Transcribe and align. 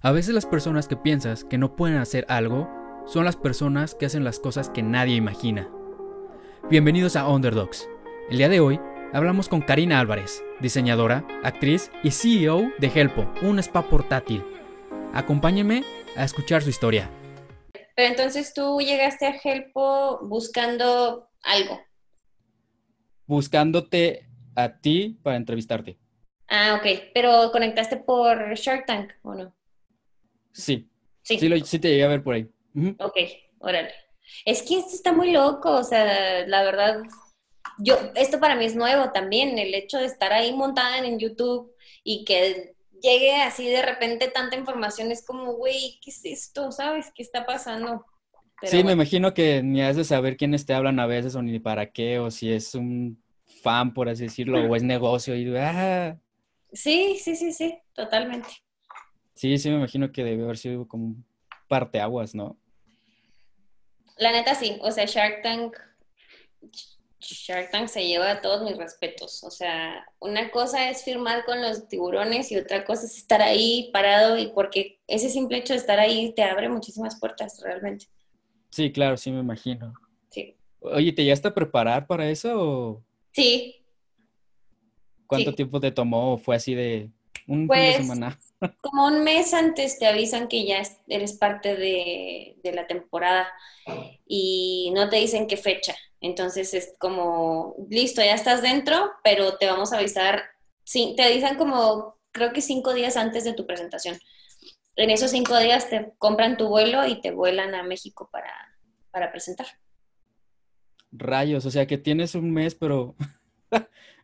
A 0.00 0.12
veces 0.12 0.32
las 0.32 0.46
personas 0.46 0.86
que 0.86 0.96
piensas 0.96 1.42
que 1.42 1.58
no 1.58 1.74
pueden 1.74 1.96
hacer 1.96 2.24
algo 2.28 2.70
son 3.04 3.24
las 3.24 3.34
personas 3.34 3.96
que 3.96 4.06
hacen 4.06 4.22
las 4.22 4.38
cosas 4.38 4.70
que 4.70 4.80
nadie 4.80 5.16
imagina. 5.16 5.68
Bienvenidos 6.70 7.16
a 7.16 7.26
Underdogs. 7.26 7.88
El 8.30 8.38
día 8.38 8.48
de 8.48 8.60
hoy 8.60 8.78
hablamos 9.12 9.48
con 9.48 9.60
Karina 9.60 9.98
Álvarez, 9.98 10.44
diseñadora, 10.60 11.26
actriz 11.42 11.90
y 12.04 12.12
CEO 12.12 12.70
de 12.78 12.92
Helpo, 12.94 13.28
un 13.42 13.58
spa 13.58 13.88
portátil. 13.88 14.44
Acompáñenme 15.14 15.82
a 16.16 16.22
escuchar 16.22 16.62
su 16.62 16.70
historia. 16.70 17.10
Pero 17.96 18.08
entonces 18.08 18.54
tú 18.54 18.78
llegaste 18.80 19.26
a 19.26 19.34
Helpo 19.42 20.20
buscando 20.28 21.28
algo. 21.42 21.80
Buscándote 23.26 24.28
a 24.54 24.78
ti 24.78 25.18
para 25.24 25.34
entrevistarte. 25.34 25.98
Ah, 26.46 26.78
ok. 26.78 27.10
Pero 27.12 27.50
conectaste 27.50 27.96
por 27.96 28.54
Shark 28.54 28.86
Tank, 28.86 29.10
¿o 29.22 29.34
no? 29.34 29.57
Sí. 30.58 30.88
Sí. 31.22 31.38
Sí, 31.38 31.78
te 31.78 31.88
llegué 31.88 32.04
a 32.04 32.08
ver 32.08 32.22
por 32.22 32.34
ahí. 32.34 32.48
Ok, 32.98 33.16
órale. 33.58 33.92
Es 34.44 34.62
que 34.62 34.78
esto 34.78 34.94
está 34.94 35.12
muy 35.12 35.32
loco, 35.32 35.70
o 35.70 35.84
sea, 35.84 36.46
la 36.46 36.62
verdad, 36.62 37.02
yo, 37.78 37.96
esto 38.14 38.40
para 38.40 38.56
mí 38.56 38.64
es 38.64 38.74
nuevo 38.76 39.10
también, 39.12 39.58
el 39.58 39.74
hecho 39.74 39.98
de 39.98 40.06
estar 40.06 40.32
ahí 40.32 40.52
montada 40.52 40.98
en 40.98 41.18
YouTube 41.18 41.72
y 42.04 42.24
que 42.24 42.74
llegue 43.02 43.36
así 43.36 43.66
de 43.68 43.82
repente 43.82 44.28
tanta 44.28 44.56
información, 44.56 45.12
es 45.12 45.24
como, 45.24 45.54
güey, 45.54 45.98
¿qué 46.02 46.10
es 46.10 46.24
esto? 46.24 46.72
¿Sabes? 46.72 47.12
¿Qué 47.14 47.22
está 47.22 47.46
pasando? 47.46 48.04
sí, 48.62 48.82
me 48.82 48.92
imagino 48.92 49.32
que 49.34 49.62
ni 49.62 49.82
has 49.82 49.96
de 49.96 50.04
saber 50.04 50.36
quiénes 50.36 50.66
te 50.66 50.74
hablan 50.74 50.98
a 50.98 51.06
veces 51.06 51.34
o 51.36 51.42
ni 51.42 51.60
para 51.60 51.92
qué, 51.92 52.18
o 52.18 52.30
si 52.30 52.52
es 52.52 52.74
un 52.74 53.22
fan, 53.62 53.94
por 53.94 54.08
así 54.08 54.24
decirlo, 54.24 54.60
o 54.60 54.76
es 54.76 54.82
negocio 54.82 55.36
y... 55.36 55.54
Ah. 55.56 56.18
Sí, 56.72 57.16
sí, 57.22 57.36
sí, 57.36 57.52
sí, 57.52 57.78
totalmente. 57.94 58.48
Sí, 59.38 59.56
sí, 59.56 59.70
me 59.70 59.76
imagino 59.76 60.10
que 60.10 60.24
debe 60.24 60.42
haber 60.42 60.58
sido 60.58 60.88
como 60.88 61.06
un 61.06 61.24
parteaguas, 61.68 62.34
¿no? 62.34 62.58
La 64.16 64.32
neta 64.32 64.56
sí, 64.56 64.76
o 64.80 64.90
sea, 64.90 65.04
Shark 65.04 65.42
Tank, 65.44 65.76
Shark 67.20 67.70
Tank 67.70 67.86
se 67.86 68.04
lleva 68.04 68.40
todos 68.40 68.68
mis 68.68 68.76
respetos. 68.76 69.44
O 69.44 69.50
sea, 69.52 70.04
una 70.18 70.50
cosa 70.50 70.90
es 70.90 71.04
firmar 71.04 71.44
con 71.44 71.62
los 71.62 71.86
tiburones 71.86 72.50
y 72.50 72.56
otra 72.56 72.84
cosa 72.84 73.06
es 73.06 73.16
estar 73.16 73.40
ahí 73.40 73.90
parado 73.92 74.36
y 74.36 74.48
porque 74.48 74.98
ese 75.06 75.30
simple 75.30 75.58
hecho 75.58 75.72
de 75.72 75.78
estar 75.78 76.00
ahí 76.00 76.32
te 76.34 76.42
abre 76.42 76.68
muchísimas 76.68 77.20
puertas 77.20 77.60
realmente. 77.62 78.06
Sí, 78.70 78.90
claro, 78.90 79.16
sí 79.16 79.30
me 79.30 79.38
imagino. 79.38 79.94
Sí. 80.30 80.56
Oye, 80.80 81.12
¿te 81.12 81.24
ya 81.24 81.34
a 81.40 81.54
preparar 81.54 82.08
para 82.08 82.28
eso 82.28 82.60
o...? 82.60 83.04
Sí. 83.30 83.76
¿Cuánto 85.28 85.54
tiempo 85.54 85.78
te 85.78 85.92
tomó? 85.92 86.38
¿Fue 86.38 86.56
así 86.56 86.74
de 86.74 87.12
un 87.48 87.60
fin 87.60 87.62
de 87.62 87.66
pues, 87.66 87.96
semana? 87.96 88.38
Como 88.82 89.06
un 89.06 89.24
mes 89.24 89.54
antes 89.54 89.98
te 89.98 90.06
avisan 90.06 90.48
que 90.48 90.64
ya 90.66 90.82
eres 91.08 91.32
parte 91.32 91.76
de, 91.76 92.56
la 92.72 92.86
temporada 92.86 93.48
y 94.26 94.92
no 94.94 95.08
te 95.08 95.16
dicen 95.16 95.46
qué 95.46 95.56
fecha. 95.56 95.94
Entonces 96.20 96.74
es 96.74 96.94
como, 96.98 97.76
listo, 97.88 98.20
ya 98.20 98.34
estás 98.34 98.60
dentro, 98.60 99.12
pero 99.24 99.56
te 99.56 99.66
vamos 99.66 99.92
a 99.92 99.98
avisar, 99.98 100.42
sí, 100.84 101.14
te 101.16 101.22
avisan 101.22 101.56
como, 101.56 102.18
creo 102.32 102.52
que 102.52 102.60
cinco 102.60 102.92
días 102.92 103.16
antes 103.16 103.44
de 103.44 103.54
tu 103.54 103.66
presentación. 103.66 104.18
En 104.96 105.10
esos 105.10 105.30
cinco 105.30 105.56
días 105.58 105.88
te 105.88 106.12
compran 106.18 106.56
tu 106.56 106.68
vuelo 106.68 107.06
y 107.06 107.20
te 107.20 107.30
vuelan 107.30 107.74
a 107.74 107.84
México 107.84 108.28
para, 108.30 108.52
para 109.10 109.30
presentar. 109.30 109.66
Rayos, 111.12 111.64
o 111.64 111.70
sea 111.70 111.86
que 111.86 111.96
tienes 111.96 112.34
un 112.34 112.52
mes, 112.52 112.74
pero 112.74 113.14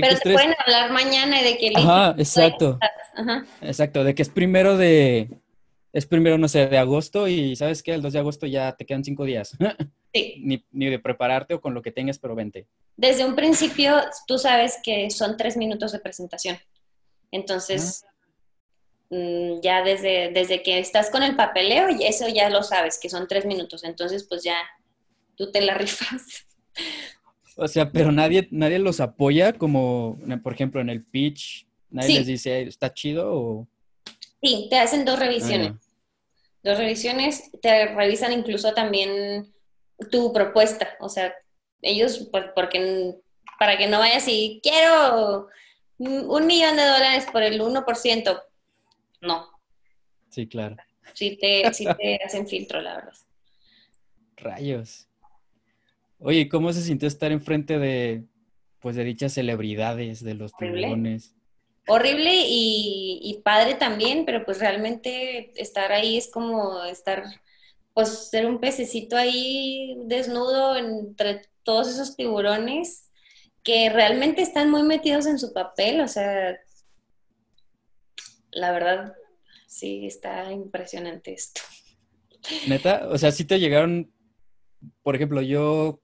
Pero 0.00 0.18
te 0.18 0.32
pueden 0.32 0.54
hablar 0.64 0.90
mañana 0.90 1.42
de 1.42 1.58
que... 1.58 1.72
Ajá, 1.74 2.14
exacto. 2.16 2.78
Ajá. 3.14 3.44
Exacto, 3.60 4.04
de 4.04 4.14
que 4.14 4.22
es 4.22 4.28
primero 4.28 4.76
de... 4.76 5.28
Es 5.92 6.06
primero, 6.06 6.38
no 6.38 6.48
sé, 6.48 6.68
de 6.68 6.78
agosto 6.78 7.28
y 7.28 7.54
¿sabes 7.54 7.82
qué? 7.82 7.92
El 7.92 8.00
2 8.00 8.14
de 8.14 8.18
agosto 8.18 8.46
ya 8.46 8.72
te 8.72 8.86
quedan 8.86 9.04
cinco 9.04 9.24
días. 9.24 9.56
Sí. 10.14 10.42
ni, 10.44 10.62
ni, 10.72 10.90
de 10.90 10.98
prepararte 10.98 11.54
o 11.54 11.62
con 11.62 11.72
lo 11.72 11.80
que 11.80 11.90
tengas, 11.90 12.18
pero 12.18 12.34
vente. 12.34 12.66
Desde 12.98 13.24
un 13.24 13.34
principio 13.34 13.98
tú 14.26 14.36
sabes 14.36 14.78
que 14.82 15.08
son 15.08 15.38
tres 15.38 15.56
minutos 15.56 15.90
de 15.92 16.00
presentación. 16.00 16.58
Entonces, 17.30 18.04
mm, 19.08 19.60
ya 19.62 19.82
desde, 19.82 20.30
desde 20.30 20.62
que 20.62 20.78
estás 20.78 21.08
con 21.08 21.22
el 21.22 21.34
papeleo, 21.34 21.88
eso 21.88 22.28
ya 22.28 22.50
lo 22.50 22.62
sabes, 22.62 22.98
que 23.00 23.08
son 23.08 23.26
tres 23.26 23.46
minutos. 23.46 23.84
Entonces, 23.84 24.24
pues 24.24 24.44
ya 24.44 24.56
tú 25.34 25.50
te 25.50 25.62
la 25.62 25.72
rifas. 25.78 26.46
O 27.56 27.68
sea, 27.68 27.90
pero 27.90 28.12
nadie, 28.12 28.48
nadie 28.50 28.78
los 28.78 29.00
apoya 29.00 29.52
como, 29.52 30.18
por 30.42 30.54
ejemplo, 30.54 30.80
en 30.80 30.90
el 30.90 31.04
pitch, 31.04 31.66
nadie 31.90 32.18
les 32.18 32.26
dice, 32.26 32.62
¿está 32.62 32.92
chido 32.92 33.32
o...? 33.32 33.68
Sí, 34.42 34.66
te 34.70 34.78
hacen 34.78 35.04
dos 35.04 35.18
revisiones. 35.18 35.72
Ah, 35.72 35.80
dos 36.62 36.78
revisiones, 36.78 37.50
te 37.60 37.86
revisan 37.94 38.32
incluso 38.32 38.72
también 38.72 39.52
tu 40.10 40.32
propuesta, 40.32 40.96
o 41.00 41.08
sea, 41.08 41.34
ellos, 41.80 42.28
porque 42.54 43.14
para 43.58 43.76
que 43.76 43.86
no 43.86 43.98
vayas 43.98 44.26
y 44.26 44.60
quiero 44.62 45.48
un 45.98 46.46
millón 46.46 46.76
de 46.76 46.84
dólares 46.84 47.26
por 47.30 47.42
el 47.42 47.60
1%, 47.60 48.42
no. 49.20 49.48
Sí, 50.30 50.48
claro. 50.48 50.76
Sí 51.14 51.36
te, 51.40 51.72
sí 51.72 51.86
te 51.98 52.16
hacen 52.24 52.48
filtro, 52.48 52.80
la 52.80 52.96
verdad. 52.96 53.14
Rayos. 54.36 55.08
Oye, 56.24 56.48
¿cómo 56.48 56.72
se 56.72 56.82
sintió 56.82 57.08
estar 57.08 57.32
enfrente 57.32 57.80
de, 57.80 58.24
pues, 58.78 58.94
de 58.94 59.02
dichas 59.02 59.32
celebridades, 59.32 60.22
de 60.22 60.34
los 60.34 60.54
tiburones? 60.56 61.34
Horrible 61.88 62.30
y, 62.32 63.40
padre 63.44 63.74
también, 63.74 64.24
pero 64.24 64.44
pues 64.44 64.60
realmente 64.60 65.50
estar 65.60 65.90
ahí 65.90 66.16
es 66.16 66.30
como 66.30 66.84
estar, 66.84 67.24
pues 67.92 68.30
ser 68.30 68.46
un 68.46 68.60
pececito 68.60 69.16
ahí 69.16 69.96
desnudo 70.04 70.76
entre 70.76 71.42
todos 71.64 71.88
esos 71.88 72.14
tiburones 72.14 73.10
que 73.64 73.90
realmente 73.90 74.42
están 74.42 74.70
muy 74.70 74.84
metidos 74.84 75.26
en 75.26 75.40
su 75.40 75.52
papel, 75.52 76.00
o 76.00 76.08
sea, 76.08 76.56
la 78.52 78.70
verdad, 78.70 79.14
sí, 79.66 80.06
está 80.06 80.52
impresionante 80.52 81.32
esto. 81.32 81.62
Neta, 82.68 83.08
o 83.08 83.18
sea, 83.18 83.32
sí 83.32 83.44
te 83.44 83.58
llegaron, 83.58 84.12
por 85.02 85.16
ejemplo, 85.16 85.42
yo 85.42 86.00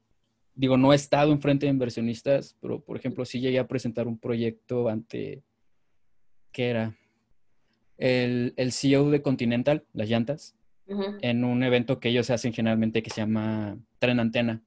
digo, 0.59 0.77
no 0.77 0.93
he 0.93 0.97
estado 0.97 1.31
enfrente 1.31 1.67
de 1.67 1.73
inversionistas, 1.73 2.57
pero 2.61 2.81
por 2.81 2.97
ejemplo, 2.97 3.25
sí 3.25 3.39
llegué 3.39 3.61
a 3.61 3.69
presentar 3.69 4.09
un 4.09 4.19
proyecto 4.19 4.89
ante, 4.89 5.45
¿qué 6.51 6.71
era? 6.71 6.97
El, 7.97 8.55
el 8.57 8.73
CEO 8.73 9.09
de 9.11 9.23
Continental, 9.23 9.87
las 9.93 10.09
llantas, 10.09 10.57
en 11.21 11.45
un 11.45 11.63
evento 11.63 12.01
que 12.01 12.09
ellos 12.09 12.31
hacen 12.31 12.53
generalmente 12.53 13.03
que 13.03 13.11
se 13.11 13.21
llama 13.21 13.79
Tren 13.99 14.19
Antena, 14.19 14.63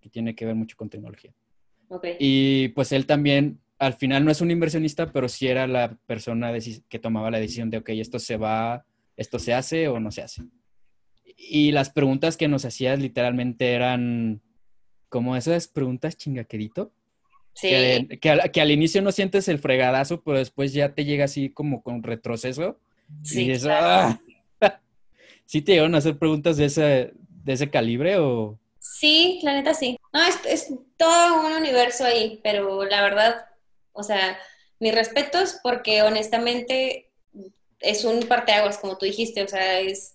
que 0.00 0.10
tiene 0.10 0.34
que 0.34 0.44
ver 0.44 0.56
mucho 0.56 0.76
con 0.76 0.90
tecnología. 0.90 1.32
Y 2.18 2.68
pues 2.68 2.92
él 2.92 3.06
también, 3.06 3.60
al 3.78 3.94
final 3.94 4.24
no 4.24 4.30
es 4.30 4.42
un 4.42 4.50
inversionista, 4.50 5.10
pero 5.10 5.28
sí 5.28 5.46
era 5.46 5.66
la 5.66 5.96
persona 6.06 6.52
que 6.88 6.98
tomaba 6.98 7.30
la 7.30 7.40
decisión 7.40 7.70
de, 7.70 7.78
ok, 7.78 7.90
esto 7.90 8.18
se 8.18 8.36
va, 8.36 8.84
esto 9.16 9.38
se 9.38 9.54
hace 9.54 9.88
o 9.88 10.00
no 10.00 10.10
se 10.10 10.22
hace. 10.22 10.42
Y 11.36 11.72
las 11.72 11.88
preguntas 11.88 12.36
que 12.36 12.48
nos 12.48 12.64
hacías 12.64 12.98
literalmente 12.98 13.72
eran, 13.72 14.42
como 15.14 15.36
esas 15.36 15.68
preguntas 15.68 16.16
chingaquerito. 16.16 16.90
Sí. 17.52 17.68
Que, 18.20 18.60
al, 18.60 18.70
inicio 18.72 19.00
no 19.00 19.12
sientes 19.12 19.46
el 19.46 19.60
fregadazo, 19.60 20.20
pero 20.24 20.38
después 20.38 20.72
ya 20.72 20.92
te 20.92 21.04
llega 21.04 21.26
así 21.26 21.50
como 21.50 21.84
con 21.84 22.02
retroceso. 22.02 22.80
Sí. 23.22 23.46
Y 23.46 23.56
¡ah! 23.70 24.20
¿Sí 25.46 25.62
te 25.62 25.70
llegaron 25.70 25.94
a 25.94 25.98
hacer 25.98 26.18
preguntas 26.18 26.56
de 26.56 26.64
ese, 26.64 27.12
de 27.44 27.52
ese 27.52 27.70
calibre 27.70 28.18
o...? 28.18 28.58
Sí, 28.80 29.38
la 29.44 29.52
neta 29.52 29.72
sí. 29.72 30.00
No, 30.12 30.20
es, 30.26 30.34
es 30.46 30.74
todo 30.96 31.46
un 31.46 31.52
universo 31.52 32.04
ahí, 32.04 32.40
pero 32.42 32.82
la 32.82 33.00
verdad, 33.00 33.36
o 33.92 34.02
sea, 34.02 34.36
mis 34.80 34.92
respetos 34.92 35.60
porque 35.62 36.02
honestamente 36.02 37.12
es 37.78 38.04
un 38.04 38.18
parteaguas, 38.26 38.78
como 38.78 38.98
tú 38.98 39.06
dijiste, 39.06 39.44
o 39.44 39.48
sea, 39.48 39.78
es 39.78 40.13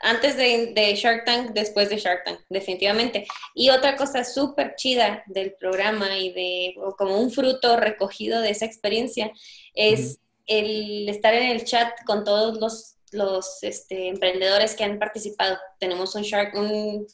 antes 0.00 0.36
de, 0.36 0.94
Shark 0.96 1.24
Tank, 1.24 1.50
después 1.52 1.90
de 1.90 1.98
Shark 1.98 2.24
Tank, 2.24 2.40
definitivamente. 2.48 3.26
Y 3.54 3.70
otra 3.70 3.96
cosa 3.96 4.24
súper 4.24 4.74
chida 4.76 5.22
del 5.26 5.54
programa 5.54 6.16
y 6.16 6.32
de 6.32 6.74
como 6.96 7.18
un 7.18 7.30
fruto 7.30 7.76
recogido 7.76 8.40
de 8.40 8.50
esa 8.50 8.64
experiencia 8.64 9.32
es 9.74 10.20
el 10.46 11.08
estar 11.08 11.34
en 11.34 11.50
el 11.50 11.64
chat 11.64 11.92
con 12.06 12.24
todos 12.24 12.58
los, 12.58 12.96
los 13.12 13.62
este, 13.62 14.08
emprendedores 14.08 14.74
que 14.74 14.84
han 14.84 14.98
participado. 14.98 15.58
Tenemos 15.80 16.14
un 16.14 16.22
Shark, 16.22 16.54
un, 16.54 17.06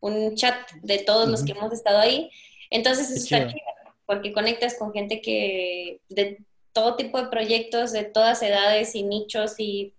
un 0.00 0.34
chat 0.34 0.70
de 0.82 0.98
todos 0.98 1.28
los 1.28 1.44
que 1.44 1.52
hemos 1.52 1.72
estado 1.72 1.98
ahí. 1.98 2.30
Entonces 2.70 3.10
es 3.10 3.24
está 3.24 3.46
chido, 3.46 3.60
porque 4.04 4.32
conectas 4.32 4.74
con 4.74 4.92
gente 4.92 5.20
que 5.22 6.00
de 6.08 6.38
todo 6.72 6.96
tipo 6.96 7.20
de 7.20 7.28
proyectos, 7.28 7.92
de 7.92 8.04
todas 8.04 8.42
edades 8.42 8.94
y 8.94 9.02
nichos 9.02 9.54
y 9.58 9.94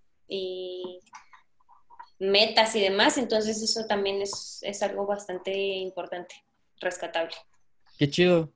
metas 2.22 2.74
y 2.76 2.80
demás, 2.80 3.18
entonces 3.18 3.60
eso 3.62 3.86
también 3.86 4.22
es, 4.22 4.82
algo 4.82 5.06
bastante 5.06 5.52
importante, 5.52 6.34
rescatable. 6.80 7.34
Qué 7.98 8.08
chido, 8.08 8.52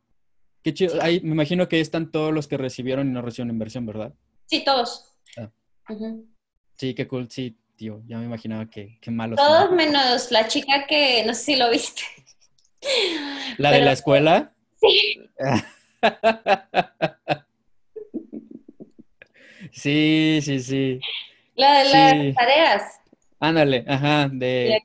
qué 0.63 0.73
chido. 0.73 1.03
Ahí 1.03 1.21
me 1.21 1.33
imagino 1.33 1.69
que 1.69 1.81
están 1.81 2.11
todos 2.11 2.33
los 2.33 2.47
que 2.47 2.57
recibieron 2.57 3.09
y 3.09 3.11
no 3.11 3.23
recibieron 3.23 3.51
inversión, 3.51 3.85
¿verdad? 3.85 4.15
Sí, 4.47 4.65
todos. 4.65 5.19
Ah. 5.37 5.51
Sí, 6.77 6.95
qué 6.95 7.09
cool. 7.09 7.29
Sí, 7.31 7.59
tío, 7.77 8.03
ya 8.07 8.19
me 8.19 8.25
imaginaba 8.25 8.71
que, 8.71 8.99
qué 9.01 9.11
malo. 9.11 9.37
Todos 9.37 9.73
menos 9.73 10.31
la 10.31 10.47
chica 10.47 10.87
que, 10.87 11.25
no 11.27 11.35
sé 11.35 11.43
si 11.43 11.57
lo 11.57 11.71
viste. 11.71 12.03
¿La 13.59 13.73
de 13.73 13.81
la 13.81 13.93
escuela? 13.93 14.53
Sí. 14.81 15.29
sí, 19.73 20.39
sí, 20.43 20.61
sí. 20.61 21.01
La 21.57 21.79
de 21.79 21.85
las 21.85 22.35
tareas. 22.35 23.01
Ándale, 23.41 23.85
ajá, 23.87 24.29
de... 24.33 24.83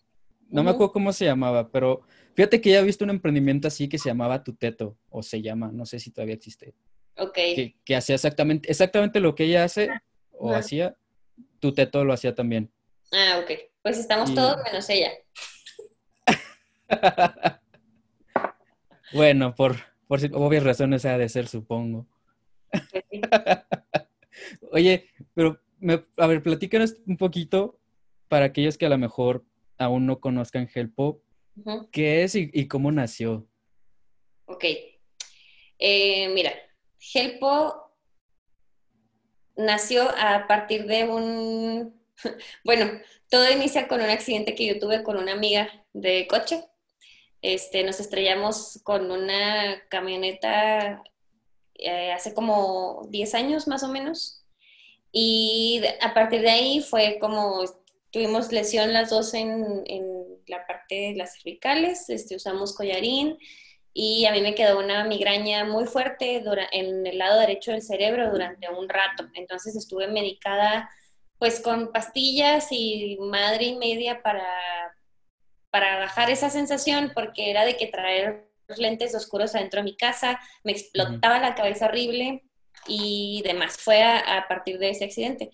No 0.49 0.63
me 0.63 0.71
acuerdo 0.71 0.91
cómo 0.91 1.13
se 1.13 1.25
llamaba, 1.25 1.69
pero 1.71 2.01
fíjate 2.35 2.59
que 2.59 2.71
ya 2.71 2.79
he 2.79 2.83
visto 2.83 3.05
un 3.05 3.09
emprendimiento 3.09 3.69
así 3.69 3.87
que 3.87 3.97
se 3.97 4.09
llamaba 4.09 4.43
Tuteto, 4.43 4.97
o 5.09 5.23
se 5.23 5.41
llama, 5.41 5.71
no 5.71 5.85
sé 5.85 5.99
si 5.99 6.11
todavía 6.11 6.35
existe. 6.35 6.73
Ok. 7.17 7.37
Que, 7.85 7.95
hacía 7.95 8.15
exactamente, 8.15 8.69
exactamente 8.69 9.21
lo 9.21 9.33
que 9.33 9.45
ella 9.45 9.63
hace, 9.63 9.89
o 10.31 10.53
hacía, 10.53 10.97
Tuteto 11.59 12.03
lo 12.03 12.11
hacía 12.11 12.35
también. 12.35 12.69
Ah, 13.13 13.39
ok. 13.41 13.51
Pues 13.81 13.97
estamos 13.97 14.33
todos 14.35 14.57
menos 14.63 14.89
ella. 14.89 15.11
bueno, 19.13 19.55
por, 19.55 19.77
por 20.07 20.19
obvias 20.33 20.63
razones 20.63 21.05
ha 21.05 21.17
de 21.17 21.29
ser, 21.29 21.47
supongo. 21.47 22.07
Pues 22.69 22.93
Oye, 24.71 25.07
pero 25.33 25.61
a 26.17 26.27
ver, 26.27 26.43
platícanos 26.43 26.97
un 27.05 27.17
poquito 27.17 27.80
para 28.31 28.45
aquellos 28.45 28.77
que 28.77 28.85
a 28.85 28.89
lo 28.89 28.97
mejor 28.97 29.43
aún 29.77 30.05
no 30.05 30.21
conozcan 30.21 30.69
Helpo, 30.73 31.21
¿qué 31.91 32.23
es 32.23 32.33
y, 32.33 32.65
cómo 32.69 32.89
nació? 32.89 33.45
Ok. 34.45 34.63
Eh, 35.77 36.29
mira, 36.29 36.53
Helpo 37.13 37.91
nació 39.57 40.09
a 40.17 40.47
partir 40.47 40.85
de 40.85 41.03
un, 41.03 42.01
bueno, 42.63 42.89
todo 43.29 43.51
inicia 43.51 43.89
con 43.89 43.99
un 43.99 44.09
accidente 44.09 44.55
que 44.55 44.65
yo 44.65 44.79
tuve 44.79 45.03
con 45.03 45.17
una 45.17 45.33
amiga 45.33 45.69
de 45.91 46.25
coche. 46.29 46.63
Este, 47.41 47.83
nos 47.83 47.99
estrellamos 47.99 48.79
con 48.85 49.11
una 49.11 49.83
camioneta 49.89 51.03
eh, 51.75 52.13
hace 52.13 52.33
como 52.33 53.05
10 53.09 53.35
años 53.35 53.67
más 53.67 53.83
o 53.83 53.89
menos. 53.89 54.45
Y 55.11 55.81
a 55.99 56.13
partir 56.13 56.39
de 56.39 56.51
ahí 56.51 56.79
fue 56.79 57.17
como 57.19 57.65
tuvimos 58.11 58.51
lesión 58.51 58.93
las 58.93 59.09
dos 59.09 59.33
en, 59.33 59.83
la 60.47 60.65
parte 60.67 60.95
de 60.95 61.15
las 61.15 61.35
cervicales, 61.35 62.09
este, 62.09 62.35
usamos 62.35 62.75
collarín 62.75 63.37
y 63.93 64.25
a 64.25 64.31
mí 64.31 64.41
me 64.41 64.55
quedó 64.55 64.79
una 64.79 65.05
migraña 65.05 65.63
muy 65.65 65.85
fuerte 65.85 66.43
en 66.71 67.07
el 67.07 67.17
lado 67.17 67.39
derecho 67.39 67.71
del 67.71 67.81
cerebro 67.81 68.31
durante 68.31 68.67
un 68.69 68.89
rato. 68.89 69.27
Entonces 69.35 69.75
estuve 69.75 70.07
medicada 70.07 70.89
pues 71.37 71.59
con 71.59 71.91
pastillas 71.91 72.67
y 72.71 73.17
madre 73.19 73.65
y 73.65 73.75
media 73.77 74.21
para, 74.21 74.45
para 75.69 75.99
bajar 75.99 76.29
esa 76.29 76.49
sensación 76.49 77.11
porque 77.13 77.49
era 77.49 77.65
de 77.65 77.77
que 77.77 77.87
traer 77.87 78.51
lentes 78.77 79.15
oscuros 79.15 79.55
adentro 79.55 79.79
de 79.79 79.85
mi 79.85 79.97
casa, 79.97 80.39
me 80.63 80.71
explotaba 80.71 81.39
la 81.39 81.55
cabeza 81.55 81.85
horrible 81.85 82.43
y 82.87 83.41
demás. 83.43 83.77
Fue 83.77 84.03
a 84.03 84.45
partir 84.47 84.77
de 84.79 84.89
ese 84.89 85.05
accidente. 85.05 85.49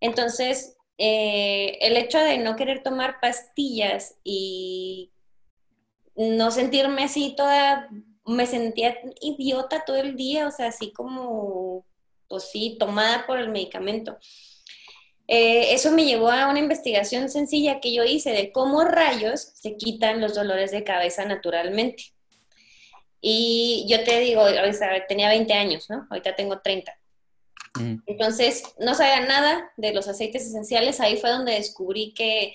Entonces, 0.00 0.76
eh, 1.02 1.78
el 1.80 1.96
hecho 1.96 2.18
de 2.18 2.36
no 2.36 2.56
querer 2.56 2.82
tomar 2.82 3.20
pastillas 3.22 4.16
y 4.22 5.10
no 6.14 6.50
sentirme 6.50 7.04
así 7.04 7.32
toda, 7.34 7.88
me 8.26 8.44
sentía 8.44 8.98
idiota 9.22 9.82
todo 9.86 9.96
el 9.96 10.14
día, 10.14 10.46
o 10.46 10.50
sea, 10.50 10.66
así 10.66 10.92
como, 10.92 11.86
pues 12.28 12.50
sí, 12.50 12.76
tomada 12.78 13.26
por 13.26 13.38
el 13.38 13.48
medicamento. 13.48 14.18
Eh, 15.26 15.72
eso 15.72 15.90
me 15.90 16.04
llevó 16.04 16.28
a 16.28 16.50
una 16.50 16.58
investigación 16.58 17.30
sencilla 17.30 17.80
que 17.80 17.94
yo 17.94 18.04
hice 18.04 18.32
de 18.32 18.52
cómo 18.52 18.84
rayos 18.84 19.40
se 19.54 19.78
quitan 19.78 20.20
los 20.20 20.34
dolores 20.34 20.70
de 20.70 20.84
cabeza 20.84 21.24
naturalmente. 21.24 22.12
Y 23.22 23.86
yo 23.88 24.04
te 24.04 24.20
digo, 24.20 24.42
tenía 25.08 25.30
20 25.30 25.54
años, 25.54 25.88
¿no? 25.88 26.06
Ahorita 26.10 26.36
tengo 26.36 26.60
30. 26.60 26.92
Entonces, 28.06 28.64
no 28.78 28.94
sabía 28.94 29.26
nada 29.26 29.72
de 29.76 29.92
los 29.92 30.08
aceites 30.08 30.46
esenciales. 30.46 31.00
Ahí 31.00 31.16
fue 31.16 31.30
donde 31.30 31.52
descubrí 31.52 32.14
que, 32.14 32.54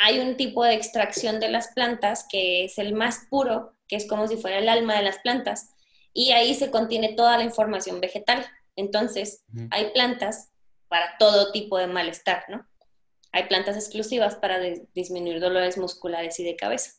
hay 0.00 0.20
un 0.20 0.36
tipo 0.36 0.62
de 0.62 0.74
extracción 0.74 1.40
de 1.40 1.48
las 1.48 1.68
plantas 1.68 2.24
que 2.30 2.64
es 2.64 2.78
el 2.78 2.94
más 2.94 3.26
puro, 3.30 3.74
que 3.88 3.96
es 3.96 4.06
como 4.06 4.28
si 4.28 4.36
fuera 4.36 4.58
el 4.58 4.68
alma 4.68 4.94
de 4.96 5.02
las 5.02 5.18
plantas. 5.18 5.70
Y 6.12 6.30
ahí 6.30 6.54
se 6.54 6.70
contiene 6.70 7.14
toda 7.14 7.36
la 7.36 7.42
información 7.42 8.00
vegetal. 8.00 8.46
Entonces, 8.76 9.44
hay 9.70 9.90
plantas 9.90 10.52
para 10.86 11.16
todo 11.18 11.50
tipo 11.50 11.78
de 11.78 11.88
malestar, 11.88 12.44
¿no? 12.48 12.64
Hay 13.32 13.44
plantas 13.44 13.76
exclusivas 13.76 14.36
para 14.36 14.60
disminuir 14.94 15.40
dolores 15.40 15.76
musculares 15.76 16.38
y 16.38 16.44
de 16.44 16.56
cabeza. 16.56 16.92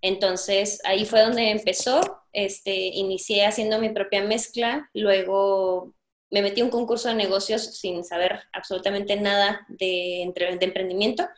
Entonces, 0.00 0.80
ahí 0.84 1.04
fue 1.04 1.20
donde 1.20 1.50
empezó. 1.50 2.22
Este, 2.32 2.74
inicié 2.74 3.46
haciendo 3.46 3.78
mi 3.78 3.90
propia 3.90 4.22
mezcla, 4.22 4.90
luego 4.92 5.95
me 6.30 6.42
metí 6.42 6.60
a 6.60 6.64
un 6.64 6.70
concurso 6.70 7.08
de 7.08 7.14
negocios 7.14 7.62
sin 7.78 8.04
saber 8.04 8.40
absolutamente 8.52 9.16
nada 9.16 9.64
de, 9.68 10.22
emprendimiento. 10.22 11.28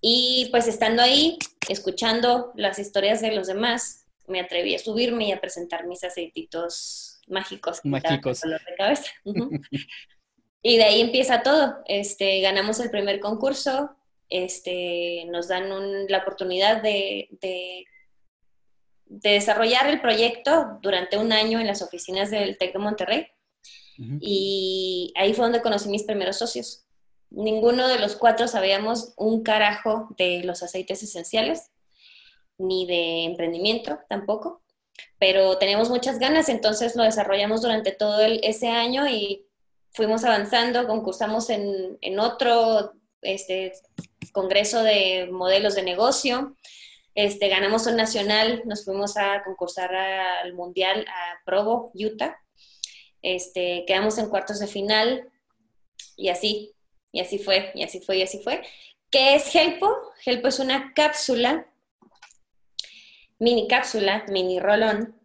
Y 0.00 0.48
pues 0.50 0.68
estando 0.68 1.02
ahí, 1.02 1.38
escuchando 1.68 2.52
las 2.56 2.78
historias 2.78 3.20
de 3.20 3.32
los 3.32 3.46
demás, 3.46 4.06
me 4.26 4.40
atreví 4.40 4.74
a 4.74 4.78
subirme 4.78 5.28
y 5.28 5.32
a 5.32 5.40
presentar 5.40 5.86
mis 5.86 6.04
aceititos 6.04 7.20
mágicos. 7.26 7.80
Mágicos. 7.84 8.40
De 8.42 8.58
cabeza. 8.76 9.10
y 10.62 10.76
de 10.76 10.84
ahí 10.84 11.00
empieza 11.00 11.42
todo. 11.42 11.76
Este, 11.86 12.40
ganamos 12.40 12.80
el 12.80 12.90
primer 12.90 13.20
concurso, 13.20 13.96
este, 14.28 15.24
nos 15.26 15.48
dan 15.48 16.06
la 16.08 16.18
oportunidad 16.18 16.82
de, 16.82 17.28
de, 17.40 17.84
de, 19.06 19.30
desarrollar 19.30 19.86
el 19.86 20.00
proyecto 20.00 20.78
durante 20.82 21.16
un 21.16 21.32
año 21.32 21.60
en 21.60 21.68
las 21.68 21.80
oficinas 21.80 22.30
del 22.30 22.58
TEC 22.58 22.74
de 22.74 22.78
Monterrey. 22.78 23.26
Y 24.20 25.12
ahí 25.16 25.32
fue 25.32 25.44
donde 25.44 25.62
conocí 25.62 25.88
mis 25.88 26.04
primeros 26.04 26.36
socios. 26.36 26.84
Ninguno 27.30 27.88
de 27.88 27.98
los 27.98 28.16
cuatro 28.16 28.46
sabíamos 28.46 29.14
un 29.16 29.42
carajo 29.42 30.08
de 30.18 30.42
los 30.44 30.62
aceites 30.62 31.02
esenciales, 31.02 31.70
ni 32.58 32.86
de 32.86 33.24
emprendimiento 33.24 33.98
tampoco, 34.08 34.62
pero 35.18 35.58
teníamos 35.58 35.90
muchas 35.90 36.18
ganas, 36.18 36.48
entonces 36.48 36.94
lo 36.96 37.02
desarrollamos 37.02 37.62
durante 37.62 37.92
todo 37.92 38.20
ese 38.20 38.68
año 38.68 39.08
y 39.08 39.46
fuimos 39.92 40.24
avanzando, 40.24 40.86
concursamos 40.86 41.50
en, 41.50 41.98
en 42.00 42.20
otro 42.20 42.92
este, 43.22 43.72
congreso 44.32 44.82
de 44.82 45.28
modelos 45.30 45.74
de 45.74 45.82
negocio, 45.82 46.54
este, 47.14 47.48
ganamos 47.48 47.86
un 47.86 47.96
nacional, 47.96 48.62
nos 48.66 48.84
fuimos 48.84 49.16
a 49.16 49.42
concursar 49.42 49.94
al 49.94 50.52
mundial 50.52 51.06
a 51.08 51.44
Provo, 51.44 51.90
Utah, 51.94 52.36
este, 53.26 53.84
quedamos 53.88 54.18
en 54.18 54.28
cuartos 54.28 54.60
de 54.60 54.68
final 54.68 55.28
y 56.16 56.28
así, 56.28 56.72
y 57.10 57.20
así 57.20 57.38
fue, 57.38 57.72
y 57.74 57.82
así 57.82 58.00
fue, 58.00 58.18
y 58.18 58.22
así 58.22 58.38
fue. 58.38 58.62
¿Qué 59.10 59.34
es 59.34 59.52
Helpo? 59.52 59.92
Helpo 60.24 60.46
es 60.46 60.60
una 60.60 60.92
cápsula, 60.94 61.66
mini 63.40 63.66
cápsula, 63.66 64.24
mini 64.28 64.60
rolón, 64.60 65.20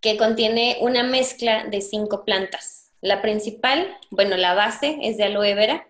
que 0.00 0.16
contiene 0.16 0.76
una 0.80 1.02
mezcla 1.02 1.64
de 1.64 1.80
cinco 1.80 2.24
plantas. 2.24 2.92
La 3.00 3.20
principal, 3.20 3.96
bueno, 4.10 4.36
la 4.36 4.54
base 4.54 4.98
es 5.02 5.16
de 5.16 5.24
aloe 5.24 5.54
vera, 5.54 5.88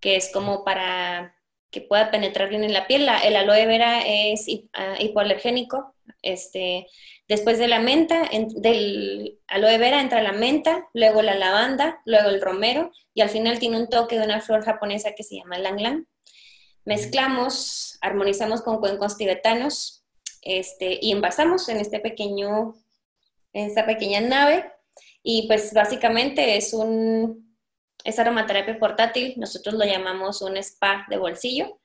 que 0.00 0.16
es 0.16 0.32
como 0.32 0.64
para 0.64 1.36
que 1.70 1.82
pueda 1.82 2.10
penetrar 2.10 2.48
bien 2.48 2.64
en 2.64 2.72
la 2.72 2.86
piel. 2.86 3.06
el 3.24 3.36
aloe 3.36 3.66
vera 3.66 4.00
es 4.06 4.46
ah, 4.72 4.96
hipoalergénico, 4.98 5.94
este, 6.22 6.86
Después 7.26 7.58
de 7.58 7.68
la 7.68 7.80
menta, 7.80 8.28
del 8.56 9.40
aloe 9.46 9.78
vera 9.78 10.00
entra 10.00 10.22
la 10.22 10.32
menta, 10.32 10.88
luego 10.92 11.22
la 11.22 11.34
lavanda, 11.34 12.02
luego 12.04 12.28
el 12.28 12.42
romero 12.42 12.90
y 13.14 13.22
al 13.22 13.30
final 13.30 13.58
tiene 13.58 13.78
un 13.78 13.88
toque 13.88 14.18
de 14.18 14.24
una 14.24 14.42
flor 14.42 14.62
japonesa 14.62 15.12
que 15.14 15.22
se 15.22 15.36
llama 15.36 15.58
lang 15.58 15.80
lang. 15.80 16.06
Mezclamos, 16.84 17.96
armonizamos 18.02 18.60
con 18.60 18.78
cuencos 18.78 19.16
tibetanos 19.16 20.04
este, 20.42 20.98
y 21.00 21.12
envasamos 21.12 21.66
en 21.70 21.78
este 21.78 21.98
pequeño, 21.98 22.74
en 23.54 23.68
esta 23.68 23.86
pequeña 23.86 24.20
nave 24.20 24.70
y 25.22 25.46
pues 25.46 25.72
básicamente 25.72 26.58
es 26.58 26.74
un, 26.74 27.56
es 28.04 28.18
aromaterapia 28.18 28.78
portátil, 28.78 29.32
nosotros 29.38 29.76
lo 29.76 29.86
llamamos 29.86 30.42
un 30.42 30.58
spa 30.58 31.06
de 31.08 31.16
bolsillo 31.16 31.80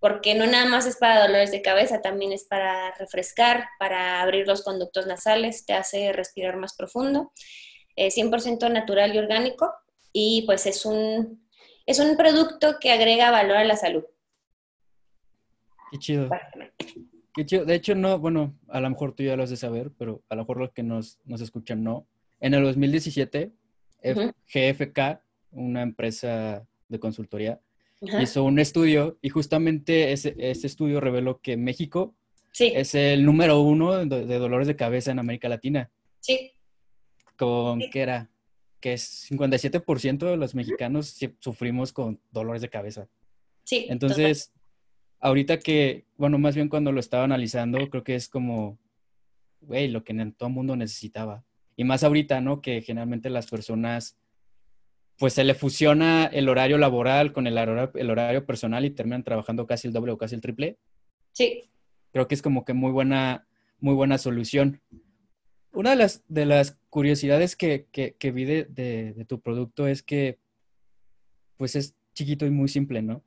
porque 0.00 0.34
no 0.34 0.46
nada 0.46 0.66
más 0.66 0.86
es 0.86 0.96
para 0.96 1.20
dolores 1.20 1.50
de 1.50 1.62
cabeza, 1.62 2.00
también 2.00 2.32
es 2.32 2.44
para 2.44 2.94
refrescar, 2.96 3.68
para 3.78 4.22
abrir 4.22 4.46
los 4.46 4.62
conductos 4.62 5.06
nasales, 5.06 5.66
te 5.66 5.72
hace 5.72 6.12
respirar 6.12 6.56
más 6.56 6.76
profundo, 6.76 7.32
es 7.96 8.16
100% 8.16 8.70
natural 8.70 9.14
y 9.14 9.18
orgánico 9.18 9.72
y 10.12 10.42
pues 10.46 10.66
es 10.66 10.86
un, 10.86 11.46
es 11.86 11.98
un 11.98 12.16
producto 12.16 12.76
que 12.80 12.92
agrega 12.92 13.30
valor 13.30 13.56
a 13.56 13.64
la 13.64 13.76
salud. 13.76 14.04
Qué 15.90 15.98
chido. 15.98 16.28
Qué 17.34 17.46
chido. 17.46 17.64
De 17.64 17.74
hecho, 17.74 17.94
no, 17.94 18.18
bueno, 18.18 18.56
a 18.68 18.80
lo 18.80 18.90
mejor 18.90 19.14
tú 19.14 19.22
ya 19.22 19.36
lo 19.36 19.42
has 19.42 19.50
de 19.50 19.56
saber, 19.56 19.90
pero 19.98 20.22
a 20.28 20.34
lo 20.34 20.42
mejor 20.42 20.58
los 20.58 20.72
que 20.72 20.82
nos, 20.82 21.18
nos 21.24 21.40
escuchan 21.40 21.82
no. 21.82 22.06
En 22.40 22.54
el 22.54 22.62
2017 22.62 23.52
GFK, 24.02 25.20
una 25.50 25.82
empresa 25.82 26.66
de 26.88 27.00
consultoría, 27.00 27.60
hizo 28.00 28.44
un 28.44 28.58
estudio 28.58 29.18
y 29.22 29.28
justamente 29.28 30.12
ese, 30.12 30.34
estudio 30.38 31.00
reveló 31.00 31.40
que 31.40 31.56
México 31.56 32.14
es 32.58 32.94
el 32.94 33.24
número 33.24 33.60
uno 33.60 34.04
de, 34.04 34.38
dolores 34.38 34.66
de 34.66 34.76
cabeza 34.76 35.10
en 35.10 35.18
América 35.18 35.48
Latina. 35.48 35.90
Sí. 36.20 36.52
Con, 37.36 37.80
¿qué 37.92 38.00
era? 38.00 38.30
Que 38.80 38.94
es 38.94 39.30
57% 39.30 40.18
de 40.18 40.36
los 40.36 40.54
mexicanos 40.54 41.18
sufrimos 41.38 41.92
con 41.92 42.20
dolores 42.30 42.62
de 42.62 42.68
cabeza. 42.68 43.08
Sí. 43.64 43.86
Entonces, 43.88 44.52
ahorita 45.20 45.58
que, 45.58 46.06
bueno, 46.16 46.38
más 46.38 46.54
bien 46.54 46.68
cuando 46.68 46.92
lo 46.92 47.00
estaba 47.00 47.24
analizando, 47.24 47.78
creo 47.90 48.04
que 48.04 48.14
es 48.14 48.28
como, 48.28 48.78
güey, 49.60 49.88
lo 49.88 50.04
que 50.04 50.14
todo 50.36 50.48
el 50.48 50.54
mundo 50.54 50.76
necesitaba. 50.76 51.44
Y 51.76 51.84
más 51.84 52.02
ahorita, 52.02 52.40
¿no? 52.40 52.60
Que 52.60 52.82
generalmente 52.82 53.30
las 53.30 53.46
personas, 53.46 54.16
pues 55.18 55.34
se 55.34 55.44
le 55.44 55.54
fusiona 55.54 56.26
el 56.26 56.48
horario 56.48 56.78
laboral 56.78 57.32
con 57.32 57.46
el 57.46 57.58
horario, 57.58 57.90
el 57.94 58.10
horario 58.10 58.46
personal 58.46 58.84
y 58.84 58.90
terminan 58.90 59.24
trabajando 59.24 59.66
casi 59.66 59.88
el 59.88 59.92
doble 59.92 60.12
o 60.12 60.18
casi 60.18 60.34
el 60.34 60.40
triple. 60.40 60.78
Sí. 61.32 61.70
Creo 62.12 62.28
que 62.28 62.34
es 62.34 62.42
como 62.42 62.64
que 62.64 62.72
muy 62.72 62.92
buena, 62.92 63.46
muy 63.80 63.94
buena 63.94 64.18
solución. 64.18 64.80
Una 65.72 65.90
de 65.90 65.96
las, 65.96 66.24
de 66.28 66.46
las 66.46 66.78
curiosidades 66.88 67.56
que, 67.56 67.86
que, 67.92 68.30
vi 68.30 68.44
de, 68.44 68.64
de 68.64 69.24
tu 69.26 69.40
producto 69.40 69.86
es 69.86 70.02
que, 70.02 70.38
pues 71.56 71.76
es 71.76 71.96
chiquito 72.14 72.46
y 72.46 72.50
muy 72.50 72.68
simple, 72.68 73.02
¿no? 73.02 73.22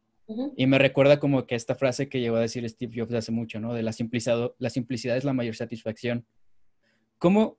Y 0.56 0.68
me 0.68 0.78
recuerda 0.78 1.20
como 1.20 1.46
que 1.46 1.56
esta 1.56 1.76
frase 1.76 2.08
que 2.08 2.20
llegó 2.20 2.38
a 2.38 2.42
decir 2.42 2.68
Steve 2.70 2.94
Jobs 2.96 3.14
hace 3.14 3.32
mucho, 3.32 3.60
¿no? 3.60 3.74
De 3.74 3.84
la 3.84 3.94
simplicidad, 3.94 4.54
la 4.60 4.70
simplicidad 4.70 5.18
es 5.18 5.24
la 5.24 5.34
mayor 5.34 5.56
satisfacción. 5.56 6.26
¿Cómo, 7.18 7.58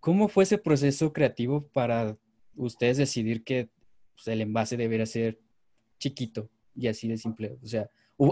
¿Cómo 0.00 0.28
fue 0.28 0.44
ese 0.44 0.58
proceso 0.58 1.12
creativo 1.12 1.68
para 1.68 2.16
ustedes 2.56 2.96
decidir 2.96 3.44
que 3.44 3.68
pues, 4.14 4.28
el 4.28 4.40
envase 4.40 4.76
debería 4.76 5.06
ser 5.06 5.40
chiquito 5.98 6.50
y 6.74 6.88
así 6.88 7.08
de 7.08 7.18
simple? 7.18 7.58
O 7.62 7.66
sea, 7.66 7.88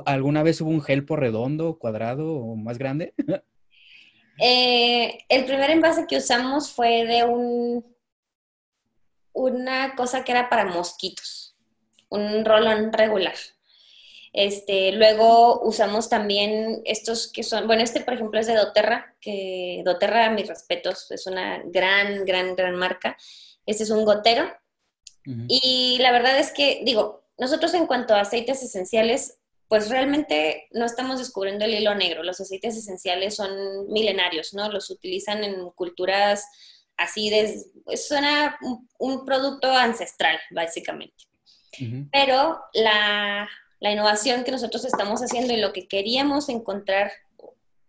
¿alguna 0.06 0.42
vez 0.42 0.60
hubo 0.60 0.70
un 0.70 0.82
gel 0.82 1.04
por 1.04 1.20
redondo, 1.20 1.78
cuadrado 1.78 2.34
o 2.34 2.56
más 2.56 2.78
grande? 2.78 3.14
Eh, 4.38 5.18
el 5.28 5.44
primer 5.44 5.70
envase 5.70 6.06
que 6.08 6.16
usamos 6.16 6.72
fue 6.72 7.04
de 7.04 7.22
un, 7.22 7.84
una 9.34 9.94
cosa 9.94 10.24
que 10.24 10.32
era 10.32 10.48
para 10.48 10.64
mosquitos, 10.64 11.54
un 12.08 12.42
rolón 12.44 12.92
regular. 12.92 13.34
Este, 14.32 14.92
luego 14.92 15.60
usamos 15.62 16.08
también 16.08 16.80
estos 16.86 17.30
que 17.30 17.42
son, 17.42 17.66
bueno, 17.66 17.82
este 17.82 18.00
por 18.00 18.14
ejemplo 18.14 18.40
es 18.40 18.46
de 18.46 18.54
doTERRA, 18.54 19.16
que 19.20 19.82
doTERRA, 19.84 20.30
mis 20.30 20.48
respetos, 20.48 21.10
es 21.10 21.26
una 21.26 21.62
gran, 21.66 22.24
gran, 22.24 22.56
gran 22.56 22.74
marca. 22.74 23.16
Este 23.66 23.82
es 23.82 23.90
un 23.90 24.04
gotero. 24.04 24.50
Y 25.24 25.98
la 26.00 26.10
verdad 26.12 26.38
es 26.38 26.52
que, 26.52 26.82
digo, 26.84 27.24
nosotros 27.38 27.74
en 27.74 27.86
cuanto 27.86 28.14
a 28.14 28.20
aceites 28.20 28.62
esenciales, 28.62 29.38
pues 29.68 29.88
realmente 29.88 30.68
no 30.72 30.84
estamos 30.84 31.18
descubriendo 31.18 31.64
el 31.64 31.74
hilo 31.74 31.94
negro. 31.94 32.22
Los 32.22 32.40
aceites 32.40 32.76
esenciales 32.76 33.36
son 33.36 33.90
milenarios, 33.90 34.52
¿no? 34.52 34.70
Los 34.70 34.90
utilizan 34.90 35.44
en 35.44 35.70
culturas 35.70 36.44
así 36.96 37.30
de... 37.30 37.64
Suena 37.96 38.58
un, 38.62 38.88
un 38.98 39.24
producto 39.24 39.72
ancestral, 39.72 40.38
básicamente. 40.50 41.24
Pero 42.12 42.60
la, 42.74 43.48
la 43.80 43.90
innovación 43.90 44.44
que 44.44 44.50
nosotros 44.50 44.84
estamos 44.84 45.22
haciendo 45.22 45.54
y 45.54 45.56
lo 45.56 45.72
que 45.72 45.88
queríamos 45.88 46.48
encontrar 46.50 47.10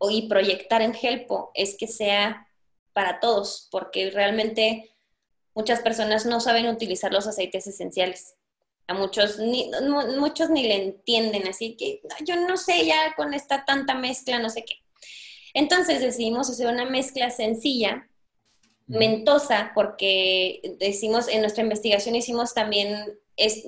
y 0.09 0.27
proyectar 0.27 0.81
en 0.81 0.95
Helpo 0.95 1.51
es 1.53 1.75
que 1.77 1.87
sea 1.87 2.47
para 2.93 3.19
todos, 3.19 3.67
porque 3.71 4.09
realmente 4.09 4.92
muchas 5.55 5.81
personas 5.81 6.25
no 6.25 6.39
saben 6.39 6.67
utilizar 6.67 7.11
los 7.11 7.27
aceites 7.27 7.67
esenciales. 7.67 8.35
A 8.87 8.93
muchos 8.93 9.39
ni, 9.39 9.71
muchos 10.17 10.49
ni 10.49 10.63
le 10.63 10.75
entienden, 10.75 11.47
así 11.47 11.77
que 11.77 12.01
yo 12.25 12.35
no 12.35 12.57
sé 12.57 12.85
ya 12.85 13.13
con 13.15 13.33
esta 13.33 13.63
tanta 13.63 13.95
mezcla, 13.95 14.39
no 14.39 14.49
sé 14.49 14.65
qué. 14.65 14.75
Entonces 15.53 16.01
decidimos 16.01 16.49
hacer 16.49 16.67
una 16.67 16.85
mezcla 16.85 17.29
sencilla, 17.29 18.09
mentosa, 18.87 19.71
porque 19.73 20.75
decimos, 20.79 21.27
en 21.29 21.41
nuestra 21.41 21.63
investigación 21.63 22.15
hicimos 22.15 22.53
también, 22.53 23.17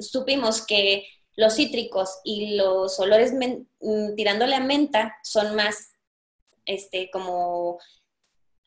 supimos 0.01 0.65
que 0.65 1.07
los 1.35 1.55
cítricos 1.55 2.19
y 2.23 2.55
los 2.55 2.99
olores 2.99 3.33
mm, 3.33 4.15
tirándole 4.15 4.55
a 4.55 4.59
menta 4.59 5.15
son 5.23 5.55
más, 5.55 5.93
este, 6.65 7.09
como 7.11 7.79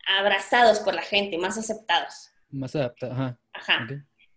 abrazados 0.06 0.80
por 0.80 0.94
la 0.94 1.02
gente, 1.02 1.36
más 1.38 1.58
aceptados. 1.58 2.30
Más 2.50 2.74
adaptados, 2.74 3.14
ajá. 3.16 3.40
Ajá. 3.52 3.86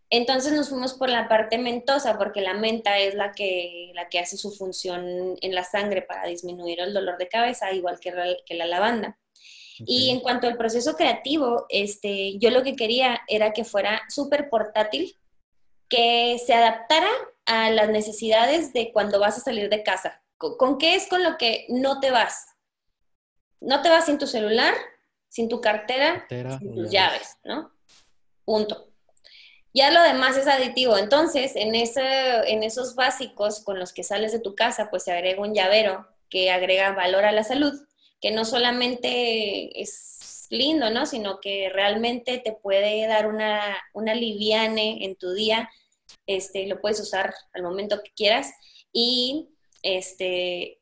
Entonces 0.10 0.51
nos 0.51 0.70
fuimos 0.70 0.94
por 0.94 1.10
la 1.10 1.30
parte 1.30 1.58
mentosa, 1.58 2.18
porque 2.18 2.41
la 2.41 2.53
menta 2.53 2.98
es 3.00 3.15
la 3.15 3.32
que, 3.32 3.91
la 3.96 4.10
que 4.10 4.20
hace 4.20 4.36
su 4.36 4.51
función 4.51 5.38
en 5.41 5.56
la 5.56 5.63
sangre 5.63 6.01
para 6.01 6.27
disminuir 6.27 6.82
el 6.82 6.94
dolor 6.94 7.18
de 7.18 7.30
cabeza, 7.30 7.72
igual 7.72 8.00
que, 8.00 8.13
que 8.46 8.56
la 8.56 8.65
lavanda. 8.65 9.18
Y 9.86 10.10
en 10.10 10.20
cuanto 10.20 10.48
al 10.48 10.58
proceso 10.58 10.96
creativo, 10.96 11.65
este, 11.70 12.38
yo 12.38 12.51
lo 12.51 12.62
que 12.62 12.75
quería 12.75 13.22
era 13.27 13.53
que 13.53 13.63
fuera 13.63 14.01
súper 14.10 14.50
portátil, 14.50 15.18
que 15.88 16.38
se 16.46 16.53
adaptara 16.53 17.10
a 17.46 17.70
las 17.72 17.89
necesidades 17.89 18.74
de 18.74 18.91
cuando 18.91 19.20
vas 19.20 19.38
a 19.38 19.41
salir 19.41 19.70
de 19.70 19.84
casa. 19.84 20.22
¿Con, 20.38 20.77
qué 20.77 20.96
es 20.96 21.08
con 21.08 21.24
lo 21.24 21.38
que 21.38 21.65
no 21.70 22.00
te 22.00 22.12
vas? 22.12 22.48
No 23.60 23.82
te 23.82 23.89
vas 23.89 24.06
sin 24.06 24.18
tu 24.18 24.27
celular, 24.27 24.74
sin 25.30 25.50
tu 25.50 25.62
cartera, 25.62 26.25
sin 26.30 26.75
tus 26.75 26.91
llaves, 26.91 27.38
¿no? 27.44 27.72
Punto. 28.45 28.88
Ya 29.74 29.91
lo 29.91 30.01
demás 30.01 30.36
es 30.38 30.48
aditivo. 30.48 30.98
Entonces, 30.98 31.55
en, 31.55 31.75
ese, 31.75 32.01
en 32.51 32.63
esos 32.63 32.95
básicos 32.95 33.63
con 33.63 33.79
los 33.79 33.93
que 33.93 34.03
sales 34.03 34.31
de 34.31 34.39
tu 34.39 34.55
casa, 34.55 34.89
pues 34.89 35.03
se 35.03 35.12
agrega 35.12 35.41
un 35.41 35.53
llavero 35.53 36.07
que 36.29 36.51
agrega 36.51 36.91
valor 36.91 37.25
a 37.25 37.31
la 37.31 37.43
salud, 37.43 37.74
que 38.19 38.31
no 38.31 38.45
solamente 38.45 39.81
es 39.81 40.48
lindo, 40.50 40.89
¿no? 40.89 41.05
Sino 41.05 41.39
que 41.39 41.69
realmente 41.69 42.38
te 42.39 42.51
puede 42.51 43.07
dar 43.07 43.27
una, 43.27 43.77
una 43.93 44.13
liviane 44.13 45.05
en 45.05 45.15
tu 45.15 45.33
día 45.33 45.69
este, 46.27 46.67
lo 46.67 46.81
puedes 46.81 47.00
usar 47.00 47.33
al 47.53 47.63
momento 47.63 48.01
que 48.03 48.12
quieras 48.12 48.53
y 48.91 49.50
este, 49.81 50.79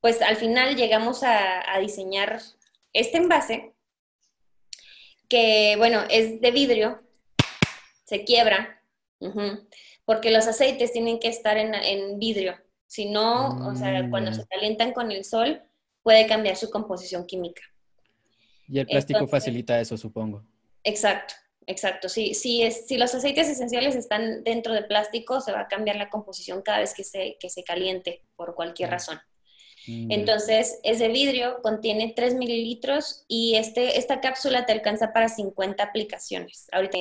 pues 0.00 0.22
al 0.22 0.36
final 0.36 0.76
llegamos 0.76 1.22
a, 1.22 1.78
diseñar 1.80 2.40
este 2.92 3.18
envase 3.18 3.71
que, 5.28 5.74
bueno, 5.78 6.02
es 6.10 6.40
de 6.40 6.50
vidrio, 6.50 7.02
se 8.04 8.24
quiebra, 8.24 8.82
porque 10.04 10.30
los 10.30 10.46
aceites 10.46 10.92
tienen 10.92 11.18
que 11.18 11.28
estar 11.28 11.56
en, 11.56 12.18
vidrio, 12.18 12.56
si 12.86 13.10
no, 13.10 13.68
o 13.68 13.74
sea, 13.74 14.08
cuando 14.10 14.30
mm. 14.30 14.34
se 14.34 14.46
calientan 14.46 14.92
con 14.92 15.10
el 15.10 15.24
sol, 15.24 15.62
puede 16.02 16.26
cambiar 16.26 16.56
su 16.56 16.70
composición 16.70 17.26
química. 17.26 17.62
Y 18.68 18.78
el 18.78 18.86
plástico 18.86 19.26
facilita 19.26 19.80
eso, 19.80 19.96
supongo. 19.96 20.44
Exacto. 20.84 21.34
Exacto, 21.66 22.08
sí, 22.08 22.34
sí 22.34 22.62
es, 22.62 22.88
si 22.88 22.98
los 22.98 23.14
aceites 23.14 23.48
esenciales 23.48 23.94
están 23.94 24.42
dentro 24.42 24.74
de 24.74 24.82
plástico, 24.82 25.40
se 25.40 25.52
va 25.52 25.60
a 25.60 25.68
cambiar 25.68 25.96
la 25.96 26.10
composición 26.10 26.60
cada 26.62 26.80
vez 26.80 26.92
que 26.92 27.04
se, 27.04 27.36
que 27.38 27.50
se 27.50 27.62
caliente 27.62 28.24
por 28.34 28.54
cualquier 28.54 28.90
razón. 28.90 29.20
Mm, 29.86 30.12
Entonces, 30.12 30.78
es 30.82 30.98
de 30.98 31.08
vidrio, 31.08 31.60
contiene 31.62 32.12
3 32.14 32.34
mililitros 32.34 33.24
y 33.28 33.56
este, 33.56 33.98
esta 33.98 34.20
cápsula 34.20 34.66
te 34.66 34.72
alcanza 34.72 35.12
para 35.12 35.28
50 35.28 35.82
aplicaciones. 35.82 36.68
Ahorita 36.72 36.98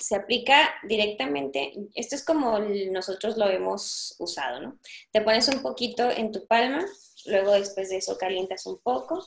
se 0.00 0.16
aplica 0.16 0.74
directamente, 0.82 1.72
esto 1.94 2.14
es 2.14 2.24
como 2.24 2.58
nosotros 2.58 3.36
lo 3.36 3.48
hemos 3.48 4.16
usado, 4.18 4.60
¿no? 4.60 4.78
Te 5.12 5.20
pones 5.20 5.48
un 5.48 5.62
poquito 5.62 6.10
en 6.10 6.32
tu 6.32 6.46
palma, 6.46 6.84
luego 7.26 7.52
después 7.52 7.88
de 7.90 7.98
eso 7.98 8.18
calientas 8.18 8.66
un 8.66 8.78
poco 8.78 9.24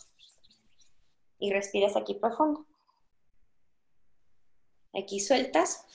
y 1.40 1.52
respiras 1.52 1.96
aquí 1.96 2.16
profundo 2.16 2.66
aquí 4.98 5.20
sueltas 5.20 5.86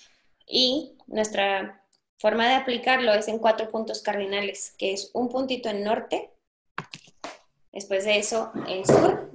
y 0.47 0.97
nuestra 1.07 1.85
forma 2.19 2.49
de 2.49 2.54
aplicarlo 2.54 3.12
es 3.14 3.28
en 3.28 3.38
cuatro 3.38 3.71
puntos 3.71 4.02
cardinales, 4.02 4.75
que 4.78 4.92
es 4.92 5.11
un 5.12 5.28
puntito 5.28 5.69
en 5.69 5.85
norte, 5.85 6.31
después 7.72 8.04
de 8.04 8.18
eso 8.18 8.52
en 8.68 8.86
sur. 8.86 9.30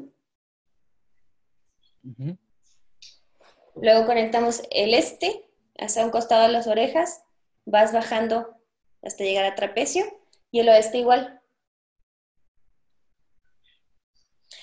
Luego 3.76 4.06
conectamos 4.06 4.64
el 4.72 4.94
este 4.94 5.50
hacia 5.78 6.06
un 6.06 6.12
costado 6.12 6.44
de 6.44 6.54
las 6.54 6.68
orejas, 6.68 7.24
vas 7.66 7.94
bajando 7.94 8.56
hasta 9.04 9.24
llegar 9.24 9.46
a 9.46 9.56
trapecio 9.56 10.06
y 10.52 10.60
el 10.60 10.70
oeste 10.70 10.98
igual. 10.98 11.42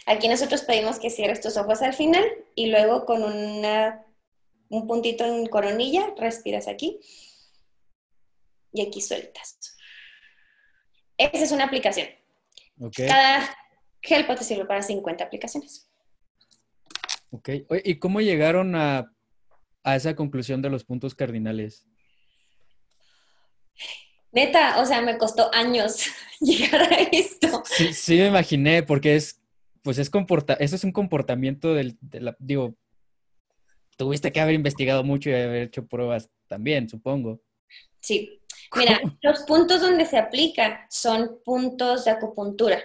Aquí 0.06 0.28
nosotros 0.28 0.62
pedimos 0.62 0.98
que 0.98 1.10
cierres 1.10 1.40
tus 1.40 1.56
ojos 1.56 1.80
al 1.82 1.94
final 1.94 2.24
y 2.54 2.66
luego 2.66 3.06
con 3.06 3.22
una 3.22 4.04
un 4.68 4.86
puntito 4.86 5.24
en 5.24 5.46
coronilla, 5.46 6.12
respiras 6.16 6.68
aquí 6.68 7.00
y 8.72 8.82
aquí 8.82 9.00
sueltas. 9.00 9.76
Esa 11.16 11.44
es 11.44 11.52
una 11.52 11.64
aplicación. 11.64 12.08
Cada 12.96 13.56
gel 14.02 14.26
te 14.26 14.44
sirve 14.44 14.66
para 14.66 14.82
50 14.82 15.24
aplicaciones. 15.24 15.90
Ok. 17.30 17.50
¿Y 17.84 17.98
cómo 17.98 18.20
llegaron 18.20 18.74
a 18.76 19.14
a 19.84 19.94
esa 19.94 20.16
conclusión 20.16 20.62
de 20.62 20.70
los 20.70 20.82
puntos 20.84 21.14
cardinales? 21.14 21.86
Neta, 24.32 24.80
o 24.80 24.86
sea, 24.86 25.00
me 25.02 25.18
costó 25.18 25.54
años 25.54 26.06
llegar 26.40 26.92
a 26.92 26.96
esto. 27.12 27.62
Sí, 27.66 27.92
sí 27.92 28.16
me 28.16 28.28
imaginé, 28.28 28.82
porque 28.82 29.14
es, 29.14 29.40
pues 29.82 29.98
es 29.98 30.10
comporta, 30.10 30.54
eso 30.54 30.74
es 30.74 30.82
un 30.82 30.90
comportamiento 30.90 31.74
del, 31.74 31.96
de 32.00 32.20
la, 32.20 32.36
digo, 32.40 32.74
tuviste 33.96 34.32
que 34.32 34.40
haber 34.40 34.54
investigado 34.54 35.04
mucho 35.04 35.30
y 35.30 35.34
haber 35.34 35.64
hecho 35.64 35.86
pruebas 35.86 36.30
también, 36.48 36.88
supongo. 36.88 37.40
Sí. 38.00 38.40
Mira, 38.76 39.00
los 39.22 39.40
puntos 39.40 39.80
donde 39.80 40.06
se 40.06 40.18
aplica 40.18 40.86
son 40.90 41.40
puntos 41.44 42.04
de 42.04 42.10
acupuntura. 42.10 42.82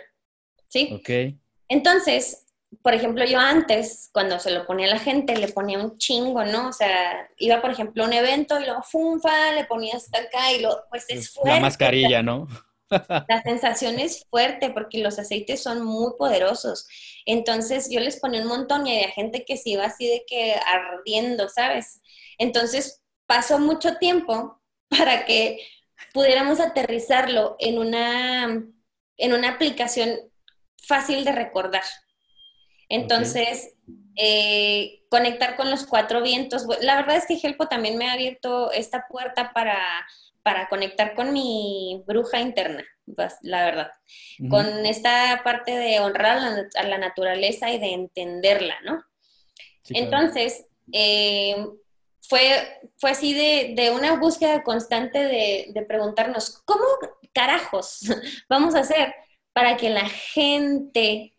¿Sí? 0.67 0.91
Ok. 0.93 1.35
Entonces, 1.67 2.45
por 2.81 2.93
ejemplo, 2.93 3.25
yo 3.25 3.39
antes, 3.39 4.09
cuando 4.13 4.39
se 4.39 4.51
lo 4.51 4.65
ponía 4.65 4.87
a 4.87 4.91
la 4.91 4.99
gente, 4.99 5.35
le 5.35 5.47
ponía 5.47 5.79
un 5.79 5.97
chingo, 5.97 6.43
¿no? 6.45 6.69
O 6.69 6.73
sea, 6.73 7.27
iba, 7.37 7.61
por 7.61 7.71
ejemplo, 7.71 8.03
a 8.03 8.07
un 8.07 8.13
evento 8.13 8.59
y 8.59 8.65
luego 8.65 8.83
funfa, 8.83 9.53
le 9.53 9.65
ponía 9.65 9.95
hasta 9.95 10.19
acá 10.19 10.51
y 10.51 10.61
lo, 10.61 10.83
pues 10.89 11.05
es 11.09 11.31
fuerte. 11.31 11.55
La 11.55 11.59
mascarilla, 11.59 12.21
¿no? 12.21 12.47
La 12.89 13.41
sensación 13.43 13.99
es 13.99 14.25
fuerte 14.29 14.71
porque 14.71 14.99
los 14.99 15.19
aceites 15.19 15.61
son 15.61 15.83
muy 15.83 16.13
poderosos. 16.17 16.87
Entonces 17.25 17.89
yo 17.89 17.99
les 17.99 18.19
ponía 18.19 18.41
un 18.41 18.47
montón 18.47 18.87
y 18.87 18.95
había 18.95 19.11
gente 19.11 19.45
que 19.45 19.57
se 19.57 19.71
iba 19.71 19.85
así 19.85 20.07
de 20.07 20.23
que 20.27 20.55
ardiendo, 20.65 21.49
¿sabes? 21.49 22.01
Entonces 22.37 23.03
pasó 23.27 23.59
mucho 23.59 23.97
tiempo 23.97 24.59
para 24.89 25.25
que 25.25 25.59
pudiéramos 26.13 26.59
aterrizarlo 26.59 27.55
en 27.59 27.77
una, 27.77 28.63
en 29.17 29.33
una 29.33 29.49
aplicación 29.49 30.19
fácil 30.81 31.23
de 31.23 31.31
recordar. 31.31 31.83
Entonces, 32.89 33.75
eh, 34.15 35.03
conectar 35.09 35.55
con 35.55 35.69
los 35.69 35.85
cuatro 35.85 36.21
vientos. 36.21 36.65
La 36.81 36.95
verdad 36.95 37.17
es 37.17 37.25
que 37.25 37.39
Helpo 37.41 37.67
también 37.67 37.97
me 37.97 38.09
ha 38.09 38.13
abierto 38.13 38.71
esta 38.71 39.05
puerta 39.07 39.53
para, 39.53 39.79
para 40.43 40.67
conectar 40.67 41.15
con 41.15 41.31
mi 41.31 42.03
bruja 42.07 42.39
interna, 42.39 42.83
pues, 43.15 43.35
la 43.41 43.63
verdad. 43.65 43.91
Con 44.49 44.85
esta 44.85 45.41
parte 45.43 45.71
de 45.71 45.99
honrar 45.99 46.37
a 46.75 46.83
la, 46.83 46.97
naturaleza 46.97 47.71
y 47.71 47.79
de 47.79 47.93
entenderla, 47.93 48.75
¿no? 48.83 49.03
Entonces, 49.89 50.65
eh, 50.91 51.55
fue, 52.27 52.79
fue 52.97 53.11
así 53.11 53.33
de, 53.33 53.73
de, 53.75 53.91
una 53.91 54.19
búsqueda 54.19 54.63
constante 54.63 55.19
de, 55.19 55.67
de 55.73 55.81
preguntarnos, 55.83 56.61
¿cómo 56.65 56.83
carajos 57.33 57.99
vamos 58.49 58.75
a 58.75 58.79
hacer 58.79 59.13
para 59.53 59.77
que 59.77 59.89
la 59.89 60.07
gente 60.07 61.33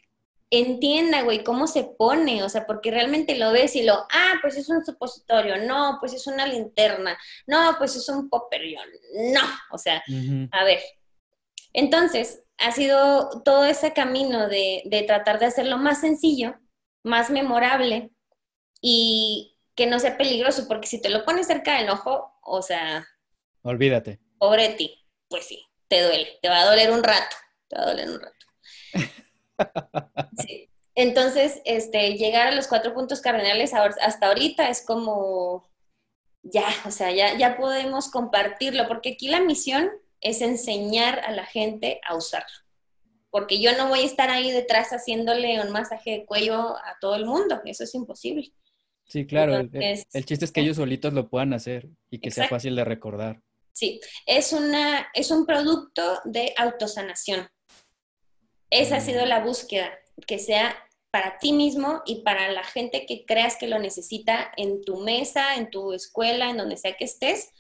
entienda, 0.51 1.23
güey, 1.23 1.45
cómo 1.45 1.69
se 1.69 1.85
pone, 1.85 2.43
o 2.43 2.49
sea, 2.49 2.67
porque 2.67 2.91
realmente 2.91 3.37
lo 3.37 3.53
ves 3.53 3.77
y 3.77 3.85
lo, 3.85 3.95
ah, 3.95 4.35
pues 4.43 4.57
es 4.57 4.69
un 4.69 4.85
supositorio, 4.85 5.65
no, 5.65 5.99
pues 6.01 6.13
es 6.13 6.27
una 6.27 6.45
linterna, 6.47 7.17
no, 7.47 7.77
pues 7.79 7.95
es 7.95 8.09
un 8.09 8.29
poperión, 8.29 8.85
no, 9.33 9.43
o 9.71 9.79
sea, 9.79 10.03
a 10.51 10.65
ver. 10.65 10.81
Entonces, 11.73 12.43
ha 12.59 12.73
sido 12.73 13.43
todo 13.45 13.65
ese 13.65 13.93
camino 13.93 14.49
de, 14.49 14.83
de 14.87 15.03
tratar 15.03 15.39
de 15.39 15.47
hacerlo 15.47 15.79
más 15.79 16.01
sencillo, 16.01 16.57
más 17.05 17.31
memorable 17.31 18.11
y 18.83 19.50
que 19.81 19.87
no 19.87 19.99
sea 19.99 20.19
peligroso, 20.19 20.69
porque 20.69 20.87
si 20.87 21.01
te 21.01 21.09
lo 21.09 21.25
pones 21.25 21.47
cerca 21.47 21.79
del 21.79 21.89
ojo, 21.89 22.39
o 22.43 22.61
sea... 22.61 23.09
Olvídate. 23.63 24.21
Pobre 24.37 24.69
de 24.69 24.75
ti, 24.75 25.07
pues 25.27 25.47
sí, 25.47 25.65
te 25.89 26.03
duele, 26.03 26.39
te 26.43 26.51
va 26.51 26.61
a 26.61 26.67
doler 26.67 26.91
un 26.91 27.03
rato, 27.03 27.35
te 27.67 27.77
va 27.77 27.85
a 27.85 27.87
doler 27.87 28.11
un 28.11 28.21
rato. 28.21 28.47
Entonces, 30.95 31.63
este, 31.65 32.19
llegar 32.19 32.49
a 32.49 32.55
los 32.55 32.69
cuatro 32.69 32.93
puntos 32.93 33.23
cardinales 33.23 33.73
hasta 33.73 34.27
ahorita 34.27 34.69
es 34.69 34.85
como, 34.85 35.67
ya, 36.43 36.67
o 36.85 36.91
sea, 36.91 37.11
ya, 37.11 37.39
ya 37.39 37.57
podemos 37.57 38.11
compartirlo, 38.11 38.87
porque 38.87 39.13
aquí 39.13 39.29
la 39.29 39.41
misión 39.41 39.91
es 40.21 40.43
enseñar 40.43 41.21
a 41.21 41.33
la 41.33 41.47
gente 41.47 42.03
a 42.07 42.17
usarlo. 42.17 42.59
Porque 43.31 43.63
yo 43.63 43.75
no 43.79 43.89
voy 43.89 44.01
a 44.01 44.05
estar 44.05 44.29
ahí 44.29 44.51
detrás 44.51 44.91
haciéndole 44.91 45.59
un 45.63 45.71
masaje 45.71 46.11
de 46.11 46.27
cuello 46.27 46.77
a 46.77 46.99
todo 47.01 47.15
el 47.15 47.25
mundo, 47.25 47.63
eso 47.65 47.85
es 47.85 47.95
imposible. 47.95 48.53
Sí, 49.11 49.27
claro, 49.27 49.57
el, 49.57 50.25
chiste 50.25 50.45
es 50.45 50.53
que 50.53 50.61
ellos 50.61 50.77
solitos 50.77 51.13
lo 51.13 51.29
puedan 51.29 51.53
hacer 51.53 51.89
y 52.11 52.21
que 52.21 52.31
sea 52.31 52.47
fácil 52.47 52.77
de 52.77 52.85
recordar. 52.85 53.43
Sí, 53.73 54.01
es, 54.25 54.53
una, 54.53 55.09
es 55.15 55.33
un 55.33 55.47
producto 55.47 56.21
de 56.25 56.55
autosanación. 56.57 57.49
Esa 58.71 58.97
ha 58.99 59.01
sido 59.01 59.27
la 59.27 59.41
búsqueda, 59.41 59.91
que 60.29 60.39
sea 60.39 60.77
para 61.11 61.39
ti 61.39 61.53
mismo 61.53 62.03
y 62.07 62.23
para 62.23 62.53
la 62.53 62.63
gente 62.63 63.05
que 63.05 63.25
creas 63.27 63.57
que 63.57 63.67
lo 63.67 63.81
necesita 63.81 64.53
en 64.57 64.81
tu 64.85 64.99
mesa, 64.99 65.57
en 65.57 65.71
tu 65.71 65.93
escuela, 65.93 66.49
en 66.49 66.59
donde 66.59 66.77
sea 66.77 66.97
que 66.97 67.05
estés. 67.05 67.51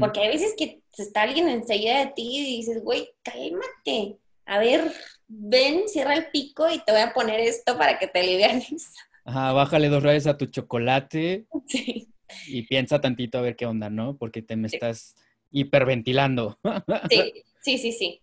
Porque 0.00 0.20
hay 0.20 0.28
veces 0.28 0.54
que 0.56 0.82
está 0.96 1.22
alguien 1.22 1.48
enseguida 1.50 1.98
de 1.98 2.12
ti 2.12 2.38
y 2.38 2.56
dices, 2.56 2.82
güey, 2.82 3.10
cálmate. 3.22 4.18
A 4.46 4.58
ver, 4.58 4.90
ven, 5.28 5.88
cierra 5.88 6.14
el 6.14 6.30
pico 6.30 6.70
y 6.70 6.78
te 6.78 6.92
voy 6.92 7.02
a 7.02 7.12
poner 7.12 7.38
esto 7.40 7.76
para 7.76 7.98
que 7.98 8.06
te 8.06 8.20
alivianes. 8.20 8.94
Ajá, 9.26 9.52
bájale 9.52 9.88
dos 9.88 10.02
rayas 10.02 10.26
a 10.26 10.38
tu 10.38 10.46
chocolate. 10.46 11.46
Sí. 11.68 12.08
Y 12.48 12.62
piensa 12.62 13.00
tantito 13.00 13.38
a 13.38 13.40
ver 13.40 13.54
qué 13.54 13.66
onda, 13.66 13.88
¿no? 13.88 14.16
Porque 14.16 14.42
te 14.42 14.56
me 14.56 14.66
estás 14.66 15.14
hiperventilando. 15.52 16.58
Sí, 17.08 17.44
sí, 17.62 17.78
sí, 17.78 17.92
sí. 17.92 18.20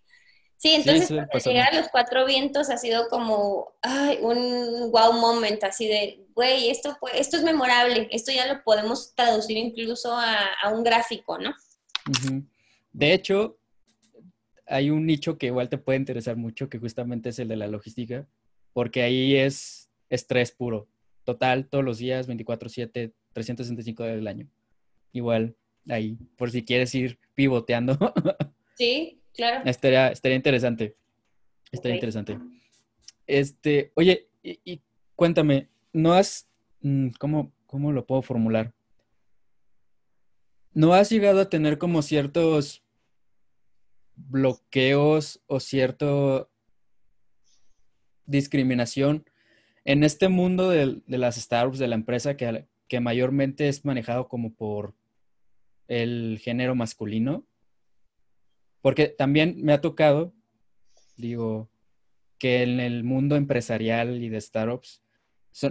Sí, 0.58 0.76
entonces 0.76 1.10
llegar 1.46 1.74
a 1.74 1.78
los 1.82 1.89
cuatro 1.89 2.26
vientos 2.26 2.70
ha 2.70 2.78
sido 2.78 3.10
como 3.10 3.74
ay, 3.82 4.18
un 4.22 4.92
wow 4.92 5.12
moment, 5.13 5.62
así 5.63 5.88
de, 5.88 6.26
güey, 6.34 6.70
esto, 6.70 6.98
esto 7.13 7.36
es 7.36 7.44
memorable, 7.44 8.08
esto 8.12 8.32
ya 8.32 8.48
lo 8.54 8.63
podemos 8.63 9.13
traducir 9.13 9.58
incluso 9.58 10.13
a, 10.16 10.70
un 10.74 10.86
gráfico, 10.86 11.38
¿no? 11.38 11.54
De 12.94 13.13
hecho, 13.13 13.58
hay 14.66 14.89
un 14.89 15.06
nicho 15.06 15.38
que 15.38 15.48
igual 15.48 15.68
te 15.68 15.78
puede 15.78 16.00
interesar 16.00 16.38
mucho, 16.38 16.70
que 16.70 16.80
justamente 16.80 17.30
es 17.30 17.39
el 17.39 17.50
de 17.50 17.58
la 17.58 17.68
logística, 17.68 18.26
porque 18.72 19.02
ahí 19.02 19.36
es 19.36 19.89
estrés 20.10 20.52
puro, 20.52 20.88
total, 21.24 21.68
todos 21.68 21.84
los 21.84 21.98
días, 21.98 22.28
24/7, 22.28 23.14
365 23.34 24.04
días 24.04 24.16
del 24.16 24.28
año. 24.28 24.48
Igual, 25.12 25.56
ahí, 25.90 26.18
por 26.38 26.52
si 26.52 26.64
quieres 26.64 26.94
ir 26.96 27.20
pivoteando. 27.36 27.98
Sí, 28.76 29.22
Claro. 29.34 29.64
Estaría, 29.66 30.10
estaría 30.10 30.36
interesante. 30.36 30.96
Estaría 31.72 31.96
interesante. 31.96 32.38
Este, 33.26 33.92
oye, 33.96 34.30
y, 34.44 34.82
cuéntame, 35.16 35.70
¿no 35.92 36.14
has, 36.14 36.48
mm, 36.82 37.10
cómo, 37.20 37.52
cómo 37.66 37.92
lo 37.92 38.06
puedo 38.06 38.22
formular? 38.22 38.74
¿No 40.74 40.94
has 40.94 41.10
llegado 41.10 41.42
a 41.42 41.50
tener 41.50 41.78
como 41.78 42.02
ciertos 42.02 42.84
bloqueos 44.16 45.42
o 45.48 45.60
cierto 45.60 46.52
discriminación 48.26 49.26
en 49.86 50.04
este 50.04 50.30
mundo 50.30 50.69
de, 50.69 51.02
las 51.08 51.36
startups, 51.36 51.80
de 51.80 51.88
la 51.88 51.96
empresa 51.96 52.38
que, 52.38 52.67
que 52.88 53.00
mayormente 53.00 53.67
es 53.67 53.86
manejado 53.86 54.28
como 54.28 54.54
por 54.54 54.93
el 55.88 56.39
género 56.41 56.76
masculino? 56.76 57.46
Porque 58.82 59.08
también 59.08 59.56
me 59.62 59.74
ha 59.74 59.82
tocado, 59.82 60.34
digo, 61.17 61.69
que 62.38 62.63
en 62.63 62.80
el 62.82 63.04
mundo 63.04 63.36
empresarial 63.38 64.22
y 64.22 64.30
de 64.30 64.41
startups, 64.41 65.02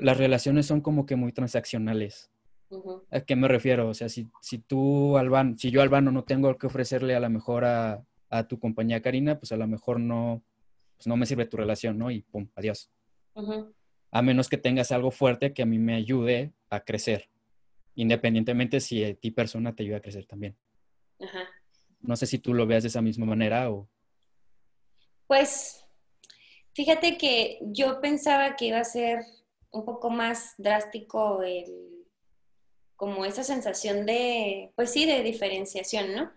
las 0.01 0.17
relaciones 0.17 0.67
son 0.67 0.81
como 0.81 1.05
que 1.05 1.17
muy 1.17 1.33
transaccionales. 1.33 2.31
¿A 3.11 3.21
qué 3.21 3.37
me 3.37 3.49
refiero? 3.49 3.89
O 3.89 3.95
sea, 3.95 4.09
si, 4.09 4.31
si 4.41 4.59
tú, 4.59 5.19
Albano, 5.19 5.57
si 5.59 5.71
yo, 5.71 5.83
Albano, 5.83 6.11
no 6.11 6.25
tengo 6.25 6.57
que 6.57 6.67
ofrecerle 6.67 7.15
a 7.15 7.21
la 7.21 7.29
mejor 7.29 7.65
a, 7.65 8.03
tu 8.49 8.59
compañía 8.59 9.03
Karina, 9.03 9.39
pues 9.39 9.53
a 9.53 9.59
lo 9.59 9.67
mejor 9.67 10.01
no, 10.01 10.43
pues 10.97 11.07
no 11.07 11.19
me 11.19 11.27
sirve 11.27 11.45
tu 11.45 11.59
relación, 11.59 11.99
¿no? 11.99 12.11
Y 12.11 12.23
pum, 12.23 12.49
adiós. 12.57 12.91
A 14.13 14.23
menos 14.23 14.49
que 14.49 14.59
tengas 14.59 14.93
algo 14.93 15.11
fuerte 15.11 15.53
que 15.53 15.63
a 15.63 15.67
mí 15.67 15.79
me 15.79 15.97
ayude 15.97 16.53
a 16.71 16.85
crecer, 16.85 17.29
independientemente 17.97 18.81
si 18.81 19.05
a 19.05 19.15
ti 19.15 19.33
persona 19.33 19.75
te 19.75 19.83
ayuda 19.83 19.97
a 19.97 20.03
crecer 20.03 20.27
también. 20.27 20.57
Ajá. 21.21 21.49
No 22.01 22.15
sé 22.17 22.27
si 22.27 22.39
tú 22.39 22.55
lo 22.55 22.67
veas 22.67 22.85
de 22.85 22.89
esa 22.89 23.03
misma 23.03 23.27
manera 23.27 23.71
o... 23.71 23.89
Pues 25.27 25.85
fíjate 26.75 27.17
que 27.17 27.59
yo 27.63 28.01
pensaba 28.01 28.55
que 28.55 28.67
iba 28.67 28.79
a 28.79 28.85
ser 28.85 29.25
un 29.71 29.85
poco 29.85 30.11
más 30.11 30.55
drástico 30.59 31.43
el, 31.43 32.05
como 32.97 33.25
esa 33.25 33.43
sensación 33.43 34.07
de, 34.07 34.73
pues 34.77 34.93
sí, 34.93 35.07
de 35.07 35.23
diferenciación, 35.23 36.15
¿no? 36.15 36.33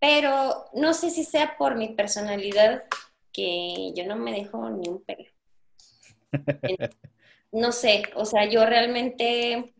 Pero 0.00 0.66
no 0.74 0.94
sé 0.94 1.10
si 1.10 1.24
sea 1.24 1.56
por 1.56 1.76
mi 1.76 1.94
personalidad 1.94 2.84
que 3.32 3.92
yo 3.94 4.06
no 4.06 4.16
me 4.16 4.32
dejo 4.32 4.68
ni 4.70 4.88
un 4.88 5.02
pelo. 5.04 5.33
No 7.52 7.70
sé, 7.70 8.02
o 8.16 8.24
sea, 8.24 8.46
yo 8.46 8.66
realmente 8.66 9.72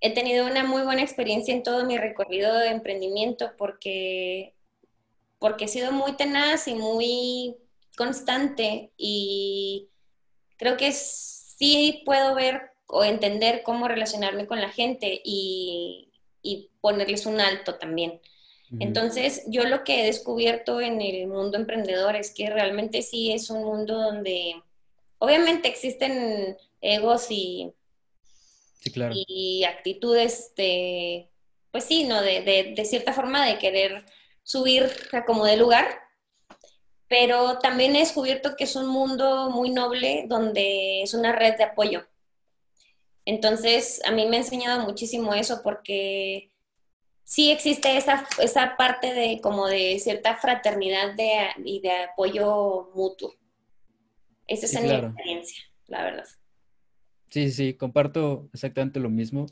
he 0.00 0.14
tenido 0.14 0.46
una 0.46 0.62
muy 0.62 0.82
buena 0.82 1.02
experiencia 1.02 1.52
en 1.52 1.64
todo 1.64 1.84
mi 1.84 1.98
recorrido 1.98 2.56
de 2.56 2.68
emprendimiento 2.68 3.52
porque, 3.58 4.54
porque 5.40 5.64
he 5.64 5.68
sido 5.68 5.90
muy 5.90 6.12
tenaz 6.12 6.68
y 6.68 6.74
muy 6.74 7.56
constante 7.96 8.92
y 8.96 9.88
creo 10.56 10.76
que 10.76 10.92
sí 10.92 12.02
puedo 12.04 12.34
ver 12.34 12.70
o 12.86 13.04
entender 13.04 13.62
cómo 13.64 13.88
relacionarme 13.88 14.46
con 14.46 14.60
la 14.60 14.68
gente 14.68 15.20
y, 15.24 16.08
ponerles 16.80 17.26
un 17.26 17.40
alto 17.40 17.76
también. 17.76 18.20
Entonces, 18.80 19.44
yo 19.46 19.64
lo 19.64 19.84
que 19.84 20.00
he 20.00 20.06
descubierto 20.06 20.80
en 20.80 21.00
el 21.00 21.28
mundo 21.28 21.56
emprendedor 21.56 22.16
es 22.16 22.32
que 22.32 22.50
realmente 22.50 23.02
sí 23.02 23.30
es 23.30 23.50
un 23.50 23.62
mundo 23.62 24.00
donde 24.00 24.56
obviamente 25.22 25.68
existen 25.68 26.56
egos 26.80 27.28
y, 27.30 27.72
y 29.28 29.62
actitudes 29.62 30.52
de, 30.56 31.30
pues 31.70 31.84
sí, 31.84 32.04
¿no? 32.04 32.20
De, 32.20 32.74
de, 32.76 32.84
cierta 32.84 33.12
forma 33.12 33.46
de 33.46 33.56
querer 33.58 34.04
subir 34.42 34.90
a 35.12 35.24
como 35.24 35.44
de 35.44 35.56
lugar, 35.56 35.86
pero 37.06 37.60
también 37.60 37.94
he 37.94 38.00
descubierto 38.00 38.56
que 38.56 38.64
es 38.64 38.74
un 38.74 38.88
mundo 38.88 39.48
muy 39.50 39.70
noble 39.70 40.24
donde 40.26 41.02
es 41.02 41.14
una 41.14 41.30
red 41.30 41.56
de 41.56 41.64
apoyo. 41.64 42.04
Entonces, 43.24 44.02
a 44.04 44.10
mí 44.10 44.26
me 44.26 44.38
ha 44.38 44.40
enseñado 44.40 44.84
muchísimo 44.84 45.34
eso 45.34 45.62
porque 45.62 46.50
sí 47.22 47.52
existe 47.52 47.96
esa, 47.96 48.26
esa 48.40 48.76
parte 48.76 49.14
de 49.14 49.40
como 49.40 49.68
de 49.68 50.00
cierta 50.00 50.36
fraternidad 50.36 51.14
de, 51.14 51.46
y 51.64 51.78
de 51.78 51.92
apoyo 51.92 52.90
mutuo. 52.96 53.36
Esa 54.52 54.66
es 54.66 54.84
mi 54.84 54.90
experiencia, 54.90 55.64
la 55.86 56.04
verdad. 56.04 56.26
Sí, 57.30 57.50
sí, 57.50 57.72
comparto 57.72 58.50
exactamente 58.52 59.00
lo 59.00 59.08
mismo. 59.08 59.46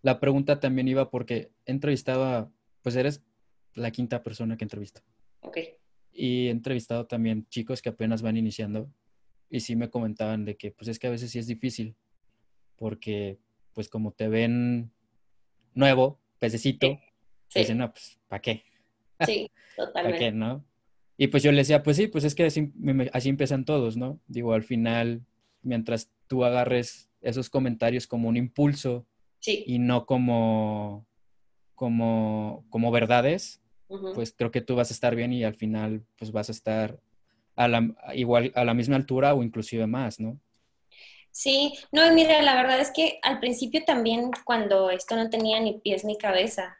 La 0.00 0.18
pregunta 0.18 0.60
también 0.60 0.88
iba 0.88 1.10
porque 1.10 1.52
he 1.66 1.72
entrevistado 1.72 2.50
pues 2.82 2.96
eres 2.96 3.22
la 3.74 3.90
quinta 3.90 4.22
persona 4.22 4.56
que 4.56 4.64
entrevisto. 4.64 5.02
Ok. 5.40 5.58
Y 6.12 6.46
he 6.46 6.50
entrevistado 6.50 7.06
también 7.06 7.46
chicos 7.50 7.82
que 7.82 7.90
apenas 7.90 8.22
van 8.22 8.38
iniciando 8.38 8.90
y 9.50 9.60
sí 9.60 9.76
me 9.76 9.90
comentaban 9.90 10.46
de 10.46 10.56
que 10.56 10.70
pues 10.70 10.88
es 10.88 10.98
que 10.98 11.08
a 11.08 11.10
veces 11.10 11.30
sí 11.30 11.38
es 11.38 11.46
difícil 11.46 11.94
porque 12.76 13.38
pues 13.74 13.90
como 13.90 14.12
te 14.12 14.28
ven 14.28 14.90
nuevo, 15.74 16.18
pececito, 16.38 16.98
dicen, 17.54 17.76
no, 17.76 17.92
pues, 17.92 18.18
¿para 18.26 18.40
qué? 18.40 18.64
Sí, 19.26 19.50
totalmente. 19.76 20.18
¿Para 20.18 20.30
qué, 20.30 20.32
no? 20.32 20.64
Y 21.22 21.26
pues 21.26 21.42
yo 21.42 21.52
le 21.52 21.58
decía, 21.58 21.82
pues 21.82 21.98
sí, 21.98 22.06
pues 22.06 22.24
es 22.24 22.34
que 22.34 22.46
así, 22.46 22.72
así 23.12 23.28
empiezan 23.28 23.66
todos, 23.66 23.94
¿no? 23.98 24.18
Digo, 24.26 24.54
al 24.54 24.62
final, 24.62 25.20
mientras 25.60 26.10
tú 26.28 26.46
agarres 26.46 27.10
esos 27.20 27.50
comentarios 27.50 28.06
como 28.06 28.30
un 28.30 28.38
impulso 28.38 29.04
y 29.44 29.78
no 29.80 30.06
como, 30.06 31.06
como, 31.74 32.64
como 32.70 32.90
verdades, 32.90 33.60
pues 34.14 34.32
creo 34.32 34.50
que 34.50 34.62
tú 34.62 34.76
vas 34.76 34.90
a 34.90 34.94
estar 34.94 35.14
bien 35.14 35.34
y 35.34 35.44
al 35.44 35.56
final 35.56 36.06
pues 36.16 36.32
vas 36.32 36.48
a 36.48 36.52
estar 36.52 36.98
a 37.54 37.68
la, 37.68 37.94
igual, 38.14 38.50
a 38.54 38.64
la 38.64 38.72
misma 38.72 38.96
altura 38.96 39.34
o 39.34 39.42
inclusive 39.42 39.86
más, 39.86 40.20
¿no? 40.20 40.40
Sí, 41.32 41.74
no, 41.92 42.14
mira, 42.14 42.40
la 42.40 42.54
verdad 42.54 42.80
es 42.80 42.92
que 42.92 43.18
al 43.20 43.40
principio 43.40 43.84
también 43.84 44.30
cuando 44.46 44.88
esto 44.88 45.16
no 45.16 45.28
tenía 45.28 45.60
ni 45.60 45.80
pies 45.80 46.02
ni 46.02 46.16
cabeza, 46.16 46.78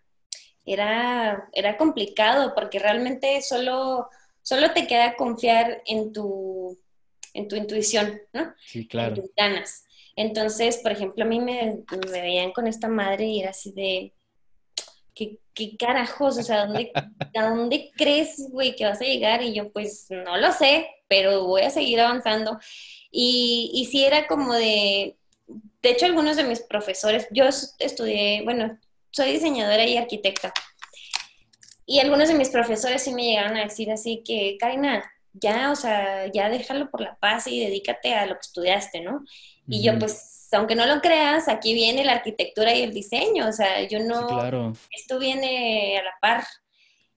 era, 0.65 1.49
era 1.53 1.77
complicado 1.77 2.55
porque 2.55 2.79
realmente 2.79 3.43
solo, 3.43 4.09
solo 4.43 4.73
te 4.73 4.87
queda 4.87 5.17
confiar 5.17 5.83
en 5.87 6.13
tu, 6.13 6.79
en 7.35 7.49
tu 7.49 7.57
intuición, 7.57 8.21
¿no? 8.33 8.55
Sí, 8.67 8.87
claro. 8.87 9.17
En 9.17 9.23
tus 9.23 9.31
ganas. 9.37 9.85
Entonces, 10.17 10.79
por 10.79 10.93
ejemplo, 10.93 11.25
a 11.25 11.29
mí 11.29 11.41
me, 11.41 11.79
me 12.11 12.21
veían 12.21 12.53
con 12.53 12.67
esta 12.67 12.89
madre 12.89 13.27
y 13.27 13.41
era 13.41 13.51
así 13.51 13.73
de, 13.73 14.13
¿qué, 15.15 15.39
qué 15.55 15.77
carajos? 15.77 16.39
O 16.39 16.43
sea, 16.43 16.67
¿dónde, 16.67 16.93
¿a 17.37 17.49
dónde 17.49 17.91
crees, 17.97 18.49
güey, 18.51 18.77
que 18.77 18.85
vas 18.85 19.01
a 19.01 19.05
llegar? 19.05 19.43
Y 19.43 19.55
yo, 19.55 19.73
pues, 19.73 20.07
no 20.11 20.37
lo 20.37 20.53
sé, 20.53 20.89
pero 21.09 21.47
voy 21.47 21.63
a 21.63 21.71
seguir 21.71 22.01
avanzando. 22.01 22.59
Y, 23.11 23.71
y 23.75 23.87
sí 23.87 24.05
era 24.05 24.27
como 24.27 24.55
de, 24.55 25.17
de 25.83 25.91
hecho, 25.91 26.07
algunos 26.07 26.37
de 26.37 26.45
mis 26.45 26.61
profesores, 26.61 27.27
yo 27.31 27.45
estudié, 27.79 28.43
bueno, 28.43 28.79
soy 29.11 29.33
diseñadora 29.33 29.85
y 29.87 29.97
arquitecta. 29.97 30.53
Y 31.91 31.99
algunos 31.99 32.29
de 32.29 32.35
mis 32.35 32.51
profesores 32.51 33.03
sí 33.03 33.13
me 33.13 33.25
llegaron 33.25 33.57
a 33.57 33.65
decir 33.65 33.91
así 33.91 34.23
que, 34.25 34.57
Karina, 34.61 35.03
ya, 35.33 35.73
o 35.73 35.75
sea, 35.75 36.29
ya 36.33 36.49
déjalo 36.49 36.89
por 36.89 37.01
la 37.01 37.17
paz 37.17 37.49
y 37.49 37.59
dedícate 37.59 38.15
a 38.15 38.27
lo 38.27 38.35
que 38.35 38.43
estudiaste, 38.43 39.01
¿no? 39.01 39.25
Y 39.67 39.83
yo, 39.83 39.99
pues, 39.99 40.47
aunque 40.53 40.77
no 40.77 40.87
lo 40.87 41.01
creas, 41.01 41.49
aquí 41.49 41.75
viene 41.75 42.05
la 42.05 42.13
arquitectura 42.13 42.73
y 42.73 42.83
el 42.83 42.95
diseño, 42.95 43.49
o 43.49 43.53
sea, 43.53 43.83
yo 43.89 43.99
no, 43.99 44.29
claro. 44.29 44.73
esto 44.97 45.19
viene 45.19 45.99
a 45.99 46.05
la 46.05 46.13
par. 46.21 46.45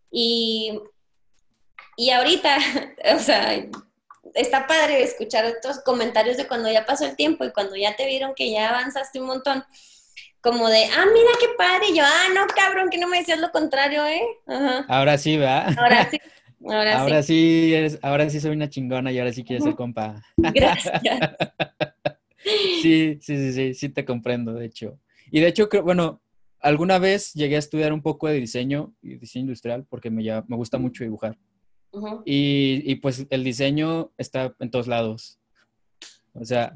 Y, 0.09 0.79
y 1.95 2.09
ahorita, 2.09 2.57
o 3.15 3.19
sea, 3.19 3.55
está 4.33 4.65
padre 4.65 5.03
escuchar 5.03 5.45
otros 5.45 5.81
comentarios 5.81 6.35
de 6.35 6.47
cuando 6.47 6.71
ya 6.71 6.83
pasó 6.83 7.05
el 7.05 7.15
tiempo 7.15 7.45
y 7.45 7.53
cuando 7.53 7.75
ya 7.75 7.95
te 7.95 8.07
vieron 8.07 8.33
que 8.33 8.49
ya 8.49 8.69
avanzaste 8.69 9.21
un 9.21 9.27
montón, 9.27 9.63
como 10.43 10.69
de, 10.69 10.83
ah, 10.85 11.05
mira 11.11 11.31
qué 11.39 11.47
padre, 11.57 11.87
y 11.89 11.97
yo, 11.97 12.03
ah, 12.05 12.27
no, 12.35 12.45
cabrón, 12.47 12.89
que 12.91 12.99
no 12.99 13.07
me 13.07 13.17
decías 13.17 13.39
lo 13.39 13.51
contrario, 13.51 14.05
¿eh? 14.05 14.21
Ahora 14.87 15.17
sí, 15.17 15.37
¿verdad? 15.37 15.73
Ahora 15.77 16.09
sí. 16.11 16.19
Ahora, 16.65 17.23
sí. 17.23 17.97
ahora 18.01 18.29
sí 18.29 18.39
soy 18.39 18.51
una 18.51 18.69
chingona 18.69 19.11
y 19.11 19.19
ahora 19.19 19.33
sí 19.33 19.43
quieres 19.43 19.65
ser 19.65 19.75
compa. 19.75 20.21
Gracias. 20.37 21.01
sí, 22.81 23.17
sí, 23.21 23.37
sí, 23.37 23.53
sí, 23.53 23.73
sí 23.73 23.89
te 23.89 24.05
comprendo, 24.05 24.53
de 24.53 24.67
hecho. 24.67 24.99
Y 25.31 25.41
de 25.41 25.47
hecho, 25.47 25.67
bueno, 25.83 26.21
alguna 26.59 26.99
vez 26.99 27.33
llegué 27.33 27.57
a 27.57 27.59
estudiar 27.59 27.91
un 27.91 28.01
poco 28.01 28.27
de 28.27 28.35
diseño 28.35 28.93
y 29.01 29.17
diseño 29.17 29.43
industrial 29.43 29.85
porque 29.89 30.09
me, 30.09 30.23
me 30.23 30.55
gusta 30.55 30.77
mucho 30.77 31.03
dibujar 31.03 31.37
y, 32.25 32.95
pues 32.95 33.25
el 33.29 33.43
diseño 33.43 34.11
está 34.17 34.55
en 34.59 34.71
todos 34.71 34.87
lados. 34.87 35.39
O 36.33 36.45
sea, 36.45 36.73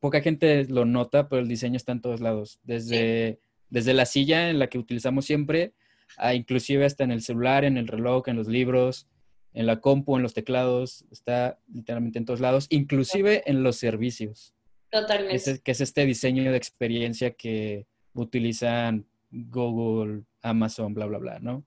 poca 0.00 0.20
gente 0.20 0.66
lo 0.66 0.84
nota, 0.84 1.28
pero 1.28 1.40
el 1.40 1.48
diseño 1.48 1.76
está 1.76 1.92
en 1.92 2.02
todos 2.02 2.20
lados. 2.20 2.60
Desde, 2.62 3.40
desde 3.70 3.94
la 3.94 4.06
silla 4.06 4.50
en 4.50 4.58
la 4.58 4.68
que 4.68 4.78
utilizamos 4.78 5.24
siempre, 5.24 5.72
a 6.16 6.34
inclusive 6.34 6.84
hasta 6.84 7.04
en 7.04 7.10
el 7.10 7.22
celular, 7.22 7.64
en 7.64 7.78
el 7.78 7.88
reloj, 7.88 8.28
en 8.28 8.36
los 8.36 8.48
libros, 8.48 9.08
en 9.54 9.66
la 9.66 9.80
compu, 9.80 10.16
en 10.16 10.22
los 10.22 10.34
teclados, 10.34 11.04
está 11.10 11.58
literalmente 11.72 12.18
en 12.18 12.26
todos 12.26 12.40
lados, 12.40 12.66
inclusive 12.70 13.42
en 13.46 13.62
los 13.62 13.76
servicios. 13.76 14.54
Totalmente. 14.90 15.60
que 15.62 15.70
es 15.70 15.80
este 15.82 16.06
diseño 16.06 16.50
de 16.50 16.56
experiencia 16.56 17.32
que 17.32 17.86
utilizan 18.14 19.06
Google, 19.30 20.22
Amazon, 20.40 20.94
bla, 20.94 21.04
bla, 21.06 21.18
bla, 21.18 21.38
¿no? 21.40 21.64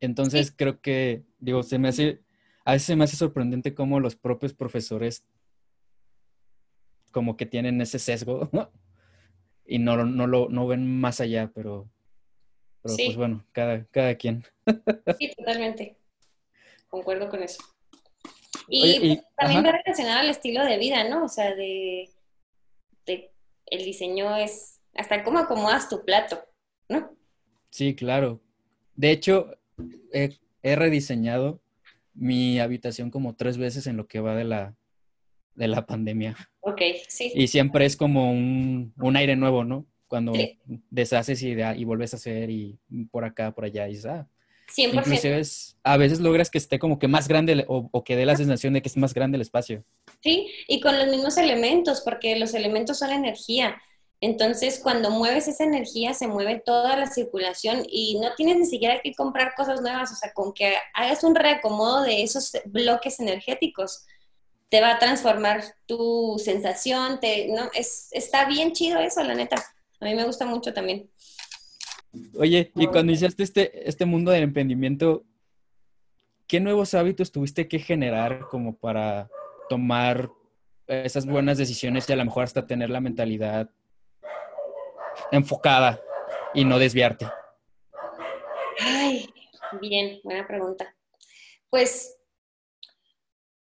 Entonces 0.00 0.52
creo 0.54 0.80
que, 0.80 1.24
digo, 1.38 1.62
se 1.62 1.78
me 1.78 1.88
hace, 1.88 2.20
a 2.64 2.72
veces 2.72 2.86
se 2.86 2.96
me 2.96 3.04
hace 3.04 3.16
sorprendente 3.16 3.74
cómo 3.74 3.98
los 3.98 4.14
propios 4.14 4.52
profesores 4.52 5.24
como 7.16 7.38
que 7.38 7.46
tienen 7.46 7.80
ese 7.80 7.98
sesgo 7.98 8.50
y 9.64 9.78
no, 9.78 10.04
no, 10.04 10.26
lo, 10.26 10.50
no 10.50 10.66
ven 10.66 11.00
más 11.00 11.18
allá, 11.22 11.50
pero, 11.54 11.88
pues 12.82 13.16
bueno, 13.16 13.42
cada, 13.52 13.86
cada 13.86 14.14
quien. 14.16 14.44
Sí, 15.18 15.32
totalmente. 15.34 15.96
Concuerdo 16.88 17.30
con 17.30 17.42
eso. 17.42 17.64
Y, 18.68 19.00
pues, 19.00 19.24
también 19.34 19.64
va 19.64 19.72
relacionado 19.72 20.20
al 20.20 20.28
estilo 20.28 20.62
de 20.62 20.76
vida, 20.76 21.08
¿no? 21.08 21.24
O 21.24 21.28
sea, 21.28 21.54
de, 21.54 22.10
de 23.06 23.32
el 23.64 23.82
diseño 23.82 24.36
es 24.36 24.82
hasta 24.94 25.24
cómo 25.24 25.38
acomodas 25.38 25.88
tu 25.88 26.04
plato, 26.04 26.44
¿no? 26.90 27.16
Sí, 27.70 27.94
claro. 27.94 28.42
De 28.94 29.10
hecho, 29.10 29.56
he, 30.12 30.36
rediseñado 30.62 31.62
mi 32.12 32.60
habitación 32.60 33.10
como 33.10 33.36
tres 33.36 33.56
veces 33.56 33.86
en 33.86 33.96
lo 33.96 34.06
que 34.06 34.20
va 34.20 34.34
de 34.34 34.44
la, 34.44 34.76
de 35.56 35.68
la 35.68 35.86
pandemia. 35.86 36.36
Ok, 36.60 36.80
sí. 37.08 37.32
Y 37.34 37.48
siempre 37.48 37.86
es 37.86 37.96
como 37.96 38.30
un, 38.30 39.16
aire 39.16 39.36
nuevo, 39.36 39.64
¿no? 39.64 39.86
Cuando 40.06 40.32
deshaces 40.90 41.42
y, 41.42 41.52
y 41.52 41.84
vuelves 41.84 42.14
a 42.14 42.16
hacer 42.16 42.48
y 42.50 42.78
por 43.10 43.24
acá, 43.24 43.52
por 43.52 43.64
allá, 43.64 43.88
y 43.88 43.92
dices, 43.92 44.06
ah, 44.06 44.28
100%. 44.68 44.94
Inclusive 44.94 45.42
a 45.82 45.96
veces 45.96 46.20
logras 46.20 46.50
que 46.50 46.58
esté 46.58 46.78
como 46.78 46.98
que 46.98 47.08
más 47.08 47.28
grande 47.28 47.64
o, 47.68 47.88
o, 47.90 48.04
que 48.04 48.16
dé 48.16 48.26
la 48.26 48.36
sensación 48.36 48.72
de 48.74 48.82
que 48.82 48.88
es 48.88 48.96
más 48.96 49.14
grande 49.14 49.36
el 49.36 49.42
espacio. 49.42 49.84
Sí, 50.22 50.48
y 50.66 50.80
con 50.80 50.98
los 50.98 51.08
mismos 51.08 51.36
elementos, 51.36 52.00
porque 52.00 52.36
los 52.36 52.54
elementos 52.54 52.98
son 52.98 53.10
energía. 53.10 53.80
Entonces, 54.20 54.80
cuando 54.82 55.10
mueves 55.10 55.46
esa 55.46 55.64
energía, 55.64 56.14
se 56.14 56.26
mueve 56.26 56.62
toda 56.64 56.96
la 56.96 57.06
circulación 57.06 57.84
y 57.88 58.18
no 58.18 58.34
tienes 58.34 58.56
ni 58.56 58.66
siquiera 58.66 59.00
que 59.02 59.14
comprar 59.14 59.54
cosas 59.54 59.82
nuevas, 59.82 60.10
o 60.10 60.16
sea, 60.16 60.32
con 60.32 60.52
que 60.52 60.74
hagas 60.94 61.22
un 61.22 61.34
reacomodo 61.34 62.02
de 62.02 62.22
esos 62.22 62.52
bloques 62.64 63.20
energéticos, 63.20 64.06
te 64.68 64.80
va 64.80 64.92
a 64.92 64.98
transformar 64.98 65.62
tu 65.86 66.40
sensación, 66.42 67.20
te, 67.20 67.48
no, 67.48 67.70
es, 67.74 68.08
está 68.12 68.46
bien 68.46 68.72
chido 68.72 68.98
eso, 68.98 69.22
la 69.22 69.34
neta. 69.34 69.56
A 70.00 70.04
mí 70.04 70.14
me 70.14 70.24
gusta 70.24 70.44
mucho 70.44 70.74
también. 70.74 71.08
Oye, 72.38 72.72
y 72.74 72.86
cuando 72.86 73.12
iniciaste 73.12 73.42
este, 73.42 73.88
este 73.88 74.04
mundo 74.04 74.30
del 74.30 74.42
emprendimiento, 74.42 75.24
¿qué 76.46 76.60
nuevos 76.60 76.94
hábitos 76.94 77.32
tuviste 77.32 77.68
que 77.68 77.78
generar 77.78 78.46
como 78.48 78.76
para 78.76 79.28
tomar 79.68 80.30
esas 80.86 81.26
buenas 81.26 81.58
decisiones 81.58 82.08
y 82.08 82.12
a 82.12 82.16
lo 82.16 82.24
mejor 82.24 82.44
hasta 82.44 82.66
tener 82.66 82.90
la 82.90 83.00
mentalidad 83.00 83.70
enfocada 85.30 86.00
y 86.54 86.64
no 86.64 86.78
desviarte? 86.78 87.26
Ay, 88.80 89.28
bien, 89.80 90.20
buena 90.22 90.46
pregunta. 90.46 90.94
Pues, 91.70 92.15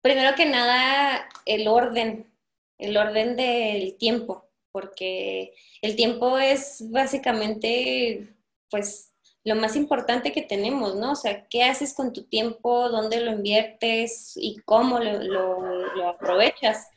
primero 0.04 0.36
que 0.36 0.44
nada, 0.44 1.26
el 1.46 1.66
orden, 1.66 2.30
el 2.76 2.94
orden 2.98 3.36
del 3.36 3.96
tiempo. 3.96 4.42
porque 4.70 5.54
el 5.82 5.94
tiempo 5.94 6.36
es 6.36 6.90
básicamente, 6.90 8.34
pues, 8.68 9.14
lo 9.44 9.54
más 9.54 9.76
importante 9.76 10.32
que 10.32 10.42
tenemos, 10.42 10.96
¿no? 10.96 11.12
O 11.12 11.16
sea, 11.16 11.46
¿qué 11.46 11.62
haces 11.62 11.94
con 11.94 12.12
tu 12.12 12.24
tiempo? 12.24 12.88
¿Dónde 12.88 13.20
lo 13.20 13.30
inviertes? 13.30 14.32
¿Y 14.34 14.56
cómo 14.64 14.98
lo, 14.98 16.08
aprovechas? 16.08 16.88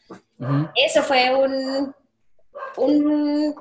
Eso 0.75 1.03
fue 1.03 1.35
un, 1.35 1.93
un, 2.77 3.55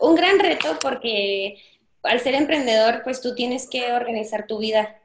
un 0.00 0.14
gran 0.14 0.40
reto 0.40 0.76
porque 0.82 1.62
al 2.02 2.20
ser 2.20 2.34
emprendedor, 2.34 3.02
pues 3.04 3.22
tú 3.22 3.34
tienes 3.34 3.68
que 3.68 3.92
organizar 3.92 4.46
tu 4.46 4.58
vida. 4.58 4.99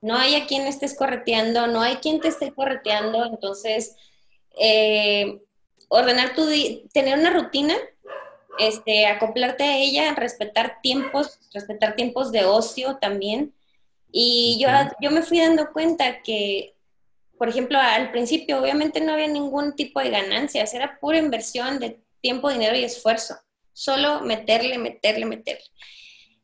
No 0.00 0.16
hay 0.16 0.34
a 0.34 0.46
quien 0.46 0.66
estés 0.66 0.96
correteando, 0.96 1.66
no 1.66 1.82
hay 1.82 1.96
quien 1.96 2.20
te 2.20 2.28
esté 2.28 2.52
correteando, 2.52 3.24
entonces 3.26 3.96
eh, 4.58 5.40
ordenar 5.88 6.34
tu 6.34 6.46
tener 6.92 7.18
una 7.18 7.30
rutina, 7.30 7.74
este, 8.58 9.06
acoplarte 9.06 9.64
a 9.64 9.76
ella, 9.76 10.14
respetar 10.14 10.80
tiempos, 10.82 11.38
respetar 11.52 11.96
tiempos 11.96 12.32
de 12.32 12.44
ocio 12.44 12.98
también. 13.00 13.54
Y 14.12 14.58
yo, 14.60 14.68
yo 15.00 15.10
me 15.10 15.22
fui 15.22 15.40
dando 15.40 15.72
cuenta 15.72 16.22
que, 16.22 16.74
por 17.38 17.48
ejemplo, 17.48 17.78
al 17.78 18.10
principio 18.10 18.60
obviamente 18.60 19.00
no 19.00 19.12
había 19.12 19.28
ningún 19.28 19.74
tipo 19.76 20.00
de 20.00 20.10
ganancias, 20.10 20.74
era 20.74 20.98
pura 21.00 21.18
inversión 21.18 21.78
de 21.78 22.00
tiempo, 22.20 22.50
dinero 22.50 22.76
y 22.76 22.84
esfuerzo. 22.84 23.36
Solo 23.72 24.20
meterle, 24.20 24.78
meterle, 24.78 25.26
meterle. 25.26 25.64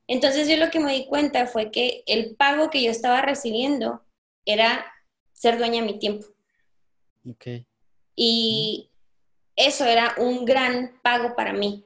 Entonces 0.09 0.49
yo 0.49 0.57
lo 0.57 0.71
que 0.71 0.81
me 0.81 0.93
di 0.93 1.07
cuenta 1.07 1.47
fue 1.47 1.71
que 1.71 2.05
el 2.07 2.37
pago 2.37 2.71
que 2.71 2.83
yo 2.83 2.91
estaba 2.91 3.23
recibiendo 3.23 4.05
era 4.45 4.93
ser 5.33 5.59
dueña 5.59 5.81
de 5.81 5.87
mi 5.87 5.99
tiempo. 5.99 6.27
Ok. 7.29 7.47
Y 8.15 8.91
eso 9.57 9.85
era 9.85 10.15
un 10.19 10.45
gran 10.45 11.01
pago 11.03 11.35
para 11.35 11.53
mí. 11.53 11.85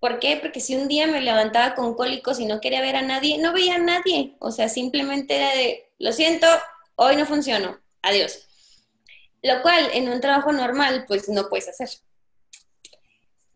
¿Por 0.00 0.20
qué? 0.20 0.36
Porque 0.36 0.60
si 0.60 0.76
un 0.76 0.86
día 0.86 1.08
me 1.08 1.20
levantaba 1.20 1.74
con 1.74 1.94
cólicos 1.94 2.38
y 2.38 2.46
no 2.46 2.60
quería 2.60 2.80
ver 2.80 2.96
a 2.96 3.02
nadie, 3.02 3.38
no 3.38 3.52
veía 3.52 3.74
a 3.74 3.78
nadie. 3.78 4.36
O 4.38 4.52
sea, 4.52 4.68
simplemente 4.68 5.36
era 5.36 5.52
de, 5.54 5.90
lo 5.98 6.12
siento, 6.12 6.46
hoy 6.94 7.16
no 7.16 7.26
funcionó, 7.26 7.80
adiós. 8.02 8.46
Lo 9.42 9.60
cual 9.62 9.90
en 9.92 10.08
un 10.08 10.20
trabajo 10.20 10.52
normal, 10.52 11.04
pues 11.08 11.28
no 11.28 11.48
puedes 11.48 11.68
hacer. 11.68 11.88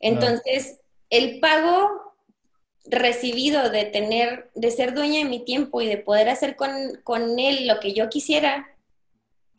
Entonces, 0.00 0.80
el 1.10 1.38
pago 1.38 2.11
recibido 2.84 3.70
de 3.70 3.84
tener, 3.84 4.50
de 4.54 4.70
ser 4.70 4.94
dueña 4.94 5.18
de 5.18 5.24
mi 5.24 5.44
tiempo 5.44 5.80
y 5.80 5.86
de 5.86 5.98
poder 5.98 6.28
hacer 6.28 6.56
con, 6.56 7.38
él 7.38 7.66
lo 7.66 7.80
que 7.80 7.94
yo 7.94 8.08
quisiera, 8.08 8.68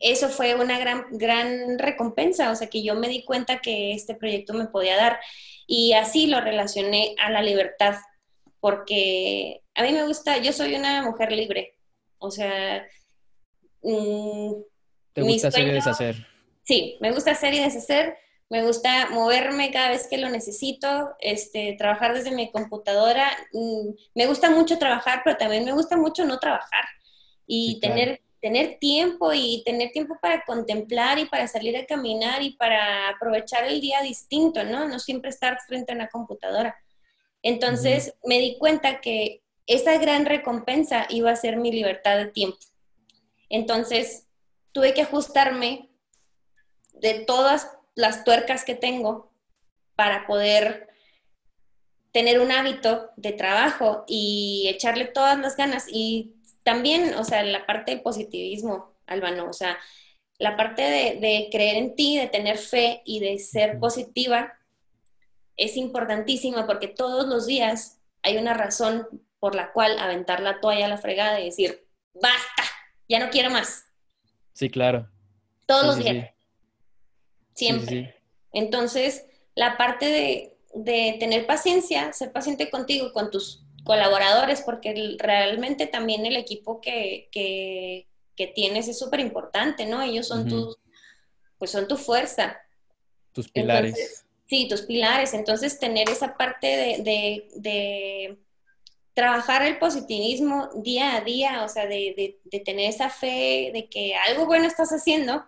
eso 0.00 0.28
fue 0.28 0.54
una 0.54 0.78
gran, 0.78 1.06
gran 1.12 1.78
recompensa, 1.78 2.50
o 2.50 2.56
sea 2.56 2.68
que 2.68 2.82
yo 2.82 2.94
me 2.94 3.08
di 3.08 3.24
cuenta 3.24 3.60
que 3.60 3.92
este 3.92 4.14
proyecto 4.14 4.52
me 4.52 4.66
podía 4.66 4.96
dar. 4.96 5.20
Y 5.66 5.94
así 5.94 6.26
lo 6.26 6.40
relacioné 6.40 7.14
a 7.18 7.30
la 7.30 7.42
libertad, 7.42 7.96
porque 8.60 9.62
a 9.74 9.82
mí 9.82 9.92
me 9.92 10.06
gusta, 10.06 10.38
yo 10.38 10.52
soy 10.52 10.74
una 10.74 11.02
mujer 11.02 11.32
libre, 11.32 11.78
o 12.18 12.30
sea... 12.30 12.86
Mm, 13.82 14.52
¿Te 15.14 15.22
gusta 15.22 15.48
hacer 15.48 15.68
y 15.68 15.72
deshacer? 15.72 16.26
Sí, 16.64 16.96
me 17.00 17.12
gusta 17.12 17.30
hacer 17.30 17.54
y 17.54 17.60
deshacer, 17.60 18.16
me 18.54 18.62
gusta 18.62 19.10
moverme 19.10 19.72
cada 19.72 19.88
vez 19.88 20.06
que 20.06 20.16
lo 20.16 20.28
necesito, 20.28 21.16
este, 21.18 21.74
trabajar 21.76 22.14
desde 22.14 22.30
mi 22.30 22.52
computadora. 22.52 23.28
Mm, 23.52 23.88
me 24.14 24.26
gusta 24.26 24.48
mucho 24.48 24.78
trabajar, 24.78 25.22
pero 25.24 25.36
también 25.36 25.64
me 25.64 25.72
gusta 25.72 25.96
mucho 25.96 26.24
no 26.24 26.38
trabajar 26.38 26.84
y 27.48 27.80
tener, 27.80 28.20
tener 28.40 28.78
tiempo 28.78 29.32
y 29.32 29.64
tener 29.64 29.90
tiempo 29.90 30.16
para 30.22 30.44
contemplar 30.44 31.18
y 31.18 31.24
para 31.24 31.48
salir 31.48 31.76
a 31.76 31.84
caminar 31.84 32.44
y 32.44 32.52
para 32.52 33.08
aprovechar 33.08 33.64
el 33.64 33.80
día 33.80 34.02
distinto, 34.02 34.62
¿no? 34.62 34.86
No 34.86 35.00
siempre 35.00 35.30
estar 35.30 35.58
frente 35.66 35.90
a 35.90 35.96
una 35.96 36.08
computadora. 36.08 36.76
Entonces 37.42 38.14
me 38.22 38.38
di 38.38 38.56
cuenta 38.56 39.00
que 39.00 39.42
esa 39.66 39.98
gran 39.98 40.26
recompensa 40.26 41.08
iba 41.08 41.32
a 41.32 41.36
ser 41.36 41.56
mi 41.56 41.72
libertad 41.72 42.18
de 42.18 42.26
tiempo. 42.26 42.58
Entonces 43.48 44.28
tuve 44.70 44.94
que 44.94 45.02
ajustarme 45.02 45.90
de 46.92 47.24
todas 47.24 47.68
las 47.94 48.24
tuercas 48.24 48.64
que 48.64 48.74
tengo 48.74 49.32
para 49.94 50.26
poder 50.26 50.88
tener 52.12 52.40
un 52.40 52.52
hábito 52.52 53.10
de 53.16 53.32
trabajo 53.32 54.04
y 54.06 54.66
echarle 54.68 55.06
todas 55.06 55.38
las 55.38 55.56
ganas. 55.56 55.86
Y 55.90 56.36
también, 56.62 57.14
o 57.14 57.24
sea, 57.24 57.42
la 57.42 57.66
parte 57.66 57.92
del 57.92 58.02
positivismo, 58.02 58.94
Albano, 59.06 59.48
o 59.48 59.52
sea, 59.52 59.78
la 60.38 60.56
parte 60.56 60.82
de, 60.82 61.48
creer 61.50 61.76
en 61.76 61.94
ti, 61.94 62.18
de 62.18 62.28
tener 62.28 62.58
fe 62.58 63.02
y 63.04 63.20
de 63.20 63.38
ser 63.38 63.78
positiva 63.78 64.52
es 65.56 65.76
importantísima 65.76 66.66
porque 66.66 66.88
todos 66.88 67.26
los 67.26 67.46
días 67.46 68.00
hay 68.22 68.36
una 68.36 68.54
razón 68.54 69.06
por 69.38 69.54
la 69.54 69.72
cual 69.72 69.98
aventar 69.98 70.40
la 70.40 70.60
toalla 70.60 70.86
a 70.86 70.88
la 70.88 70.98
fregada 70.98 71.40
y 71.40 71.46
decir, 71.46 71.86
basta, 72.14 72.62
ya 73.08 73.20
no 73.20 73.30
quiero 73.30 73.50
más. 73.50 73.86
Sí, 74.52 74.70
claro. 74.70 75.08
Todos 75.66 75.86
los 75.86 75.96
días 75.98 76.33
siempre. 77.54 78.16
Entonces, 78.52 79.26
la 79.54 79.76
parte 79.76 80.50
de, 80.74 81.16
tener 81.18 81.46
paciencia, 81.46 82.12
ser 82.12 82.32
paciente 82.32 82.70
contigo, 82.70 83.12
con 83.12 83.30
tus 83.30 83.64
colaboradores, 83.84 84.62
porque 84.62 85.16
realmente 85.18 85.86
también 85.86 86.26
el 86.26 86.36
equipo 86.36 86.80
que, 86.80 87.28
tienes 88.54 88.88
es 88.88 88.98
súper 88.98 89.20
importante, 89.20 89.86
¿no? 89.86 90.02
Ellos 90.02 90.26
son 90.26 90.48
tus, 90.48 90.78
pues 91.58 91.70
son 91.70 91.86
tu 91.88 91.96
fuerza. 91.96 92.58
Tus 93.32 93.50
pilares. 93.50 94.24
sí, 94.46 94.68
tus 94.68 94.82
pilares. 94.82 95.34
Entonces, 95.34 95.78
tener 95.78 96.08
esa 96.08 96.36
parte 96.36 96.66
de, 96.66 97.48
de, 97.56 98.38
trabajar 99.14 99.62
el 99.62 99.78
positivismo 99.78 100.68
día 100.74 101.16
a 101.16 101.20
día, 101.20 101.64
o 101.64 101.68
sea, 101.68 101.86
de, 101.86 102.40
tener 102.64 102.90
esa 102.90 103.10
fe 103.10 103.70
de 103.72 103.88
que 103.88 104.14
algo 104.16 104.46
bueno 104.46 104.66
estás 104.66 104.90
haciendo, 104.90 105.44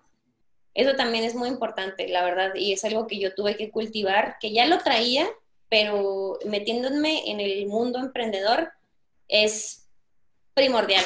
eso 0.77 0.95
también 0.95 1.25
es 1.25 1.35
muy 1.35 1.49
importante, 1.49 2.07
la 2.07 2.23
verdad, 2.23 2.55
y 2.55 2.73
es 2.73 2.85
algo 2.85 3.07
que 3.07 3.19
yo 3.19 3.35
tuve 3.35 3.57
que 3.57 3.71
cultivar, 3.71 4.37
que 4.39 4.53
ya 4.53 4.67
lo 4.67 4.77
traía, 4.79 5.27
pero 5.71 6.39
metiéndome 6.45 7.31
en 7.31 7.41
el 7.41 7.67
mundo 7.67 7.99
emprendedor 7.99 8.69
es 9.27 9.89
primordial. 10.53 11.03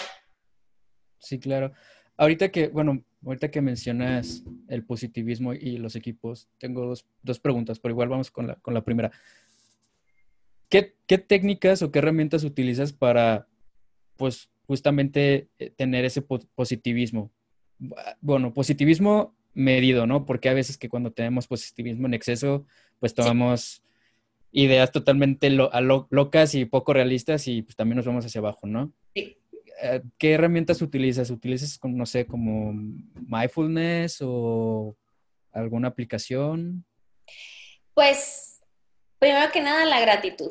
Sí, 1.21 1.39
claro. 1.39 1.73
Ahorita 2.17 2.51
que, 2.51 2.67
bueno, 2.67 3.05
ahorita 3.25 3.53
que 3.53 3.61
mencionas 3.61 4.43
el 4.67 4.85
positivismo 4.85 5.55
y 5.55 5.79
los 5.79 5.95
equipos, 5.95 6.49
tengo 6.59 6.93
dos, 7.23 7.39
preguntas, 7.39 7.79
pero 7.79 7.93
igual 7.93 8.09
vamos 8.09 8.33
con 8.33 8.49
la, 8.49 8.57
con 8.57 8.75
la 8.75 8.83
primera. 8.83 9.13
¿Qué, 10.69 10.97
¿Qué, 11.07 11.19
técnicas 11.19 11.81
o 11.83 11.93
qué 11.93 12.01
herramientas 12.01 12.43
utilizas 12.43 12.93
para, 12.93 13.47
pues, 14.17 14.51
justamente 14.67 15.49
eh, 15.61 15.71
tener 15.71 16.05
ese 16.05 16.23
positivismo? 16.23 17.31
Bueno, 18.21 18.53
positivismo 18.53 19.37
medido, 19.61 20.07
¿no? 20.07 20.27
Porque 20.27 20.49
a 20.49 20.55
veces 20.55 20.77
que 20.79 20.89
cuando 20.89 21.13
tenemos 21.13 21.47
positivismo 21.47 22.07
en 22.07 22.15
exceso, 22.15 22.67
pues 22.99 23.15
tomamos 23.15 23.83
ideas 24.53 24.91
totalmente 24.91 25.51
locas 25.51 26.55
y 26.55 26.65
poco 26.65 26.93
realistas 26.93 27.47
y 27.47 27.63
pues 27.63 27.77
también 27.77 27.97
nos 27.97 28.07
vamos 28.07 28.25
hacia 28.25 28.41
abajo, 28.41 28.67
¿no? 28.67 28.93
Sí. 29.15 29.37
Eh, 29.83 30.03
¿Qué 30.19 30.33
herramientas 30.33 30.83
utilizas? 30.83 31.31
¿Utilizas, 31.31 31.79
no 31.83 32.07
sé, 32.07 32.27
como 32.27 32.73
mindfulness 32.73 34.19
o 34.23 34.97
alguna 35.53 35.89
aplicación? 35.89 36.85
Pues, 37.95 38.61
primero 39.19 39.51
que 39.53 39.61
nada, 39.61 39.85
la 39.87 40.01
gratitud. 40.01 40.51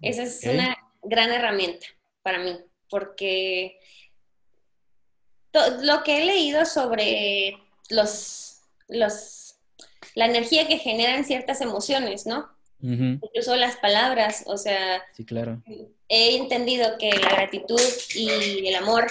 Esa 0.00 0.22
es 0.22 0.44
una 0.44 0.76
gran 1.02 1.30
herramienta 1.30 1.86
para 2.22 2.38
mí, 2.38 2.58
porque 2.90 3.78
lo 5.82 6.02
que 6.02 6.22
he 6.22 6.24
leído 6.24 6.64
sobre 6.64 7.58
los, 7.90 8.60
los, 8.88 9.56
la 10.14 10.26
energía 10.26 10.66
que 10.66 10.78
generan 10.78 11.24
ciertas 11.24 11.60
emociones, 11.60 12.26
¿no? 12.26 12.52
Incluso 12.80 13.56
las 13.56 13.76
palabras, 13.76 14.44
o 14.46 14.58
sea, 14.58 15.02
sí, 15.16 15.24
claro. 15.24 15.62
he 16.06 16.36
entendido 16.36 16.98
que 16.98 17.12
la 17.12 17.30
gratitud 17.30 17.80
y 18.14 18.68
el 18.68 18.74
amor 18.74 19.06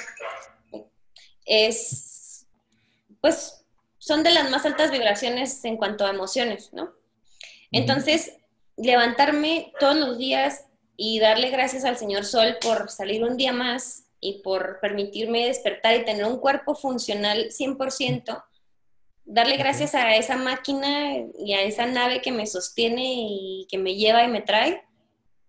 es, 1.44 2.46
pues, 3.20 3.66
son 3.98 4.22
de 4.22 4.30
las 4.30 4.52
más 4.52 4.66
altas 4.66 4.92
vibraciones 4.92 5.66
en 5.66 5.78
cuanto 5.78 6.06
a 6.06 6.12
emociones, 6.12 6.72
¿no? 6.72 6.94
Entonces, 7.72 8.34
levantarme 8.78 9.74
todos 9.80 9.96
los 9.96 10.20
días 10.20 10.66
y 10.96 11.20
darle 11.20 11.50
gracias 11.50 11.84
al 11.84 11.98
Señor 11.98 12.26
Sol 12.26 12.58
por 12.62 12.92
salir 12.92 13.24
un 13.24 13.38
día 13.38 13.54
más 13.54 14.03
y 14.24 14.42
por 14.42 14.80
permitirme 14.80 15.48
despertar 15.48 15.96
y 15.96 16.06
tener 16.06 16.26
un 16.26 16.40
cuerpo 16.40 16.76
funcional 16.76 17.50
100%, 17.50 18.44
darle 19.26 19.58
gracias 19.58 19.96
a 19.96 20.16
esa 20.16 20.38
máquina 20.38 21.14
y 21.38 21.54
a 21.54 21.62
esa 21.62 21.86
nave 21.86 22.22
que 22.22 22.32
me 22.32 22.48
sostiene 22.48 23.04
y 23.04 23.68
que 23.70 23.78
me 23.78 23.96
lleva 23.96 24.24
y 24.24 24.30
me 24.30 24.42
trae, 24.42 24.82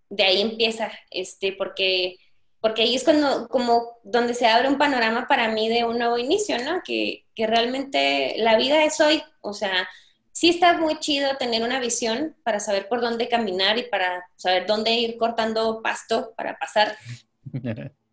de 0.09 0.23
ahí 0.23 0.41
empieza, 0.41 0.91
este, 1.09 1.53
porque, 1.53 2.17
porque 2.59 2.81
ahí 2.81 2.95
es 2.95 3.05
cuando, 3.05 3.47
como 3.47 3.97
donde 4.03 4.33
se 4.33 4.45
abre 4.45 4.67
un 4.67 4.77
panorama 4.77 5.25
para 5.27 5.47
mí 5.49 5.69
de 5.69 5.85
un 5.85 5.97
nuevo 5.97 6.17
inicio, 6.17 6.57
¿no? 6.63 6.81
Que, 6.83 7.25
que 7.33 7.47
realmente 7.47 8.35
la 8.37 8.57
vida 8.57 8.83
es 8.83 8.99
hoy, 8.99 9.23
o 9.39 9.53
sea, 9.53 9.87
sí 10.33 10.49
está 10.49 10.77
muy 10.77 10.99
chido 10.99 11.37
tener 11.37 11.63
una 11.63 11.79
visión 11.79 12.35
para 12.43 12.59
saber 12.59 12.89
por 12.89 12.99
dónde 12.99 13.29
caminar 13.29 13.77
y 13.77 13.83
para 13.83 14.25
saber 14.35 14.67
dónde 14.67 14.91
ir 14.91 15.17
cortando 15.17 15.81
pasto 15.81 16.33
para 16.35 16.57
pasar. 16.57 16.97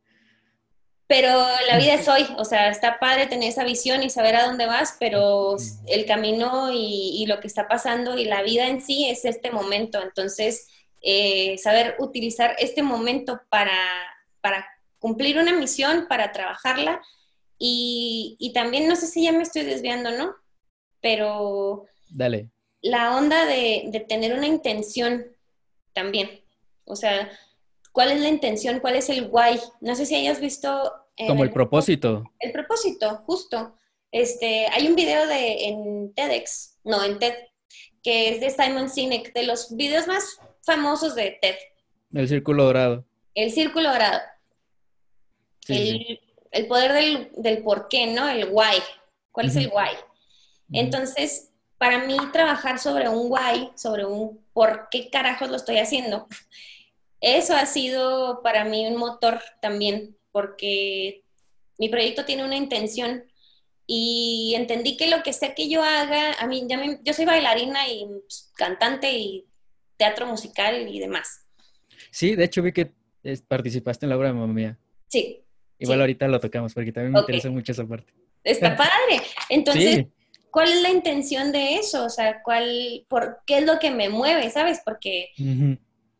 Pero 1.13 1.45
la 1.69 1.77
vida 1.77 1.93
es 1.93 2.09
hoy, 2.09 2.27
o 2.39 2.45
sea, 2.47 2.71
está 2.71 2.99
padre 2.99 3.27
tener 3.27 3.51
esa 3.51 3.65
visión 3.65 4.03
y 4.03 4.09
saber 4.09 4.35
a 4.35 4.47
dónde 4.47 4.65
vas, 4.65 4.97
pero 4.99 5.57
el 5.87 6.07
camino 6.07 6.71
y, 6.73 7.27
lo 7.27 7.39
que 7.39 7.49
está 7.49 7.69
pasando 7.69 8.17
y 8.17 8.25
la 8.25 8.43
vida 8.43 8.67
en 8.67 8.81
sí 8.81 9.11
es 9.11 9.27
este 9.27 9.51
momento. 9.51 10.01
Entonces, 10.01 10.69
eh, 11.03 11.59
saber 11.59 11.97
utilizar 11.99 12.57
este 12.59 12.83
momento 12.83 13.43
para, 13.51 13.79
para 14.41 14.67
cumplir 14.99 15.37
una 15.37 15.53
misión, 15.53 16.07
para 16.09 16.33
trabajarla. 16.33 17.03
Y, 17.59 18.37
y 18.39 18.55
también, 18.55 18.89
no 18.89 18.97
sé 18.97 19.07
si 19.07 19.25
ya 19.25 19.33
me 19.33 19.43
estoy 19.43 19.65
desviando, 19.65 20.13
¿no? 20.13 20.35
Pero 21.03 21.85
Dale. 22.09 22.49
La 22.81 23.15
onda 23.19 23.45
de, 23.45 24.07
tener 24.09 24.33
una 24.33 24.47
intención 24.47 25.27
también. 25.93 26.41
O 26.87 26.97
sea, 26.97 27.31
¿cuál 27.93 28.13
es 28.13 28.21
la 28.23 28.31
intención? 28.31 28.81
¿Cuál 28.81 28.97
es 28.97 29.11
el 29.11 29.29
why? 29.31 29.61
No 29.83 29.95
sé 29.95 30.07
si 30.07 30.15
hayas 30.15 30.41
visto... 30.41 31.01
Como 31.27 31.45
el, 31.45 31.53
propósito. 31.53 32.25
El 32.39 32.53
propósito, 32.53 33.23
justo. 33.27 33.77
Este, 34.11 34.67
hay 34.69 34.89
un 34.89 34.97
video 34.97 35.27
de, 35.27 35.65
en 35.65 36.15
TEDx, 36.15 36.79
no, 36.85 37.03
en 37.05 37.19
TED, 37.19 37.35
que 38.03 38.31
es 38.31 38.41
de 38.41 38.51
Simon 38.51 38.89
Sinek, 38.89 39.33
de 39.33 39.45
los 39.45 39.75
videos 39.77 40.07
más 40.07 40.39
famosos 40.63 41.15
de 41.15 41.39
TED. 41.41 41.57
El 42.13 42.29
círculo 42.29 42.65
dorado. 42.65 43.05
El 43.35 43.51
círculo 43.51 43.91
dorado. 43.91 44.21
el, 45.69 46.67
poder 46.69 46.93
del, 46.93 47.31
del, 47.37 47.63
por 47.63 47.89
qué, 47.89 48.07
¿no? 48.07 48.29
El 48.29 48.49
why. 48.51 48.83
¿Cuál 49.31 49.47
es 49.47 49.57
el 49.57 49.69
why? 49.69 49.97
Entonces, 50.73 51.53
para 51.79 52.05
mí 52.05 52.17
trabajar 52.33 52.79
sobre 52.79 53.09
un 53.09 53.27
why, 53.31 53.71
sobre 53.75 54.05
un 54.05 54.41
por 54.53 54.89
qué 54.91 55.11
carajos 55.11 55.51
lo 55.51 55.57
estoy 55.57 55.79
haciendo, 55.79 56.29
eso 57.21 57.55
ha 57.55 57.67
sido 57.67 58.43
para 58.43 58.65
mí 58.65 58.87
un 58.87 58.97
motor 58.97 59.41
también, 59.61 60.17
porque 60.33 61.23
mi 61.79 61.89
proyecto 61.89 62.25
tiene 62.25 62.45
una 62.45 62.57
intención 62.57 63.25
y 63.87 64.55
entendí 64.57 64.97
que 64.97 65.09
lo 65.09 65.23
que 65.23 65.33
sea 65.33 65.55
que 65.55 65.69
yo 65.69 65.83
haga, 65.83 66.33
a 66.35 66.47
mí, 66.47 66.65
ya 66.69 66.81
yo 67.05 67.13
soy 67.13 67.25
bailarina 67.25 67.89
y 67.89 68.07
cantante 68.55 69.13
y 69.13 69.47
teatro 69.97 70.27
musical 70.27 70.89
y 70.89 70.99
demás. 70.99 71.47
Sí, 72.11 72.35
de 72.35 72.45
hecho 72.45 72.63
vi 72.63 72.73
que 72.73 72.93
participaste 73.49 74.07
en 74.07 74.11
la 74.11 74.17
obra 74.17 74.29
de 74.29 74.35
Mamá 74.35 74.53
Mía. 74.53 74.79
Sí. 75.09 75.43
Igual 75.79 76.01
ahorita 76.01 76.29
lo 76.29 76.41
tocamos 76.41 76.75
porque 76.75 76.93
también 76.93 77.13
me 77.13 77.21
interesa 77.21 77.51
mucho 77.51 77.73
esa 77.73 77.87
parte. 77.87 78.13
Está 78.45 78.77
padre. 78.77 79.23
Entonces, 79.49 80.07
¿cuál 80.51 80.71
es 80.71 80.83
la 80.83 80.91
intención 80.91 81.53
de 81.53 81.77
eso? 81.77 82.05
O 82.05 82.11
sea, 82.11 82.43
¿cuál, 82.43 83.05
por, 83.09 83.41
¿qué 83.47 83.59
es 83.59 83.65
lo 83.65 83.79
que 83.79 83.91
me 83.91 84.09
mueve, 84.09 84.51
sabes? 84.51 84.81
Porque, 84.85 85.31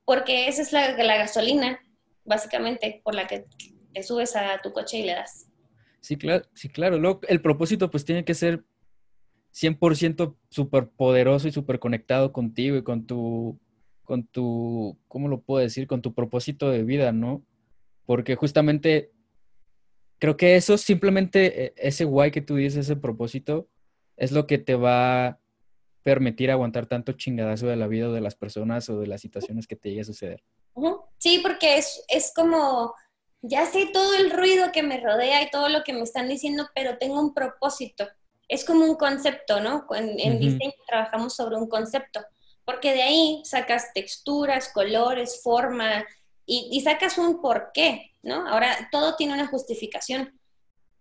porque 0.05 0.49
esa 0.49 0.63
es 0.63 0.73
la, 0.73 0.93
gasolina, 0.95 1.81
básicamente, 2.25 3.01
por 3.05 3.15
la 3.15 3.27
que 3.27 3.45
te 3.93 4.03
subes 4.03 4.35
a 4.37 4.59
tu 4.63 4.73
coche 4.73 4.99
y 4.99 5.03
le 5.05 5.13
das. 5.13 5.47
Sí, 6.01 6.17
claro, 6.17 6.45
sí, 6.55 6.69
claro. 6.69 6.99
Luego, 6.99 7.21
el 7.29 7.41
propósito 7.41 7.91
pues 7.91 8.05
tiene 8.05 8.25
que 8.25 8.35
ser 8.35 8.65
100% 9.55 10.37
súper 10.49 10.89
poderoso 10.89 11.49
y 11.49 11.53
súper 11.53 11.79
conectado 11.79 12.33
contigo 12.33 12.77
y 12.77 12.83
con 12.83 13.07
tu, 13.07 13.61
con 14.05 14.27
tu, 14.27 14.99
¿cómo 15.09 15.29
lo 15.29 15.43
puedo 15.43 15.63
decir? 15.63 15.87
Con 15.87 16.03
tu 16.03 16.15
propósito 16.15 16.71
de 16.71 16.83
vida, 16.83 17.13
¿no? 17.13 17.45
Porque 18.05 18.35
justamente 18.35 19.13
creo 20.19 20.37
que 20.37 20.57
eso 20.57 20.77
simplemente, 20.79 21.67
e, 21.67 21.75
ese 21.77 22.05
guay 22.05 22.31
que 22.31 22.43
tú 22.43 22.57
dices, 22.57 22.87
ese 22.87 22.97
propósito, 22.97 23.69
es 24.17 24.33
lo 24.33 24.47
que 24.47 24.59
te 24.59 24.75
va 24.75 25.27
a 25.27 25.41
permitir 26.03 26.51
aguantar 26.51 26.87
tanto 26.87 27.13
chingadazo 27.13 27.67
de 27.67 27.77
la 27.77 27.87
vida 27.87 28.09
o 28.09 28.13
de 28.13 28.21
las 28.21 28.35
personas 28.35 28.89
o 28.89 28.99
de 28.99 29.07
las 29.07 29.21
situaciones 29.21 29.67
que 29.67 29.77
te 29.77 29.91
llegue 29.91 30.01
a 30.01 30.05
suceder. 30.05 30.43
Sí, 31.19 31.39
porque 31.41 31.79
es, 31.79 32.05
es 32.09 32.33
como, 32.35 32.95
ya 33.43 33.67
sé 33.67 33.87
todo 33.93 34.15
el 34.15 34.31
ruido 34.31 34.73
que 34.73 34.83
me 34.83 35.01
rodea 35.01 35.43
y 35.43 35.51
todo 35.51 35.69
lo 35.69 35.83
que 35.83 35.93
me 35.93 36.03
están 36.03 36.29
diciendo, 36.29 36.69
pero 36.75 36.99
tengo 36.99 37.21
un 37.21 37.35
propósito. 37.35 38.09
Es 38.49 38.65
como 38.65 38.85
un 38.85 38.95
concepto, 38.95 39.61
¿no? 39.61 39.87
En, 39.91 40.39
diseño 40.39 40.73
trabajamos 40.87 41.35
sobre 41.35 41.57
un 41.57 41.69
concepto, 41.69 42.21
porque 42.65 42.93
de 42.93 43.03
ahí 43.03 43.43
sacas 43.45 43.93
texturas, 43.93 44.69
colores, 44.69 45.41
forma 45.43 46.05
y, 46.47 46.69
y 46.71 46.81
sacas 46.83 47.19
un 47.19 47.41
porqué, 47.41 48.13
¿no? 48.23 48.47
Ahora 48.49 48.89
todo 48.93 49.17
tiene 49.17 49.35
una 49.35 49.49
justificación. 49.49 50.39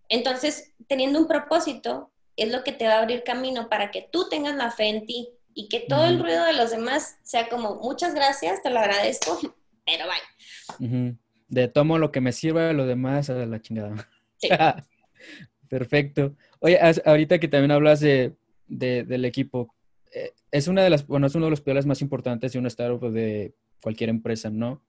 Entonces, 0.10 0.74
teniendo 0.88 1.20
un 1.20 1.28
propósito, 1.28 2.12
es 2.36 2.52
lo 2.52 2.64
que 2.64 2.72
te 2.72 2.88
va 2.88 2.96
a 2.96 3.00
abrir 3.00 3.24
camino 3.24 3.70
para 3.70 3.92
que 3.92 4.08
tú 4.12 4.28
tengas 4.30 4.56
la 4.56 4.72
fe 4.72 4.90
en 4.90 5.06
ti 5.06 5.30
y 5.54 5.68
que 5.68 5.82
todo 5.82 6.06
el 6.06 6.20
ruido 6.20 6.44
de 6.46 6.54
los 6.54 6.72
demás 6.72 7.18
sea 7.24 7.50
como, 7.50 7.76
muchas 7.76 8.16
gracias, 8.16 8.64
te 8.64 8.70
lo 8.70 8.80
agradezco, 8.80 9.40
pero 9.86 10.06
bye. 10.06 11.18
De 11.52 11.68
tomo 11.68 11.98
lo 11.98 12.14
que 12.14 12.22
me 12.22 12.32
sirva, 12.32 12.72
lo 12.72 12.86
demás 12.86 13.30
a 13.30 13.46
la 13.46 13.62
chingada. 13.62 14.10
Sí. 14.38 14.48
Perfecto. 15.70 16.36
Oye, 16.60 16.80
ahorita 17.06 17.40
que 17.40 17.50
también 17.50 17.72
hablas 17.72 18.00
de, 18.00 18.36
del 18.68 19.26
equipo, 19.26 19.76
eh, 20.14 20.32
es 20.50 20.70
una 20.70 20.82
de 20.82 20.90
las, 20.90 21.06
bueno, 21.06 21.28
es 21.28 21.36
uno 21.36 21.46
de 21.46 21.52
los 21.52 21.60
pilares 21.60 21.86
más 21.86 22.02
importantes 22.02 22.54
de 22.54 22.60
una 22.60 22.70
startup 22.70 23.12
de 23.12 23.54
cualquier 23.82 24.10
empresa, 24.10 24.50
¿no? 24.50 24.82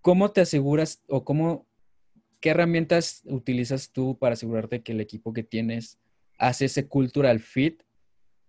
¿Cómo 0.00 0.32
te 0.32 0.40
aseguras 0.40 1.02
o 1.06 1.24
cómo, 1.24 1.68
qué 2.40 2.50
herramientas 2.50 3.22
utilizas 3.24 3.92
tú 3.92 4.18
para 4.18 4.32
asegurarte 4.32 4.82
que 4.82 4.92
el 4.92 5.00
equipo 5.00 5.32
que 5.32 5.44
tienes 5.44 6.00
hace 6.38 6.64
ese 6.64 6.88
cultural 6.88 7.38
fit 7.38 7.84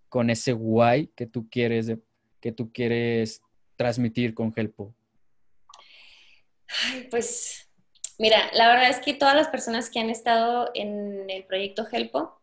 con 0.09 0.31
ese 0.31 0.53
why 0.53 1.11
que 1.15 1.27
tú 1.27 1.47
quieres, 1.47 1.95
que 2.39 2.51
tú 2.51 2.71
quieres 2.71 3.43
transmitir 3.75 4.33
con 4.33 4.51
Helpo? 4.55 4.95
Pues 7.09 7.67
mira, 8.17 8.49
la 8.53 8.67
verdad 8.67 8.89
es 8.89 8.99
que 8.99 9.13
todas 9.13 9.35
las 9.35 9.47
personas 9.47 9.89
que 9.89 9.99
han 9.99 10.09
estado 10.09 10.69
en 10.73 11.29
el 11.29 11.45
proyecto 11.45 11.87
Helpo 11.91 12.39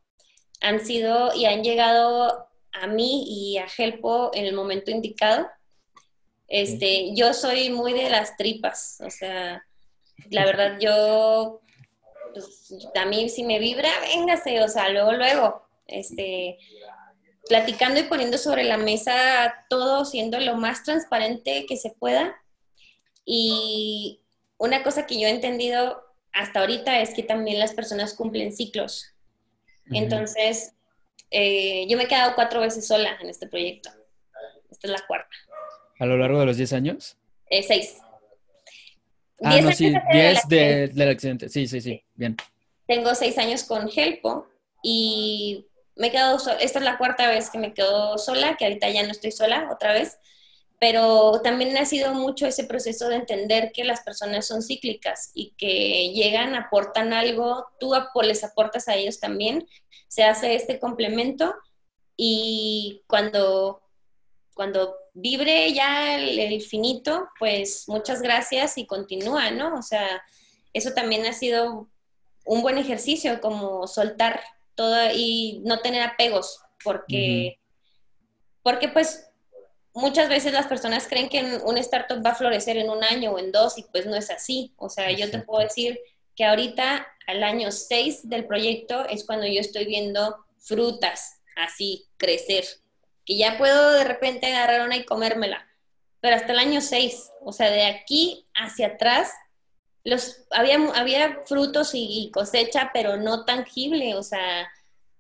han 0.61 0.85
sido 0.85 1.35
y 1.35 1.47
han 1.47 1.63
llegado 1.63 2.49
a 2.73 2.87
mí 2.87 3.25
y 3.29 3.59
a 3.59 3.67
Helpo 3.67 4.31
en 4.35 4.45
el 4.45 4.55
momento 4.55 4.91
indicado. 4.91 5.49
Este, 6.49 7.15
yo 7.15 7.35
soy 7.35 7.71
muy 7.71 7.93
de 7.93 8.09
las 8.09 8.37
tripas, 8.37 9.01
o 9.05 9.11
sea, 9.11 9.65
la 10.31 10.45
verdad 10.47 10.79
yo 10.81 11.61
pues, 12.33 12.75
a 12.95 13.05
mí 13.05 13.29
si 13.29 13.45
me 13.45 13.59
vibra, 13.59 13.91
véngase, 14.01 14.63
o 14.63 14.69
sea, 14.69 14.89
luego, 14.89 15.13
luego, 15.13 15.69
este, 15.87 16.59
platicando 17.49 18.01
y 18.01 18.05
poniendo 18.05 18.39
sobre 18.39 18.65
la 18.65 18.77
mesa 18.77 19.67
todo, 19.69 20.05
siendo 20.05 20.39
lo 20.41 20.57
más 20.57 20.83
transparente 20.85 21.67
que 21.67 21.77
se 21.77 21.91
pueda. 21.91 22.35
Y 23.31 24.23
una 24.57 24.83
cosa 24.83 25.07
que 25.07 25.21
yo 25.21 25.29
he 25.29 25.31
entendido 25.31 26.03
hasta 26.33 26.61
ahorita 26.61 27.01
es 27.01 27.13
que 27.13 27.23
también 27.23 27.59
las 27.59 27.75
personas 27.75 28.15
cumplen 28.15 28.57
ciclos. 28.57 29.13
Entonces, 29.91 30.73
eh, 31.31 31.87
yo 31.89 31.99
me 31.99 32.05
he 32.05 32.09
quedado 32.09 32.35
cuatro 32.35 32.63
veces 32.63 32.87
sola 32.87 33.19
en 33.21 33.29
este 33.29 33.47
proyecto. 33.47 33.91
Esta 34.71 34.87
es 34.87 34.93
la 34.93 35.07
cuarta. 35.07 35.29
¿A 35.99 36.07
lo 36.07 36.17
largo 36.17 36.41
de 36.41 36.47
los 36.47 36.57
diez 36.57 36.73
años? 36.73 37.19
Eh, 37.51 37.63
seis. 37.63 37.99
Ah, 39.43 39.61
no, 39.61 39.73
sí, 39.73 39.95
10 40.11 40.49
del 40.49 41.11
accidente. 41.11 41.51
Sí, 41.51 41.67
sí, 41.69 41.83
sí, 41.83 42.03
bien. 42.15 42.35
Tengo 42.87 43.15
seis 43.15 43.37
años 43.37 43.65
con 43.65 43.91
Helpo 43.95 44.49
y 44.83 45.67
me 45.97 46.07
he 46.07 46.11
quedado, 46.11 46.39
esta 46.61 46.79
es 46.79 46.85
la 46.85 46.97
cuarta 46.97 47.29
vez 47.29 47.51
que 47.51 47.59
me 47.59 47.75
quedo 47.75 48.17
sola, 48.17 48.57
que 48.57 48.65
ahorita 48.65 48.89
ya 48.89 49.03
no 49.03 49.11
estoy 49.11 49.33
sola 49.33 49.69
otra 49.71 49.93
vez, 49.93 50.19
pero 50.81 51.41
también 51.43 51.77
ha 51.77 51.85
sido 51.85 52.15
mucho 52.15 52.47
ese 52.47 52.65
proceso 52.65 53.09
de 53.09 53.17
entender 53.17 53.73
que 53.73 53.85
las 53.85 54.03
personas 54.03 54.47
son 54.47 54.63
cíclicas 54.63 55.33
y 55.35 55.55
que 55.59 56.13
llegan, 56.13 56.55
aportan 56.55 57.13
algo, 57.13 57.67
tú 57.81 57.93
les 58.23 58.45
aportas 58.45 58.89
a 58.89 58.95
ellos 58.95 59.19
también, 59.19 59.67
se 60.07 60.23
hace 60.23 60.55
este 60.55 60.79
complemento 60.79 61.55
y 62.17 63.03
cuando, 63.09 63.83
cuando 64.55 64.95
vibre 65.15 65.73
ya 65.73 66.17
el, 66.17 66.63
finito, 66.63 67.29
pues 67.41 67.85
muchas 67.89 68.23
gracias 68.23 68.79
y 68.79 68.87
continúa, 68.87 69.51
¿no? 69.51 69.77
O 69.77 69.83
sea, 69.83 70.23
eso 70.73 70.93
también 70.93 71.27
ha 71.27 71.33
sido 71.33 71.89
un 72.45 72.63
buen 72.63 72.79
ejercicio, 72.79 73.41
como 73.41 73.87
soltar 73.89 74.41
todo 74.77 74.97
y 75.13 75.61
no 75.65 75.81
tener 75.81 76.03
apegos, 76.03 76.61
porque, 76.85 77.59
porque 78.63 78.89
pues 78.89 79.28
muchas 79.99 80.29
veces 80.29 80.53
las 80.53 80.67
personas 80.67 81.07
creen 81.09 81.29
que 81.29 81.61
un 81.65 81.79
startup 81.79 82.25
va 82.25 82.31
a 82.31 82.35
florecer 82.35 82.77
en 82.77 82.91
un 82.91 83.05
año 83.05 83.33
o 83.33 83.39
en 83.39 83.53
dos 83.53 83.79
y 83.79 83.83
pues 83.85 84.07
no 84.07 84.17
es 84.17 84.31
así. 84.31 84.73
O 84.77 84.89
sea, 84.89 85.11
yo 85.11 85.31
te 85.31 85.41
puedo 85.41 85.63
decir 85.63 86.01
que 86.35 86.45
ahorita 86.45 87.07
al 87.27 87.43
año 87.43 87.71
seis 87.71 88.29
del 88.29 88.47
proyecto 88.47 89.07
es 89.09 89.25
cuando 89.25 89.47
yo 89.47 89.61
estoy 89.61 89.85
viendo 89.85 90.37
frutas 90.59 91.41
así 91.57 92.07
crecer 92.17 92.65
que 93.29 93.37
ya 93.37 93.59
puedo 93.59 93.93
de 93.93 94.05
repente 94.05 94.47
agarrar 94.47 94.87
una 94.87 94.97
y 94.97 95.05
comérmela, 95.05 95.69
pero 96.19 96.35
hasta 96.35 96.53
el 96.53 96.59
año 96.59 96.81
6, 96.81 97.31
o 97.43 97.53
sea, 97.53 97.71
de 97.71 97.85
aquí 97.85 98.47
hacia 98.55 98.87
atrás, 98.87 99.31
los, 100.03 100.47
había, 100.51 100.79
había 100.95 101.43
frutos 101.45 101.91
y, 101.93 102.31
cosecha, 102.33 102.91
pero 102.95 103.19
no 103.19 103.45
tangible, 103.45 104.15
o 104.15 104.23
sea, 104.23 104.67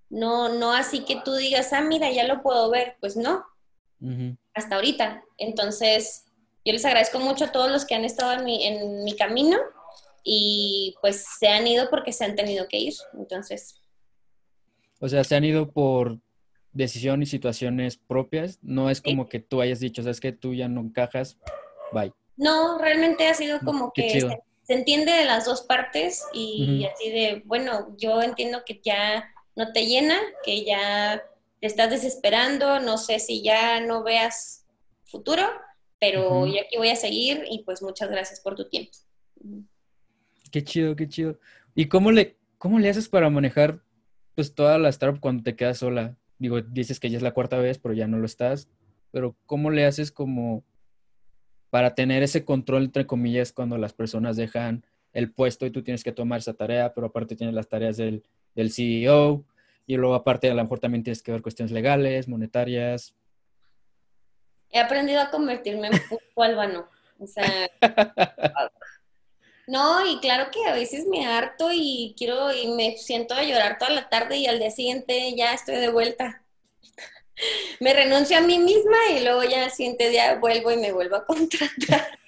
No, 0.08 0.48
no 0.48 0.72
así 0.72 1.04
que 1.04 1.20
tú 1.22 1.34
digas, 1.34 1.74
ah, 1.74 1.82
mira, 1.82 2.10
ya 2.10 2.24
lo 2.24 2.40
puedo 2.40 2.70
ver. 2.70 2.96
Pues 2.98 3.14
no, 3.14 3.44
hasta 4.54 4.76
ahorita. 4.76 5.22
Entonces, 5.36 6.26
yo 6.64 6.72
les 6.72 6.84
agradezco 6.84 7.18
mucho 7.20 7.46
a 7.46 7.52
todos 7.52 7.70
los 7.70 7.84
que 7.84 7.94
han 7.94 8.04
estado 8.04 8.32
en 8.32 8.44
mi, 8.44 8.66
en 8.66 9.04
mi 9.04 9.16
camino 9.16 9.58
y 10.24 10.94
pues 11.00 11.24
se 11.38 11.48
han 11.48 11.66
ido 11.66 11.88
porque 11.90 12.12
se 12.12 12.24
han 12.24 12.36
tenido 12.36 12.68
que 12.68 12.78
ir. 12.78 12.94
Entonces. 13.14 13.80
O 15.00 15.08
sea, 15.08 15.24
se 15.24 15.36
han 15.36 15.44
ido 15.44 15.70
por 15.70 16.18
decisión 16.72 17.22
y 17.22 17.26
situaciones 17.26 17.96
propias. 17.96 18.58
No 18.62 18.90
es 18.90 19.00
como 19.00 19.28
que 19.28 19.40
tú 19.40 19.60
hayas 19.60 19.80
dicho, 19.80 20.02
sabes 20.02 20.20
que 20.20 20.32
tú 20.32 20.54
ya 20.54 20.68
no 20.68 20.80
encajas, 20.80 21.38
bye. 21.92 22.12
No, 22.36 22.78
realmente 22.78 23.26
ha 23.26 23.34
sido 23.34 23.58
como 23.60 23.92
que 23.92 24.20
se, 24.20 24.38
entiende 24.68 25.12
de 25.12 25.24
las 25.24 25.44
dos 25.46 25.62
partes 25.62 26.24
y 26.32 26.84
así 26.84 27.10
de, 27.10 27.42
bueno, 27.46 27.96
yo 27.96 28.22
entiendo 28.22 28.62
que 28.64 28.80
ya 28.84 29.28
no 29.56 29.72
te 29.72 29.86
llena, 29.86 30.16
que 30.44 30.64
ya 30.64 31.22
te 31.60 31.66
estás 31.66 31.90
desesperando, 31.90 32.80
no 32.80 32.98
sé 32.98 33.18
si 33.18 33.42
ya 33.42 33.80
no 33.80 34.02
veas 34.02 34.66
futuro, 35.04 35.42
pero 36.00 36.46
yo 36.46 36.60
aquí 36.60 36.76
voy 36.76 36.88
a 36.88 36.96
seguir 36.96 37.44
y 37.50 37.64
pues 37.64 37.82
muchas 37.82 38.10
gracias 38.10 38.40
por 38.40 38.54
tu 38.54 38.68
tiempo. 38.68 38.92
Qué 40.52 40.62
chido, 40.62 40.94
qué 40.94 41.08
chido. 41.08 41.38
¿Y 41.74 41.86
cómo 41.86 42.12
le, 42.12 42.36
cómo 42.58 42.78
le 42.78 42.88
haces 42.88 43.08
para 43.08 43.30
manejar 43.30 43.82
pues 44.34 44.54
toda 44.54 44.78
la 44.78 44.88
startup 44.90 45.20
cuando 45.20 45.42
te 45.42 45.56
quedas 45.56 45.78
sola? 45.78 46.16
Digo, 46.38 46.60
dices 46.60 47.00
que 47.00 47.10
ya 47.10 47.16
es 47.16 47.22
la 47.22 47.34
cuarta 47.34 47.58
vez, 47.58 47.78
pero 47.78 47.94
ya 47.94 48.06
no 48.06 48.18
lo 48.18 48.26
estás. 48.26 48.68
Pero 49.10 49.36
¿cómo 49.46 49.70
le 49.70 49.84
haces 49.84 50.12
como 50.12 50.64
para 51.70 51.94
tener 51.94 52.22
ese 52.22 52.44
control, 52.44 52.84
entre 52.84 53.06
comillas, 53.06 53.52
cuando 53.52 53.76
las 53.76 53.92
personas 53.92 54.36
dejan 54.36 54.84
el 55.12 55.32
puesto 55.32 55.66
y 55.66 55.70
tú 55.70 55.82
tienes 55.82 56.04
que 56.04 56.12
tomar 56.12 56.38
esa 56.38 56.54
tarea, 56.54 56.94
pero 56.94 57.08
aparte 57.08 57.36
tienes 57.36 57.54
las 57.54 57.68
tareas 57.68 57.96
del, 57.96 58.22
del 58.54 58.70
CEO 58.72 59.44
y 59.88 59.96
luego 59.96 60.14
aparte 60.14 60.50
a 60.50 60.54
lo 60.54 60.62
mejor 60.62 60.78
también 60.78 61.02
tienes 61.02 61.22
que 61.22 61.32
ver 61.32 61.40
cuestiones 61.40 61.72
legales, 61.72 62.28
monetarias. 62.28 63.16
He 64.70 64.78
aprendido 64.78 65.22
a 65.22 65.30
convertirme 65.30 65.88
en 65.88 65.98
pulpo 66.10 66.42
albano. 66.42 66.86
O 67.18 67.26
sea, 67.26 67.70
no, 69.66 70.06
y 70.06 70.20
claro 70.20 70.50
que 70.52 70.62
a 70.66 70.74
veces 70.74 71.06
me 71.06 71.26
harto 71.26 71.70
y 71.72 72.14
quiero 72.18 72.52
y 72.54 72.68
me 72.68 72.98
siento 72.98 73.34
a 73.34 73.42
llorar 73.42 73.78
toda 73.78 73.90
la 73.90 74.10
tarde 74.10 74.36
y 74.36 74.46
al 74.46 74.58
día 74.58 74.70
siguiente 74.70 75.34
ya 75.34 75.54
estoy 75.54 75.76
de 75.76 75.90
vuelta. 75.90 76.44
me 77.80 77.94
renuncio 77.94 78.36
a 78.36 78.42
mí 78.42 78.58
misma 78.58 78.98
y 79.16 79.24
luego 79.24 79.42
ya 79.44 79.64
al 79.64 79.70
siguiente 79.70 80.10
día 80.10 80.34
vuelvo 80.34 80.70
y 80.70 80.76
me 80.76 80.92
vuelvo 80.92 81.16
a 81.16 81.24
contratar. 81.24 82.18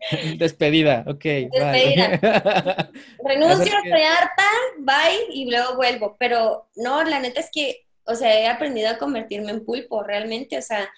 Despedida, 0.38 1.04
ok. 1.06 1.24
Despedida. 1.24 2.18
Renuncio, 3.24 3.72
estoy 3.84 4.02
harta, 4.02 4.46
bye 4.78 5.26
y 5.30 5.50
luego 5.50 5.76
vuelvo. 5.76 6.16
Pero 6.18 6.68
no, 6.76 7.02
la 7.04 7.20
neta 7.20 7.40
es 7.40 7.50
que, 7.52 7.86
o 8.04 8.14
sea, 8.14 8.38
he 8.38 8.46
aprendido 8.46 8.90
a 8.90 8.98
convertirme 8.98 9.50
en 9.50 9.64
pulpo 9.64 10.02
realmente. 10.02 10.58
O 10.58 10.62
sea, 10.62 10.88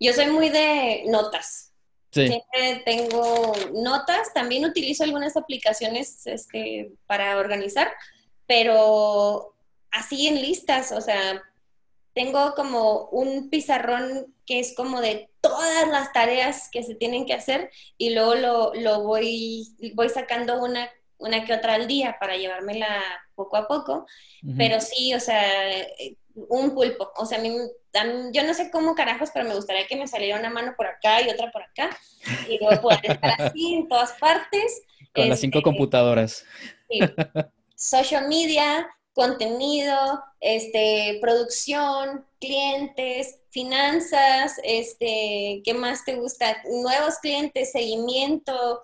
yo 0.00 0.12
soy 0.12 0.26
muy 0.26 0.48
de 0.48 1.04
notas. 1.06 1.72
Siempre 2.10 2.82
tengo 2.84 3.52
notas. 3.74 4.32
También 4.32 4.64
utilizo 4.64 5.04
algunas 5.04 5.36
aplicaciones 5.36 6.26
este, 6.26 6.92
para 7.06 7.36
organizar, 7.36 7.92
pero 8.46 9.54
así 9.90 10.26
en 10.26 10.40
listas, 10.40 10.92
o 10.92 11.00
sea, 11.00 11.42
tengo 12.18 12.52
como 12.56 13.04
un 13.10 13.48
pizarrón 13.48 14.34
que 14.44 14.58
es 14.58 14.74
como 14.74 15.00
de 15.00 15.30
todas 15.40 15.86
las 15.86 16.12
tareas 16.12 16.68
que 16.72 16.82
se 16.82 16.96
tienen 16.96 17.26
que 17.26 17.34
hacer 17.34 17.70
y 17.96 18.10
luego 18.10 18.34
lo, 18.34 18.74
lo 18.74 19.04
voy, 19.04 19.68
voy 19.94 20.08
sacando 20.08 20.60
una, 20.60 20.90
una 21.18 21.44
que 21.44 21.54
otra 21.54 21.74
al 21.74 21.86
día 21.86 22.16
para 22.18 22.36
llevármela 22.36 22.88
poco 23.36 23.56
a 23.56 23.68
poco, 23.68 24.04
pero 24.56 24.80
sí, 24.80 25.14
o 25.14 25.20
sea, 25.20 25.44
un 26.34 26.74
pulpo, 26.74 27.12
o 27.14 27.24
sea, 27.24 27.38
a 27.38 27.40
mí, 27.40 27.56
yo 28.32 28.42
no 28.42 28.52
sé 28.52 28.72
cómo 28.72 28.96
carajos, 28.96 29.30
pero 29.32 29.48
me 29.48 29.54
gustaría 29.54 29.86
que 29.86 29.94
me 29.94 30.08
saliera 30.08 30.40
una 30.40 30.50
mano 30.50 30.74
por 30.76 30.88
acá 30.88 31.22
y 31.22 31.30
otra 31.30 31.52
por 31.52 31.62
acá 31.62 31.96
y 32.48 32.58
luego 32.58 32.82
poder 32.82 33.12
estar 33.12 33.30
así 33.42 33.74
en 33.74 33.86
todas 33.86 34.10
partes. 34.14 34.82
Con 35.14 35.28
las 35.28 35.38
cinco 35.38 35.58
este, 35.58 35.70
computadoras. 35.70 36.44
Sí. 36.90 36.98
Social 37.76 38.26
media, 38.26 38.88
contenido, 39.18 40.22
este, 40.38 41.18
producción, 41.20 42.24
clientes, 42.40 43.40
finanzas, 43.50 44.60
este, 44.62 45.60
¿qué 45.64 45.74
más 45.74 46.04
te 46.04 46.14
gusta? 46.14 46.62
Nuevos 46.70 47.18
clientes, 47.18 47.72
seguimiento, 47.72 48.80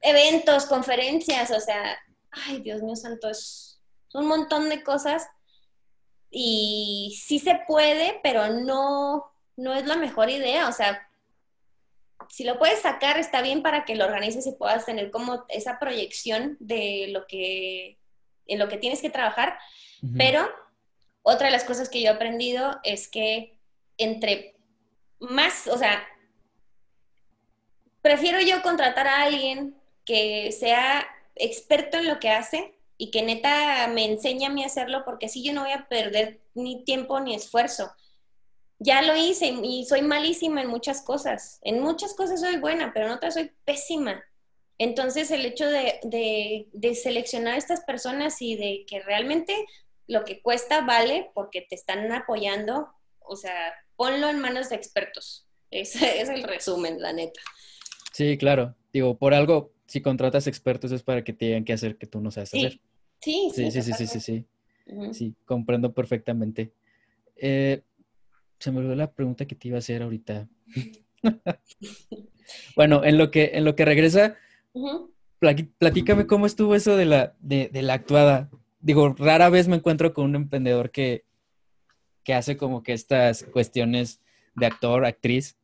eventos, 0.00 0.64
conferencias, 0.64 1.50
o 1.50 1.60
sea, 1.60 1.94
ay, 2.30 2.62
Dios 2.62 2.80
mío 2.80 2.96
santo, 2.96 3.28
es 3.28 3.78
un 4.14 4.26
montón 4.26 4.70
de 4.70 4.82
cosas 4.82 5.28
y 6.30 7.14
sí 7.22 7.38
se 7.38 7.60
puede, 7.68 8.18
pero 8.22 8.48
no, 8.48 9.26
no 9.58 9.74
es 9.74 9.84
la 9.84 9.96
mejor 9.96 10.30
idea, 10.30 10.70
o 10.70 10.72
sea, 10.72 11.06
si 12.30 12.44
lo 12.44 12.58
puedes 12.58 12.80
sacar 12.80 13.18
está 13.18 13.42
bien 13.42 13.62
para 13.62 13.84
que 13.84 13.94
lo 13.94 14.06
organices 14.06 14.46
y 14.46 14.52
puedas 14.52 14.86
tener 14.86 15.10
como 15.10 15.44
esa 15.50 15.78
proyección 15.78 16.56
de 16.60 17.08
lo 17.10 17.26
que 17.26 17.98
en 18.46 18.58
lo 18.58 18.68
que 18.68 18.78
tienes 18.78 19.00
que 19.00 19.10
trabajar, 19.10 19.58
pero 20.16 20.48
otra 21.22 21.46
de 21.46 21.52
las 21.52 21.64
cosas 21.64 21.88
que 21.88 22.00
yo 22.00 22.08
he 22.08 22.14
aprendido 22.14 22.78
es 22.84 23.08
que 23.08 23.58
entre 23.98 24.56
más, 25.18 25.66
o 25.66 25.78
sea, 25.78 26.06
prefiero 28.02 28.40
yo 28.40 28.62
contratar 28.62 29.08
a 29.08 29.22
alguien 29.22 29.74
que 30.04 30.52
sea 30.52 31.06
experto 31.34 31.98
en 31.98 32.06
lo 32.06 32.20
que 32.20 32.30
hace 32.30 32.74
y 32.98 33.10
que 33.10 33.22
neta 33.22 33.88
me 33.88 34.04
enseñe 34.04 34.46
a 34.46 34.50
mí 34.50 34.62
a 34.62 34.66
hacerlo, 34.66 35.04
porque 35.04 35.26
así 35.26 35.42
yo 35.42 35.52
no 35.52 35.62
voy 35.62 35.72
a 35.72 35.88
perder 35.88 36.40
ni 36.54 36.84
tiempo 36.84 37.20
ni 37.20 37.34
esfuerzo. 37.34 37.92
Ya 38.78 39.02
lo 39.02 39.16
hice 39.16 39.46
y 39.46 39.84
soy 39.86 40.02
malísima 40.02 40.62
en 40.62 40.68
muchas 40.68 41.02
cosas. 41.02 41.58
En 41.62 41.80
muchas 41.80 42.14
cosas 42.14 42.40
soy 42.40 42.58
buena, 42.58 42.92
pero 42.92 43.06
en 43.06 43.12
otras 43.12 43.34
soy 43.34 43.52
pésima. 43.64 44.22
Entonces, 44.78 45.30
el 45.30 45.46
hecho 45.46 45.66
de, 45.66 46.68
seleccionar 46.94 47.54
a 47.54 47.58
estas 47.58 47.82
personas 47.84 48.40
y 48.42 48.56
de 48.56 48.84
que 48.86 49.00
realmente 49.00 49.54
lo 50.06 50.24
que 50.24 50.40
cuesta 50.42 50.82
vale 50.82 51.30
porque 51.34 51.66
te 51.68 51.74
están 51.74 52.12
apoyando, 52.12 52.88
o 53.20 53.36
sea, 53.36 53.72
ponlo 53.96 54.28
en 54.28 54.40
manos 54.40 54.68
de 54.68 54.76
expertos. 54.76 55.46
Ese 55.70 56.20
es 56.20 56.28
el 56.28 56.42
resumen, 56.42 57.00
la 57.00 57.12
neta. 57.12 57.40
Sí, 58.12 58.38
claro. 58.38 58.74
Digo, 58.92 59.18
por 59.18 59.34
algo, 59.34 59.72
si 59.86 60.00
contratas 60.00 60.46
expertos 60.46 60.92
es 60.92 61.02
para 61.02 61.24
que 61.24 61.32
te 61.32 61.46
digan 61.46 61.64
qué 61.64 61.72
hacer 61.72 61.96
que 61.96 62.06
tú 62.06 62.20
no 62.20 62.30
sabes 62.30 62.54
hacer. 62.54 62.80
Sí, 63.20 63.50
sí, 63.54 63.70
sí, 63.70 63.82
sí, 63.82 63.92
sí, 63.92 64.06
sí, 64.06 64.20
sí. 64.20 64.46
Sí, 65.12 65.34
comprendo 65.44 65.92
perfectamente. 65.92 66.72
Eh, 67.36 67.82
se 68.58 68.70
me 68.70 68.78
olvidó 68.78 68.94
la 68.94 69.12
pregunta 69.12 69.46
que 69.46 69.54
te 69.54 69.68
iba 69.68 69.76
a 69.76 69.80
hacer 69.80 70.02
ahorita. 70.02 70.48
bueno, 72.76 73.04
en 73.04 73.18
lo 73.18 73.30
que, 73.30 73.52
en 73.54 73.64
lo 73.64 73.74
que 73.74 73.84
regresa, 73.84 74.36
Platícame 75.78 76.26
cómo 76.26 76.46
estuvo 76.46 76.74
eso 76.74 76.96
de 76.96 77.04
la, 77.04 77.34
de, 77.40 77.70
la 77.82 77.94
actuada. 77.94 78.50
Digo, 78.80 79.14
rara 79.18 79.48
vez 79.48 79.68
me 79.68 79.76
encuentro 79.76 80.14
con 80.14 80.26
un 80.26 80.36
emprendedor 80.36 80.90
que, 80.90 81.24
que 82.24 82.34
hace 82.34 82.56
como 82.56 82.82
que 82.82 82.92
estas 82.92 83.44
cuestiones 83.44 84.20
de 84.54 84.66
actor, 84.66 85.04
actriz, 85.04 85.56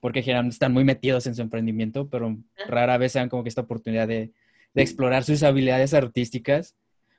porque 0.00 0.22
generalmente 0.22 0.54
están 0.54 0.72
muy 0.72 0.84
metidos 0.84 1.26
en 1.26 1.34
su 1.34 1.42
emprendimiento, 1.42 2.08
pero 2.08 2.36
rara 2.66 2.98
vez 2.98 3.12
se 3.12 3.18
dan 3.18 3.28
como 3.28 3.42
que 3.42 3.48
esta 3.48 3.62
oportunidad 3.62 4.08
de, 4.08 4.32
explorar 4.74 5.22
sus 5.24 5.42
habilidades 5.42 5.92
artísticas. 5.92 6.74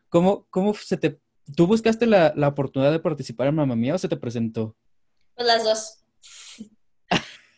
¿Cómo, 0.10 0.48
cómo 0.50 0.74
se 0.74 0.98
te... 0.98 1.20
¿Tú 1.56 1.68
buscaste 1.68 2.08
la, 2.08 2.34
la 2.36 2.48
oportunidad 2.48 2.92
de 2.92 3.00
participar 3.00 3.48
en 3.48 3.56
Mamma 3.56 3.76
Mía 3.76 3.94
o 3.94 3.98
se 4.00 4.08
te 4.08 4.18
presentó? 4.18 4.76
Pues 5.36 5.48
las 5.48 5.64
dos. 5.64 6.03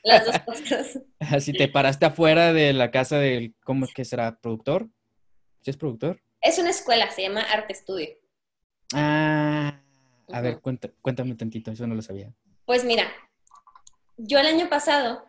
Las 0.06 0.26
dos 0.26 0.40
cosas. 0.40 1.00
Así 1.20 1.52
te 1.52 1.68
paraste 1.68 2.06
afuera 2.06 2.54
de 2.54 2.74
la 2.74 2.92
casa 2.92 3.18
del, 3.18 3.56
¿cómo 3.64 3.86
es 3.86 3.94
que 3.94 4.06
será? 4.06 4.38
¿Productor? 4.40 4.88
¿Sí 5.62 5.72
es 5.72 5.78
productor? 5.78 6.22
Es 6.42 6.60
una 6.60 6.70
escuela, 6.70 7.10
se 7.10 7.24
llama 7.24 7.42
Arte 7.42 7.74
Estudio. 7.74 8.10
Ah, 8.94 9.82
a 10.32 10.42
ver, 10.42 10.60
cuéntame 11.02 11.34
tantito, 11.34 11.72
eso 11.72 11.88
no 11.88 11.96
lo 11.96 12.04
sabía. 12.04 12.32
Pues 12.66 12.86
mira, 12.86 13.12
yo 14.18 14.38
el 14.38 14.46
año 14.46 14.70
pasado 14.70 15.26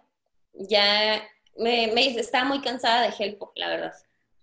ya 0.52 1.22
me, 1.56 1.86
me 1.94 2.06
estaba 2.08 2.44
muy 2.44 2.60
cansada 2.60 3.02
de 3.02 3.14
Helpo, 3.18 3.52
la 3.56 3.68
verdad. 3.68 3.94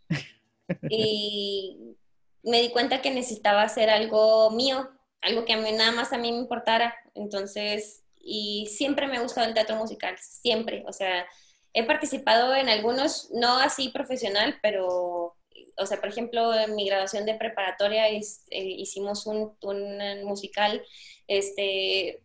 y 0.89 1.95
me 2.41 2.59
di 2.59 2.71
cuenta 2.71 3.03
que 3.03 3.11
necesitaba 3.11 3.61
hacer 3.61 3.91
algo 3.91 4.49
mío, 4.49 4.89
algo 5.21 5.45
que 5.45 5.53
a 5.53 5.57
mí, 5.57 5.71
nada 5.73 5.91
más 5.91 6.11
a 6.11 6.17
mí 6.17 6.31
me 6.31 6.39
importara. 6.39 6.95
Entonces 7.13 8.02
y 8.23 8.67
siempre 8.67 9.07
me 9.07 9.17
ha 9.17 9.21
gustado 9.21 9.47
el 9.47 9.53
teatro 9.53 9.75
musical, 9.75 10.15
siempre. 10.17 10.83
O 10.87 10.93
sea, 10.93 11.27
he 11.73 11.83
participado 11.83 12.55
en 12.55 12.69
algunos, 12.69 13.29
no 13.31 13.57
así 13.57 13.89
profesional, 13.89 14.57
pero, 14.61 15.35
o 15.77 15.85
sea, 15.85 15.99
por 15.99 16.09
ejemplo, 16.09 16.53
en 16.53 16.75
mi 16.75 16.87
graduación 16.87 17.25
de 17.25 17.35
preparatoria 17.35 18.07
eh, 18.09 18.21
hicimos 18.49 19.27
un, 19.27 19.55
un, 19.61 20.23
musical, 20.23 20.81
este, 21.27 22.23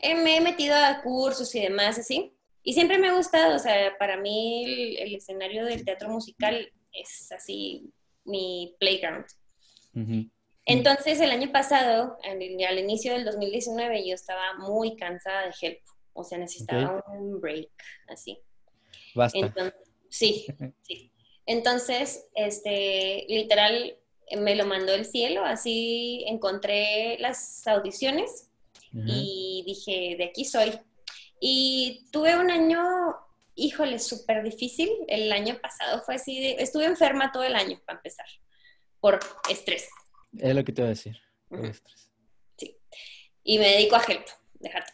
eh, 0.00 0.14
me 0.14 0.36
he 0.36 0.40
metido 0.40 0.76
a 0.76 1.00
cursos 1.02 1.54
y 1.54 1.60
demás, 1.60 1.98
así. 1.98 2.34
Y 2.62 2.74
siempre 2.74 2.98
me 2.98 3.08
ha 3.08 3.16
gustado, 3.16 3.56
o 3.56 3.58
sea, 3.58 3.96
para 3.98 4.18
mí 4.18 4.96
el, 4.98 5.14
escenario 5.14 5.64
del 5.64 5.84
teatro 5.84 6.10
musical 6.10 6.70
es 6.92 7.32
así 7.32 7.90
mi 8.24 8.76
playground. 8.78 9.24
Entonces, 10.70 11.20
el 11.20 11.30
año 11.30 11.50
pasado, 11.52 12.18
al 12.22 12.78
inicio 12.78 13.12
del 13.12 13.24
2019, 13.24 14.06
yo 14.06 14.14
estaba 14.14 14.54
muy 14.58 14.96
cansada 14.96 15.46
de 15.46 15.52
Help. 15.60 15.80
O 16.12 16.24
sea, 16.24 16.38
necesitaba 16.38 17.04
un 17.12 17.40
break, 17.40 17.70
así. 18.08 18.38
Basta. 19.14 19.52
sí, 20.08 20.46
sí. 20.82 21.12
Entonces, 21.46 22.28
este, 22.34 23.26
literal, 23.28 23.96
me 24.38 24.54
lo 24.54 24.66
mandó 24.66 24.94
el 24.94 25.04
cielo, 25.04 25.44
así 25.44 26.24
encontré 26.28 27.18
las 27.18 27.66
audiciones 27.66 28.50
y 28.92 29.62
dije, 29.66 30.16
de 30.16 30.24
aquí 30.24 30.44
soy. 30.44 30.78
Y 31.40 32.08
tuve 32.12 32.36
un 32.36 32.50
año, 32.50 32.80
híjole, 33.54 33.98
súper 33.98 34.42
difícil. 34.42 34.90
El 35.08 35.32
año 35.32 35.58
pasado 35.60 36.02
fue 36.02 36.16
así, 36.16 36.40
de, 36.40 36.62
estuve 36.62 36.84
enferma 36.84 37.32
todo 37.32 37.44
el 37.44 37.54
año, 37.54 37.80
para 37.86 37.98
empezar, 37.98 38.26
por 39.00 39.20
estrés. 39.48 39.88
Es 40.38 40.54
lo 40.54 40.64
que 40.64 40.72
te 40.72 40.82
iba 40.82 40.86
a 40.86 40.90
decir. 40.90 41.16
Sí. 42.56 42.76
Y 43.42 43.58
me 43.58 43.68
dedico 43.68 43.96
a 43.96 44.02
help, 44.06 44.26
déjate. 44.54 44.92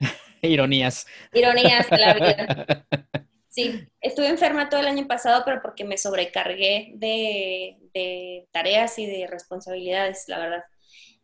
Ironías. 0.42 1.06
Ironías 1.32 1.88
de 1.90 1.98
la 1.98 2.14
vida. 2.14 2.86
Sí, 3.54 3.86
estuve 4.00 4.26
enferma 4.26 4.68
todo 4.68 4.80
el 4.80 4.88
año 4.88 5.06
pasado, 5.06 5.42
pero 5.44 5.62
porque 5.62 5.84
me 5.84 5.96
sobrecargué 5.96 6.90
de, 6.96 7.76
de 7.94 8.48
tareas 8.50 8.98
y 8.98 9.06
de 9.06 9.28
responsabilidades, 9.28 10.24
la 10.26 10.40
verdad. 10.40 10.64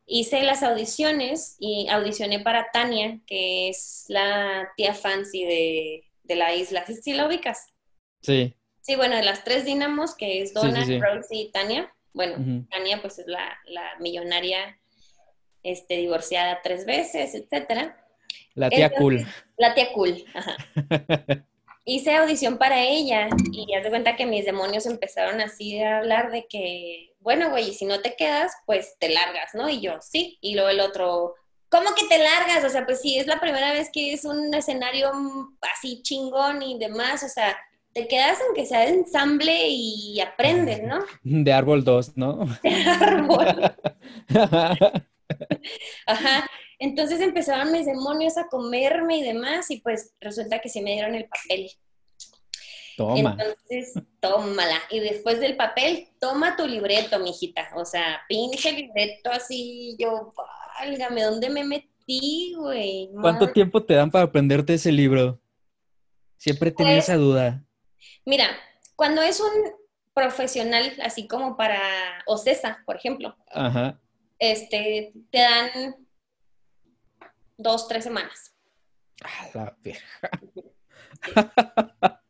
Hice 0.07 0.43
las 0.43 0.63
audiciones 0.63 1.57
y 1.59 1.89
audicioné 1.89 2.39
para 2.39 2.71
Tania, 2.73 3.19
que 3.27 3.69
es 3.69 4.05
la 4.07 4.69
tía 4.77 4.95
fancy 4.95 5.45
de, 5.45 6.05
de 6.23 6.37
la 6.37 6.55
isla. 6.55 6.85
¿Sí, 6.87 7.15
la 7.15 7.27
ubicas? 7.27 7.75
Sí. 8.23 8.57
Sí, 8.81 8.95
bueno, 8.95 9.17
de 9.17 9.25
las 9.25 9.43
tres 9.43 9.65
dinamos, 9.65 10.15
que 10.15 10.41
es 10.43 10.55
Donna, 10.55 10.85
Rose 10.85 11.35
y 11.35 11.51
Tania. 11.51 11.93
Bueno, 12.13 12.67
Tania 12.71 13.01
pues 13.01 13.19
es 13.19 13.27
la, 13.27 13.59
la, 13.67 13.97
millonaria 14.01 14.79
este, 15.63 15.97
divorciada 15.97 16.61
tres 16.63 16.85
veces, 16.85 17.35
etcétera. 17.35 17.97
La 18.55 18.69
tía 18.69 18.91
cool. 18.91 19.25
La 19.57 19.75
tía 19.75 19.93
cool, 19.93 20.25
ajá. 20.35 20.57
hice 21.85 22.15
audición 22.15 22.59
para 22.59 22.83
ella 22.83 23.29
y 23.53 23.67
ya 23.71 23.81
de 23.81 23.89
cuenta 23.89 24.17
que 24.17 24.27
mis 24.27 24.45
demonios 24.45 24.87
empezaron 24.87 25.41
así 25.41 25.81
a 25.81 25.99
hablar 25.99 26.31
de 26.31 26.47
que, 26.47 27.15
bueno, 27.21 27.51
güey, 27.51 27.73
si 27.75 27.85
no 27.85 28.01
te 28.01 28.15
quedas, 28.17 28.53
pues 28.67 28.97
te 28.99 29.09
largas, 29.09 29.55
¿no? 29.55 29.69
Y 29.69 29.81
yo, 29.81 29.99
sí. 30.01 30.39
Y 30.41 30.55
luego 30.55 30.71
el 30.71 30.81
otro, 30.81 31.35
¿cómo 31.69 31.95
que 31.95 32.07
te 32.07 32.19
largas? 32.19 32.65
O 32.65 32.69
sea, 32.69 32.85
pues 32.85 33.01
sí, 33.01 33.19
es 33.19 33.27
la 33.27 33.41
primera 33.41 33.73
vez 33.73 33.91
que 33.93 34.13
es 34.13 34.25
un 34.25 34.55
escenario 34.55 35.11
así 35.75 36.03
chingón 36.03 36.63
y 36.63 36.79
demás, 36.79 37.23
o 37.23 37.29
sea, 37.29 37.59
te 37.93 38.07
quedas 38.09 38.39
aunque 38.47 38.67
sea 38.67 38.81
de 38.81 38.91
ensamble 38.91 39.69
y 39.69 40.21
aprendes, 40.21 40.83
¿no? 40.83 40.99
De 41.23 41.53
árbol 41.53 41.85
2, 41.85 42.17
¿no? 42.17 42.47
De 42.63 42.85
árbol. 42.85 43.73
Ajá. 46.07 46.51
Entonces 46.79 47.21
empezaron 47.21 47.73
mis 47.73 47.87
demonios 47.87 48.39
a 48.39 48.47
comerme 48.47 49.19
y 49.19 49.23
demás, 49.23 49.71
y 49.71 49.81
pues 49.81 50.15
resulta 50.19 50.61
que 50.61 50.71
sí 50.71 50.81
me 50.81 50.93
dieron 50.93 51.15
el 51.15 51.29
papel. 51.29 51.71
Toma. 52.97 53.37
Entonces, 53.39 53.95
tómala. 54.19 54.79
Y 54.91 55.01
después 55.01 55.41
del 55.41 55.57
papel, 55.57 56.09
toma 56.19 56.57
tu 56.57 56.67
libreto, 56.67 57.19
mijita. 57.19 57.71
O 57.77 57.85
sea, 57.85 58.23
pinche 58.29 58.73
libreto 58.73 59.31
así, 59.31 59.95
yo, 59.99 60.33
válgame, 60.79 61.23
¿dónde 61.23 61.51
me 61.51 61.65
metí, 61.65 62.55
güey? 62.57 63.11
¿Cuánto 63.21 63.53
tiempo 63.53 63.85
te 63.85 63.95
dan 63.95 64.11
para 64.11 64.25
aprenderte 64.25 64.75
ese 64.75 64.91
libro? 64.91 65.39
Siempre 66.39 66.71
tenía 66.71 66.95
pues, 66.95 67.05
esa 67.05 67.17
duda. 67.17 67.63
Mira, 68.25 68.49
cuando 68.97 69.23
es 69.23 69.41
un 69.41 69.51
profesional, 70.15 70.93
así 71.03 71.27
como 71.27 71.57
para 71.57 71.81
OCESA, 72.27 72.83
por 72.85 72.97
ejemplo, 72.97 73.37
Ajá. 73.53 74.01
este, 74.39 75.13
te 75.31 75.39
dan 75.39 75.97
dos, 77.57 77.89
tres 77.89 78.05
semanas. 78.05 78.55
la 79.55 79.77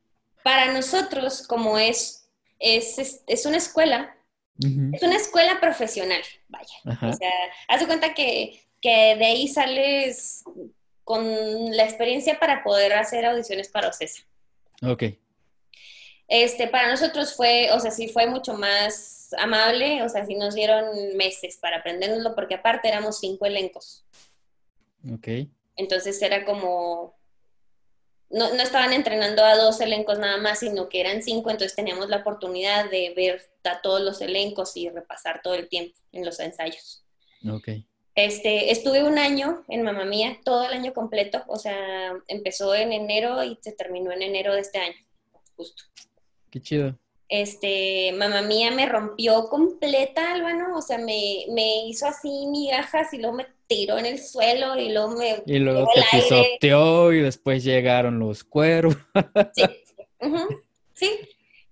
Para 0.43 0.73
nosotros, 0.73 1.47
como 1.47 1.79
es, 1.79 2.31
es, 2.59 3.23
es, 3.27 3.47
una 3.47 3.57
escuela, 3.57 4.17
es 4.59 5.03
una 5.03 5.17
escuela 5.17 5.61
profesional, 5.61 6.23
vaya. 6.49 6.75
O 6.85 7.13
sea, 7.13 7.31
haz 7.69 7.81
de 7.81 7.87
cuenta 7.87 8.15
que, 8.15 8.67
que, 8.81 9.17
de 9.17 9.25
ahí 9.25 9.49
sales 9.49 10.45
con 11.05 11.77
la 11.77 11.85
experiencia 11.85 12.39
para 12.39 12.63
poder 12.63 12.95
hacer 12.95 13.27
audiciones 13.27 13.69
para 13.69 13.89
OCESA. 13.89 14.23
Ok. 14.83 15.05
Este, 16.31 16.69
para 16.69 16.89
nosotros 16.89 17.35
fue, 17.35 17.73
o 17.73 17.81
sea, 17.81 17.91
sí 17.91 18.07
fue 18.07 18.29
mucho 18.29 18.55
más 18.55 19.35
amable, 19.37 20.05
o 20.05 20.09
sea, 20.09 20.25
sí 20.25 20.37
nos 20.37 20.55
dieron 20.55 21.17
meses 21.17 21.59
para 21.61 21.79
aprendérnoslo, 21.79 22.37
porque 22.37 22.55
aparte 22.55 22.87
éramos 22.87 23.19
cinco 23.19 23.47
elencos. 23.47 24.07
Ok. 25.13 25.27
Entonces 25.75 26.23
era 26.23 26.45
como, 26.45 27.19
no, 28.31 28.55
no, 28.55 28.63
estaban 28.63 28.93
entrenando 28.93 29.45
a 29.45 29.57
dos 29.57 29.81
elencos 29.81 30.21
nada 30.21 30.37
más, 30.37 30.61
sino 30.61 30.89
que 30.89 31.01
eran 31.01 31.21
cinco, 31.21 31.51
entonces 31.51 31.75
teníamos 31.75 32.09
la 32.09 32.19
oportunidad 32.19 32.89
de 32.89 33.13
ver 33.17 33.43
a 33.65 33.83
todos 33.83 34.01
los 34.01 34.21
elencos 34.21 34.77
y 34.77 34.89
repasar 34.89 35.41
todo 35.43 35.55
el 35.55 35.69
tiempo 35.69 35.99
en 36.13 36.25
los 36.25 36.39
ensayos. 36.39 37.05
Ok. 37.51 37.71
Este, 38.15 38.71
estuve 38.71 39.03
un 39.03 39.19
año 39.19 39.65
en 39.67 39.83
Mamá 39.83 40.05
Mía, 40.05 40.39
todo 40.45 40.65
el 40.65 40.75
año 40.75 40.95
completo, 40.95 41.43
o 41.49 41.57
sea, 41.57 42.13
empezó 42.29 42.73
en 42.73 42.93
enero 42.93 43.43
y 43.43 43.59
se 43.63 43.73
terminó 43.73 44.13
en 44.13 44.23
enero 44.23 44.55
de 44.55 44.61
este 44.61 44.79
año, 44.79 44.97
justo. 45.57 45.83
Qué 46.51 46.61
chido. 46.61 46.99
Este, 47.29 48.13
mamá 48.19 48.43
mía 48.43 48.73
me 48.73 48.87
rompió 48.87 49.49
completa, 49.49 50.33
Álvaro, 50.33 50.77
o 50.77 50.83
sea, 50.83 50.99
me, 50.99 51.45
me 51.51 51.87
hizo 51.87 52.07
así 52.07 52.47
migajas 52.49 53.15
y 53.15 53.19
luego 53.19 53.37
me 53.37 53.47
tiró 53.69 53.99
en 53.99 54.07
el 54.07 54.19
suelo 54.19 54.77
y 54.77 54.93
luego 54.93 55.11
me... 55.17 55.41
Y 55.47 55.61
luego 55.61 55.89
te 55.95 56.03
pisoteó 56.11 57.13
y 57.13 57.21
después 57.21 57.63
llegaron 57.63 58.19
los 58.19 58.45
cuervos. 58.45 58.97
Sí, 59.55 59.65
sí. 60.93 61.21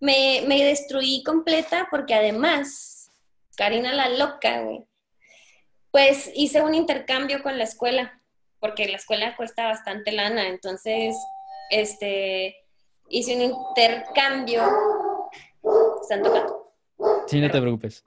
Me, 0.00 0.42
me, 0.46 0.64
destruí 0.64 1.22
completa 1.22 1.88
porque 1.90 2.14
además, 2.14 3.10
Karina 3.56 3.92
la 3.92 4.08
loca, 4.08 4.62
güey, 4.62 4.86
pues 5.90 6.30
hice 6.34 6.62
un 6.62 6.74
intercambio 6.74 7.42
con 7.42 7.58
la 7.58 7.64
escuela, 7.64 8.22
porque 8.58 8.88
la 8.88 8.96
escuela 8.96 9.36
cuesta 9.36 9.66
bastante 9.66 10.12
lana, 10.12 10.48
entonces, 10.48 11.14
este, 11.70 12.56
hice 13.08 13.36
un 13.36 13.42
intercambio. 13.42 14.62
Están 16.02 16.22
tocando. 16.22 16.72
Sí, 17.26 17.40
no 17.40 17.50
te 17.50 17.60
preocupes, 17.60 18.02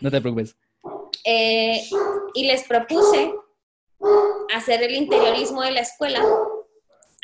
no 0.00 0.10
te 0.10 0.20
preocupes. 0.20 0.56
Eh, 1.24 1.82
y 2.34 2.46
les 2.46 2.64
propuse 2.64 3.32
hacer 4.54 4.82
el 4.82 4.94
interiorismo 4.94 5.62
de 5.62 5.72
la 5.72 5.80
escuela 5.80 6.22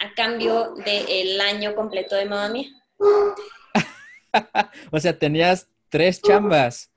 a 0.00 0.14
cambio 0.14 0.74
del 0.74 1.40
año 1.40 1.74
completo 1.74 2.16
de 2.16 2.24
mamá 2.24 2.48
mía. 2.48 2.68
o 4.90 4.98
sea, 4.98 5.16
tenías 5.16 5.68
tres 5.88 6.20
chambas. 6.20 6.90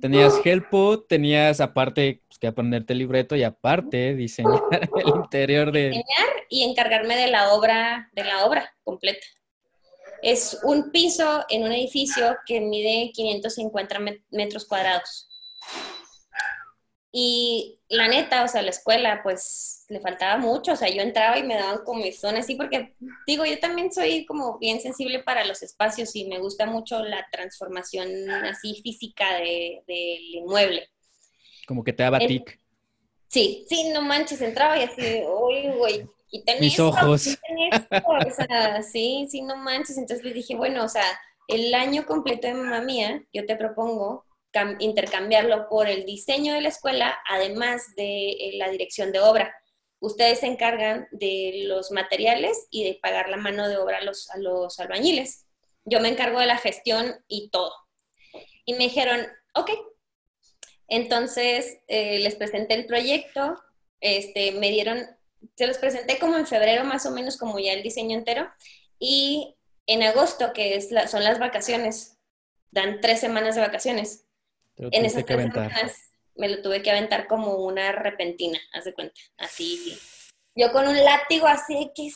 Tenías 0.00 0.40
Helpo, 0.44 1.02
tenías 1.02 1.60
aparte 1.60 2.22
pues, 2.26 2.38
que 2.38 2.46
aprenderte 2.46 2.92
el 2.92 3.00
libreto 3.00 3.36
y 3.36 3.42
aparte 3.42 4.14
diseñar 4.14 4.60
el 4.96 5.08
interior 5.08 5.72
de... 5.72 5.88
Diseñar 5.88 6.28
y 6.48 6.64
encargarme 6.64 7.16
de 7.16 7.28
la 7.28 7.52
obra, 7.52 8.10
de 8.12 8.24
la 8.24 8.44
obra 8.44 8.74
completa. 8.82 9.26
Es 10.22 10.58
un 10.62 10.90
piso 10.90 11.44
en 11.48 11.64
un 11.64 11.72
edificio 11.72 12.36
que 12.46 12.60
mide 12.60 13.10
550 13.12 13.98
metros 14.30 14.66
cuadrados. 14.66 15.28
Y 17.12 17.80
la 17.88 18.06
neta, 18.06 18.44
o 18.44 18.48
sea, 18.48 18.62
la 18.62 18.70
escuela, 18.70 19.20
pues 19.24 19.84
le 19.88 20.00
faltaba 20.00 20.36
mucho, 20.36 20.72
o 20.72 20.76
sea, 20.76 20.88
yo 20.88 21.02
entraba 21.02 21.38
y 21.38 21.42
me 21.42 21.56
daban 21.56 21.82
como 21.84 22.04
zona 22.12 22.38
así, 22.38 22.54
porque 22.54 22.94
digo, 23.26 23.44
yo 23.44 23.58
también 23.58 23.92
soy 23.92 24.24
como 24.26 24.58
bien 24.58 24.80
sensible 24.80 25.20
para 25.20 25.44
los 25.44 25.62
espacios 25.64 26.14
y 26.14 26.26
me 26.28 26.38
gusta 26.38 26.66
mucho 26.66 27.02
la 27.02 27.26
transformación 27.32 28.30
así 28.30 28.80
física 28.82 29.34
del 29.34 29.82
de, 29.88 30.18
inmueble. 30.34 30.88
Como 31.66 31.82
que 31.82 31.92
te 31.92 32.04
daba 32.04 32.20
tic. 32.20 32.60
Sí, 33.26 33.64
sí, 33.68 33.90
no 33.92 34.02
manches, 34.02 34.40
entraba 34.40 34.78
y 34.78 34.84
así, 34.84 35.22
uy, 35.26 35.68
güey, 35.76 36.08
y 36.30 36.44
Mis 36.60 36.78
ojos. 36.78 37.38
o 38.04 38.30
sea, 38.30 38.82
sí, 38.92 39.26
sí, 39.30 39.42
no 39.42 39.56
manches. 39.56 39.98
Entonces 39.98 40.24
le 40.24 40.32
dije, 40.32 40.54
bueno, 40.54 40.84
o 40.84 40.88
sea, 40.88 41.04
el 41.48 41.74
año 41.74 42.06
completo 42.06 42.46
de 42.46 42.54
mamá 42.54 42.80
mía, 42.80 43.24
yo 43.32 43.46
te 43.46 43.56
propongo 43.56 44.24
intercambiarlo 44.80 45.68
por 45.68 45.88
el 45.88 46.04
diseño 46.04 46.54
de 46.54 46.60
la 46.60 46.68
escuela, 46.68 47.18
además 47.28 47.94
de 47.96 48.30
eh, 48.30 48.50
la 48.54 48.68
dirección 48.68 49.12
de 49.12 49.20
obra. 49.20 49.54
Ustedes 50.00 50.40
se 50.40 50.46
encargan 50.46 51.06
de 51.12 51.64
los 51.66 51.90
materiales 51.90 52.66
y 52.70 52.84
de 52.84 52.98
pagar 53.00 53.28
la 53.28 53.36
mano 53.36 53.68
de 53.68 53.76
obra 53.76 53.98
a 53.98 54.04
los, 54.04 54.30
a 54.30 54.38
los 54.38 54.80
albañiles. 54.80 55.46
Yo 55.84 56.00
me 56.00 56.08
encargo 56.08 56.40
de 56.40 56.46
la 56.46 56.56
gestión 56.56 57.14
y 57.28 57.50
todo. 57.50 57.72
Y 58.64 58.74
me 58.74 58.84
dijeron, 58.84 59.26
ok. 59.54 59.70
Entonces 60.88 61.78
eh, 61.86 62.18
les 62.18 62.34
presenté 62.34 62.74
el 62.74 62.86
proyecto, 62.86 63.56
este, 64.00 64.52
me 64.52 64.70
dieron, 64.70 65.06
se 65.56 65.66
los 65.66 65.78
presenté 65.78 66.18
como 66.18 66.36
en 66.36 66.46
febrero 66.46 66.84
más 66.84 67.06
o 67.06 67.10
menos, 67.10 67.36
como 67.36 67.58
ya 67.58 67.72
el 67.72 67.82
diseño 67.82 68.16
entero, 68.16 68.48
y 68.98 69.56
en 69.86 70.02
agosto, 70.02 70.52
que 70.52 70.76
es 70.76 70.90
son 71.10 71.24
las 71.24 71.38
vacaciones, 71.38 72.18
dan 72.70 73.00
tres 73.00 73.20
semanas 73.20 73.54
de 73.54 73.62
vacaciones 73.62 74.26
en 74.76 75.04
esas 75.04 75.24
tres 75.24 75.42
semanas 75.42 76.10
me 76.36 76.48
lo 76.48 76.62
tuve 76.62 76.82
que 76.82 76.90
aventar 76.90 77.26
como 77.26 77.56
una 77.56 77.92
repentina, 77.92 78.58
haz 78.72 78.84
de 78.84 78.94
cuenta, 78.94 79.20
así. 79.36 79.98
Yo 80.54 80.72
con 80.72 80.88
un 80.88 80.96
látigo 80.96 81.46
así 81.46 81.74
de 81.74 81.92
que... 81.94 82.10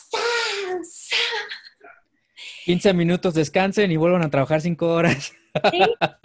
15 2.65 2.93
minutos 2.93 3.33
descansen 3.33 3.91
y 3.91 3.97
vuelvan 3.97 4.23
a 4.23 4.29
trabajar 4.29 4.61
5 4.61 4.87
horas. 4.87 5.31
Sí, 5.71 5.79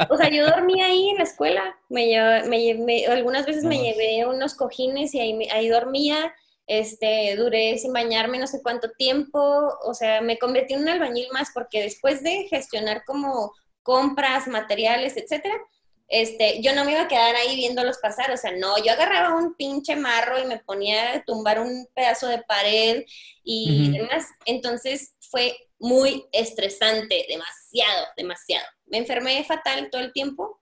o 0.09 0.17
sea, 0.17 0.29
yo 0.29 0.49
dormía 0.49 0.87
ahí 0.87 1.11
en 1.11 1.19
la 1.19 1.23
escuela. 1.23 1.77
Me, 1.89 2.43
me, 2.49 3.07
algunas 3.07 3.47
veces 3.47 3.65
me 3.65 3.79
llevé 3.79 4.27
unos 4.27 4.55
cojines 4.55 5.15
y 5.15 5.21
ahí, 5.21 5.49
ahí 5.53 5.69
dormía. 5.69 6.35
Este, 6.73 7.35
duré 7.35 7.77
sin 7.79 7.93
bañarme 7.93 8.39
no 8.39 8.47
sé 8.47 8.63
cuánto 8.63 8.93
tiempo. 8.93 9.41
O 9.83 9.93
sea, 9.93 10.21
me 10.21 10.39
convertí 10.39 10.75
en 10.75 10.83
un 10.83 10.89
albañil 10.89 11.27
más 11.33 11.51
porque 11.53 11.83
después 11.83 12.23
de 12.23 12.47
gestionar 12.49 13.03
como 13.05 13.53
compras, 13.83 14.47
materiales, 14.47 15.17
etcétera, 15.17 15.57
este, 16.07 16.63
yo 16.63 16.73
no 16.73 16.85
me 16.85 16.93
iba 16.93 17.03
a 17.03 17.09
quedar 17.09 17.35
ahí 17.35 17.57
viéndolos 17.57 17.99
pasar, 17.99 18.31
o 18.31 18.37
sea, 18.37 18.53
no, 18.53 18.77
yo 18.85 18.93
agarraba 18.93 19.35
un 19.35 19.57
pinche 19.57 19.97
marro 19.97 20.39
y 20.39 20.45
me 20.45 20.61
ponía 20.61 21.15
a 21.15 21.25
tumbar 21.25 21.59
un 21.59 21.89
pedazo 21.93 22.29
de 22.29 22.43
pared 22.43 23.05
y 23.43 23.91
demás. 23.91 24.27
Entonces 24.45 25.17
fue 25.29 25.57
muy 25.81 26.25
estresante, 26.31 27.27
demasiado, 27.29 28.07
demasiado. 28.17 28.67
Me 28.87 28.99
enfermé 28.99 29.43
fatal 29.43 29.89
todo 29.91 30.03
el 30.03 30.13
tiempo. 30.13 30.60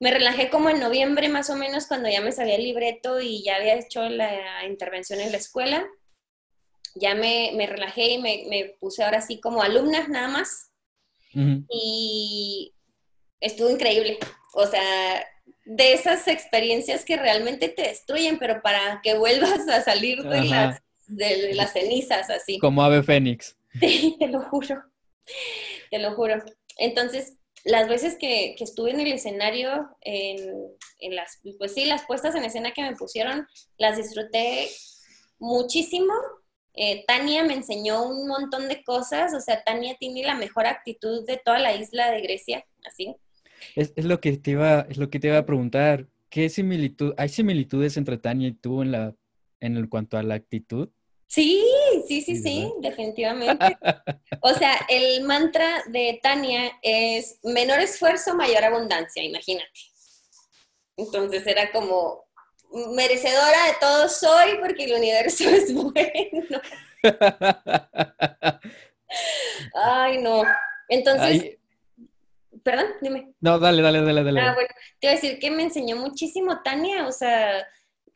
Me 0.00 0.10
relajé 0.10 0.50
como 0.50 0.70
en 0.70 0.80
noviembre 0.80 1.28
más 1.28 1.50
o 1.50 1.56
menos 1.56 1.86
cuando 1.86 2.08
ya 2.08 2.20
me 2.20 2.32
sabía 2.32 2.56
el 2.56 2.64
libreto 2.64 3.20
y 3.20 3.42
ya 3.42 3.56
había 3.56 3.78
hecho 3.78 4.08
la 4.08 4.64
intervención 4.66 5.20
en 5.20 5.32
la 5.32 5.38
escuela. 5.38 5.86
Ya 6.94 7.14
me, 7.14 7.66
relajé 7.66 8.12
y 8.12 8.18
me, 8.18 8.76
puse 8.80 9.02
ahora 9.02 9.20
sí 9.20 9.40
como 9.40 9.62
alumna 9.62 10.06
nada 10.08 10.28
más. 10.28 10.70
Y 11.68 12.72
estuvo 13.40 13.70
increíble. 13.70 14.18
O 14.54 14.66
sea, 14.66 15.26
de 15.64 15.92
esas 15.92 16.28
experiencias 16.28 17.04
que 17.04 17.16
realmente 17.16 17.68
te 17.68 17.82
destruyen, 17.82 18.38
pero 18.38 18.62
para 18.62 19.00
que 19.02 19.16
vuelvas 19.16 19.68
a 19.68 19.82
salir 19.82 20.22
de, 20.22 20.44
las, 20.44 20.82
de 21.06 21.54
las 21.54 21.72
cenizas 21.72 22.30
así. 22.30 22.58
Como 22.58 22.82
ave 22.82 23.02
fénix. 23.02 23.56
Sí, 23.80 24.14
te 24.20 24.28
lo 24.28 24.40
juro, 24.40 24.84
te 25.90 25.98
lo 25.98 26.14
juro. 26.14 26.40
Entonces, 26.78 27.38
las 27.64 27.88
veces 27.88 28.16
que, 28.18 28.54
estuve 28.58 28.90
en 28.90 29.00
el 29.00 29.12
escenario, 29.12 29.88
en, 30.02 30.70
las, 31.14 31.40
pues 31.58 31.72
sí, 31.72 31.86
las 31.86 32.04
puestas 32.04 32.34
en 32.34 32.44
escena 32.44 32.72
que 32.72 32.82
me 32.82 32.94
pusieron, 32.94 33.46
las 33.78 33.96
disfruté 33.96 34.68
muchísimo. 35.38 36.12
Eh, 36.74 37.04
Tania 37.06 37.42
me 37.44 37.54
enseñó 37.54 38.06
un 38.06 38.26
montón 38.28 38.68
de 38.68 38.82
cosas, 38.84 39.32
o 39.32 39.40
sea, 39.40 39.62
Tania 39.64 39.96
tiene 39.98 40.24
la 40.24 40.34
mejor 40.34 40.66
actitud 40.66 41.26
de 41.26 41.40
toda 41.42 41.58
la 41.58 41.74
isla 41.74 42.10
de 42.10 42.20
Grecia, 42.20 42.64
así. 42.84 43.14
Es, 43.76 43.92
lo 43.96 44.20
que 44.20 44.36
te 44.36 44.52
iba, 44.52 44.86
es 44.90 44.98
lo 44.98 45.08
que 45.08 45.18
te 45.18 45.28
iba 45.28 45.38
a 45.38 45.46
preguntar. 45.46 46.06
¿Qué 46.28 46.48
similitud, 46.48 47.14
hay 47.16 47.28
similitudes 47.28 47.96
entre 47.96 48.18
Tania 48.18 48.48
y 48.48 48.52
tú 48.52 48.82
en 48.82 48.92
la, 48.92 49.14
en 49.60 49.86
cuanto 49.86 50.18
a 50.18 50.22
la 50.22 50.34
actitud? 50.34 50.90
Sí, 51.28 51.64
sí, 52.22 52.36
sí, 52.36 52.42
sí, 52.42 52.72
definitivamente. 52.80 53.78
O 54.46 54.52
sea, 54.52 54.78
el 54.90 55.22
mantra 55.22 55.82
de 55.86 56.20
Tania 56.22 56.72
es 56.82 57.38
menor 57.44 57.80
esfuerzo, 57.80 58.34
mayor 58.34 58.62
abundancia, 58.62 59.22
imagínate. 59.22 59.70
Entonces 60.98 61.46
era 61.46 61.72
como 61.72 62.24
merecedora 62.94 63.66
de 63.66 63.74
todo 63.80 64.08
soy 64.08 64.58
porque 64.60 64.84
el 64.84 64.94
universo 64.94 65.44
es 65.48 65.72
bueno. 65.72 66.60
Ay, 69.74 70.20
no. 70.20 70.42
Entonces, 70.88 71.56
perdón, 72.62 72.86
dime. 73.00 73.32
No, 73.40 73.58
dale, 73.58 73.80
dale, 73.80 74.02
dale, 74.02 74.24
dale. 74.24 74.40
Ah, 74.40 74.54
bueno, 74.54 74.70
te 75.00 75.06
iba 75.06 75.12
a 75.12 75.14
decir 75.14 75.38
que 75.38 75.50
me 75.50 75.62
enseñó 75.62 75.96
muchísimo 75.96 76.60
Tania, 76.62 77.06
o 77.06 77.12
sea, 77.12 77.66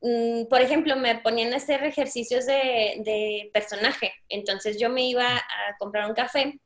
por 0.01 0.61
ejemplo, 0.61 0.97
me 0.97 1.17
ponían 1.19 1.53
a 1.53 1.57
hacer 1.57 1.83
ejercicios 1.85 2.47
de, 2.47 3.51
personaje. 3.53 4.13
Entonces 4.29 4.79
yo 4.79 4.91
me 4.91 5.03
iba 5.09 5.37
a 5.37 5.77
comprar 5.79 6.09
un 6.09 6.15
café 6.15 6.61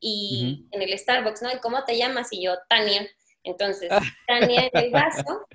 y 0.00 0.66
en 0.70 0.82
el 0.82 0.96
Starbucks, 0.98 1.42
¿no? 1.42 1.52
¿Y 1.52 1.58
cómo 1.58 1.84
te 1.84 1.96
llamas? 1.96 2.28
Y 2.32 2.42
yo, 2.42 2.56
Tania. 2.68 3.06
Entonces, 3.42 3.88
ah. 3.90 4.00
Tania 4.26 4.70
en 4.72 4.84
el 4.84 4.90
vaso. 4.90 5.46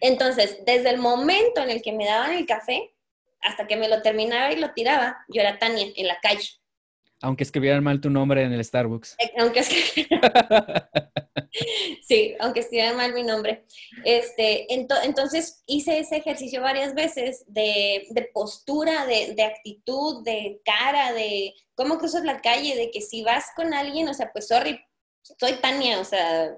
Entonces, 0.00 0.58
desde 0.64 0.90
el 0.90 0.98
momento 0.98 1.62
en 1.62 1.70
el 1.70 1.82
que 1.82 1.92
me 1.92 2.06
daban 2.06 2.32
el 2.32 2.46
café 2.46 2.92
hasta 3.40 3.66
que 3.66 3.76
me 3.76 3.88
lo 3.88 4.02
terminaba 4.02 4.52
y 4.52 4.56
lo 4.56 4.72
tiraba, 4.72 5.24
yo 5.28 5.42
era 5.42 5.58
Tania 5.58 5.86
en 5.94 6.06
la 6.06 6.18
calle. 6.20 6.48
Aunque 7.22 7.44
escribieran 7.44 7.84
mal 7.84 8.00
tu 8.00 8.10
nombre 8.10 8.42
en 8.42 8.52
el 8.52 8.64
Starbucks. 8.64 9.16
Eh, 9.18 9.32
aunque 9.38 9.62
sí, 12.02 12.34
aunque 12.40 12.60
escribieran 12.60 12.96
mal 12.96 13.14
mi 13.14 13.22
nombre. 13.22 13.64
Este, 14.04 14.66
entonces 14.72 15.62
hice 15.66 15.98
ese 15.98 16.16
ejercicio 16.16 16.60
varias 16.60 16.94
veces 16.94 17.44
de, 17.46 18.04
postura, 18.34 19.06
de, 19.06 19.42
actitud, 19.42 20.22
de 20.24 20.60
cara, 20.64 21.12
de 21.12 21.54
cómo 21.74 21.98
cruzas 21.98 22.24
la 22.24 22.40
calle, 22.40 22.76
de 22.76 22.90
que 22.90 23.00
si 23.00 23.22
vas 23.22 23.46
con 23.56 23.72
alguien, 23.72 24.08
o 24.08 24.14
sea, 24.14 24.30
pues 24.32 24.48
sorry, 24.48 24.78
soy 25.38 25.54
Tania, 25.54 26.00
o 26.00 26.04
sea, 26.04 26.56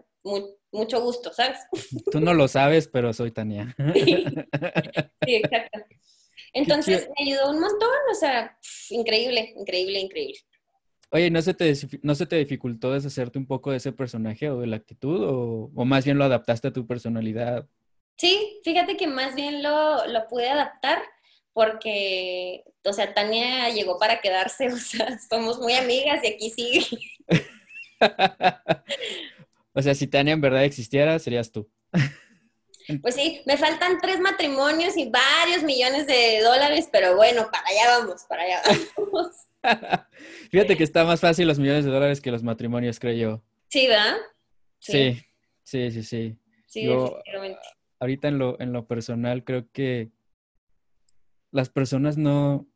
mucho 0.73 1.03
gusto, 1.03 1.33
¿sabes? 1.33 1.59
Tú 2.11 2.21
no 2.21 2.35
lo 2.35 2.49
sabes, 2.49 2.89
pero 2.89 3.13
soy 3.13 3.31
Tania. 3.31 3.75
sí, 3.95 4.25
sí 5.25 5.35
exacto. 5.35 5.81
Entonces 6.53 7.09
me 7.19 7.27
ayudó 7.27 7.51
un 7.51 7.61
montón, 7.61 7.89
o 8.11 8.15
sea, 8.15 8.57
increíble, 8.91 9.55
increíble, 9.57 9.99
increíble. 9.99 10.39
Oye, 11.15 11.31
¿no 11.31 11.41
se, 11.43 11.55
te, 11.55 11.73
¿no 12.03 12.17
se 12.17 12.27
te 12.27 12.35
dificultó 12.35 12.91
deshacerte 12.91 13.39
un 13.39 13.47
poco 13.47 13.71
de 13.71 13.77
ese 13.77 13.93
personaje 13.93 14.51
o 14.51 14.59
de 14.59 14.67
la 14.67 14.75
actitud? 14.75 15.71
O, 15.73 15.85
más 15.85 16.05
bien 16.05 16.19
lo 16.19 16.25
adaptaste 16.25 16.67
a 16.67 16.73
tu 16.73 16.89
personalidad? 16.89 17.69
Sí, 18.17 18.61
fíjate 18.65 18.97
que 18.97 19.07
más 19.07 19.37
bien 19.37 19.63
lo, 19.63 20.09
lo 20.09 20.27
pude 20.27 20.51
adaptar 20.51 21.01
porque, 21.53 22.65
o 22.85 22.93
sea, 22.93 23.15
Tania 23.15 23.69
llegó 23.69 23.97
para 23.97 24.21
quedarse, 24.21 24.67
o 24.73 24.77
sea, 24.77 25.17
somos 25.31 25.61
muy 25.61 25.75
amigas 25.75 26.19
y 26.25 26.27
aquí 26.27 26.51
sigue. 26.51 26.85
o 29.73 29.83
sea, 29.83 29.95
si 29.95 30.09
Tania 30.09 30.35
en 30.35 30.41
verdad 30.41 30.65
existiera, 30.65 31.17
serías 31.21 31.53
tú. 31.53 31.71
Pues 33.01 33.15
sí, 33.15 33.41
me 33.47 33.57
faltan 33.57 33.99
tres 33.99 34.21
matrimonios 34.21 34.95
y 34.99 35.09
varios 35.09 35.63
millones 35.63 36.07
de 36.07 36.43
dólares, 36.43 36.87
pero 36.93 37.17
bueno, 37.17 37.49
para 37.51 37.67
allá 37.67 37.99
vamos, 37.99 38.25
para 38.29 38.43
allá 38.43 38.63
vamos. 38.95 39.29
Fíjate 40.51 40.77
que 40.77 40.85
está 40.85 41.05
más 41.05 41.21
fácil 41.21 41.49
los 41.49 41.59
millones 41.59 41.85
de 41.85 41.91
dólares 41.91 42.21
que 42.21 42.31
los 42.31 42.43
matrimonios, 42.43 43.01
creo 43.01 43.15
yo. 43.15 43.45
Sí, 43.69 43.87
¿verdad? 43.87 44.17
Sí, 44.79 45.19
sí, 45.63 45.91
sí, 45.91 46.03
sí. 46.03 46.39
Sí, 46.67 46.89
Ahorita 48.01 48.29
en 48.29 48.39
lo, 48.39 48.61
en 48.61 48.73
lo 48.73 48.87
personal 48.87 49.45
creo 49.45 49.71
que 49.73 50.11
las 51.53 51.71
personas 51.71 52.19
no, 52.19 52.67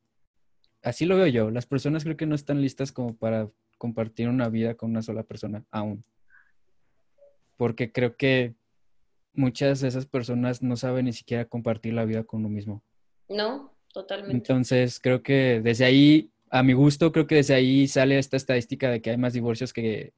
así 0.82 1.04
lo 1.04 1.16
veo 1.16 1.26
yo, 1.26 1.50
las 1.50 1.66
personas 1.66 2.04
creo 2.04 2.16
que 2.16 2.26
no 2.26 2.36
están 2.36 2.62
listas 2.62 2.92
como 2.92 3.16
para 3.16 3.50
compartir 3.76 4.28
una 4.28 4.48
vida 4.48 4.74
con 4.74 4.90
una 4.90 5.02
sola 5.02 5.24
persona 5.24 5.64
aún. 5.70 6.04
Porque 7.56 7.90
creo 7.90 8.16
que 8.16 8.54
muchas 9.32 9.80
de 9.80 9.88
esas 9.88 10.06
personas 10.06 10.62
no 10.62 10.76
saben 10.76 11.06
ni 11.06 11.12
siquiera 11.12 11.44
compartir 11.44 11.92
la 11.92 12.04
vida 12.04 12.22
con 12.22 12.40
uno 12.40 12.48
mismo. 12.48 12.82
No, 13.28 13.74
totalmente. 13.92 14.36
Entonces 14.36 15.00
creo 15.00 15.22
que 15.22 15.60
desde 15.62 15.84
ahí 15.84 16.30
a 16.50 16.62
mi 16.62 16.72
gusto, 16.72 17.12
creo 17.12 17.26
que 17.26 17.36
desde 17.36 17.54
ahí 17.54 17.88
sale 17.88 18.18
esta 18.18 18.36
estadística 18.36 18.90
de 18.90 19.00
que 19.00 19.10
hay 19.10 19.16
más 19.16 19.32
divorcios 19.32 19.72
que, 19.72 20.12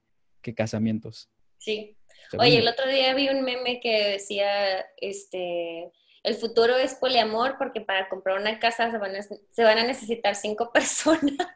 casamientos. 0.56 1.28
Sí. 1.58 1.96
Oye, 2.38 2.58
el 2.58 2.68
otro 2.68 2.88
día 2.88 3.14
vi 3.14 3.28
un 3.28 3.42
meme 3.42 3.80
que 3.80 4.10
decía, 4.10 4.84
este, 4.98 5.90
el 6.22 6.34
futuro 6.34 6.76
es 6.76 6.94
poliamor 6.94 7.56
porque 7.58 7.80
para 7.80 8.08
comprar 8.08 8.40
una 8.40 8.58
casa 8.58 8.90
se 8.90 8.98
van 8.98 9.16
a, 9.16 9.22
se 9.22 9.64
van 9.64 9.78
a 9.78 9.84
necesitar 9.84 10.34
cinco 10.34 10.70
personas. 10.72 11.48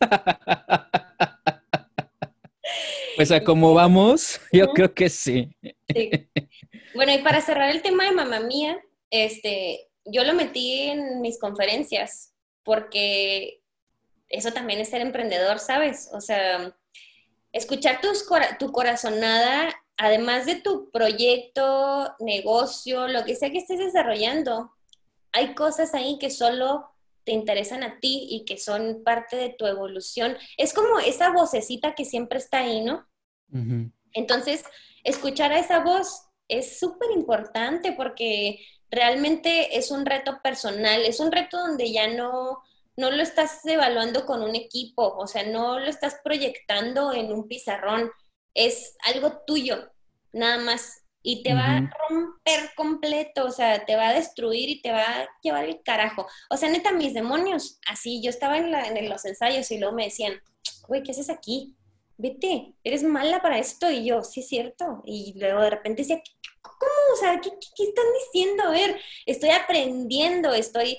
pues 3.16 3.30
a 3.30 3.42
cómo 3.42 3.74
vamos, 3.74 4.40
yo 4.52 4.72
creo 4.72 4.94
que 4.94 5.08
sí. 5.08 5.50
sí. 5.92 6.10
Bueno, 6.94 7.12
y 7.12 7.18
para 7.18 7.40
cerrar 7.40 7.70
el 7.70 7.82
tema 7.82 8.04
de 8.04 8.12
mamá 8.12 8.40
mía, 8.40 8.80
este, 9.10 9.88
yo 10.04 10.24
lo 10.24 10.34
metí 10.34 10.82
en 10.82 11.20
mis 11.20 11.38
conferencias 11.38 12.34
porque 12.62 13.59
eso 14.30 14.52
también 14.52 14.80
es 14.80 14.88
ser 14.88 15.02
emprendedor, 15.02 15.58
¿sabes? 15.58 16.08
O 16.12 16.20
sea, 16.20 16.74
escuchar 17.52 18.00
tu 18.58 18.72
corazonada, 18.72 19.74
además 19.96 20.46
de 20.46 20.54
tu 20.56 20.90
proyecto, 20.90 22.14
negocio, 22.20 23.08
lo 23.08 23.24
que 23.24 23.36
sea 23.36 23.50
que 23.50 23.58
estés 23.58 23.78
desarrollando, 23.78 24.72
hay 25.32 25.54
cosas 25.54 25.94
ahí 25.94 26.18
que 26.18 26.30
solo 26.30 26.90
te 27.24 27.32
interesan 27.32 27.82
a 27.82 28.00
ti 28.00 28.26
y 28.30 28.44
que 28.44 28.56
son 28.56 29.02
parte 29.04 29.36
de 29.36 29.50
tu 29.50 29.66
evolución. 29.66 30.36
Es 30.56 30.72
como 30.72 30.98
esa 31.00 31.30
vocecita 31.32 31.94
que 31.94 32.04
siempre 32.04 32.38
está 32.38 32.60
ahí, 32.60 32.80
¿no? 32.80 33.06
Entonces, 34.12 34.64
escuchar 35.04 35.52
a 35.52 35.58
esa 35.58 35.80
voz 35.80 36.28
es 36.48 36.78
súper 36.78 37.10
importante 37.10 37.92
porque 37.92 38.60
realmente 38.90 39.76
es 39.76 39.90
un 39.90 40.06
reto 40.06 40.40
personal, 40.42 41.04
es 41.04 41.20
un 41.20 41.30
reto 41.30 41.58
donde 41.58 41.92
ya 41.92 42.08
no 42.08 42.62
no 43.00 43.10
lo 43.10 43.22
estás 43.22 43.64
evaluando 43.64 44.26
con 44.26 44.42
un 44.42 44.54
equipo, 44.54 45.16
o 45.16 45.26
sea, 45.26 45.42
no 45.44 45.80
lo 45.80 45.86
estás 45.86 46.18
proyectando 46.22 47.12
en 47.12 47.32
un 47.32 47.48
pizarrón, 47.48 48.10
es 48.54 48.96
algo 49.04 49.42
tuyo, 49.46 49.90
nada 50.32 50.58
más. 50.58 50.98
y 51.22 51.42
te 51.42 51.52
va 51.52 51.76
a 51.76 51.90
romper 52.08 52.70
completo, 52.76 53.44
o 53.44 53.50
sea, 53.50 53.84
te 53.84 53.94
va 53.94 54.08
a 54.08 54.14
destruir 54.14 54.70
y 54.70 54.80
te 54.80 54.90
va 54.90 55.02
a 55.02 55.28
llevar 55.42 55.64
el 55.66 55.82
carajo. 55.82 56.26
O 56.48 56.56
sea, 56.56 56.70
neta, 56.70 56.92
mis 56.92 57.12
demonios, 57.12 57.78
así, 57.86 58.22
yo 58.22 58.30
estaba 58.30 58.56
en, 58.56 58.74
en 58.74 59.08
los 59.10 59.24
ensayos 59.26 59.70
y 59.70 59.78
luego 59.78 59.94
me 59.94 60.04
decían, 60.04 60.40
güey, 60.88 61.02
¿qué 61.02 61.12
haces 61.12 61.28
aquí? 61.28 61.76
Vete, 62.16 62.74
eres 62.84 63.02
mala 63.02 63.42
para 63.42 63.58
esto. 63.58 63.90
Y 63.90 64.06
yo, 64.06 64.22
sí 64.24 64.40
es 64.40 64.48
cierto. 64.48 65.02
Y 65.04 65.34
luego 65.38 65.60
de 65.60 65.70
repente 65.70 66.02
decía, 66.02 66.22
¿cómo? 66.62 67.14
O 67.14 67.16
sea, 67.16 67.40
¿qué, 67.40 67.50
qué 67.76 67.84
están 67.84 68.06
diciendo? 68.24 68.64
A 68.64 68.70
ver, 68.70 68.98
estoy 69.26 69.50
aprendiendo, 69.50 70.54
estoy 70.54 70.96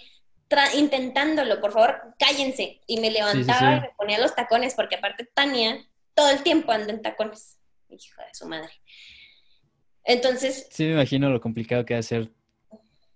intentándolo, 0.75 1.59
por 1.59 1.71
favor, 1.71 2.15
cállense. 2.19 2.81
Y 2.87 2.99
me 2.99 3.11
levantaba 3.11 3.77
y 3.77 3.81
me 3.81 3.89
ponía 3.97 4.19
los 4.19 4.35
tacones, 4.35 4.73
porque 4.75 4.95
aparte 4.95 5.25
Tania 5.33 5.85
todo 6.13 6.29
el 6.29 6.43
tiempo 6.43 6.71
anda 6.71 6.91
en 6.93 7.01
tacones. 7.01 7.57
Hija 7.89 8.23
de 8.23 8.33
su 8.33 8.47
madre. 8.47 8.71
Entonces. 10.03 10.67
Sí, 10.71 10.85
me 10.85 10.93
imagino 10.93 11.29
lo 11.29 11.41
complicado 11.41 11.85
que 11.85 11.93
va 11.93 11.99
a 11.99 12.03
ser 12.03 12.31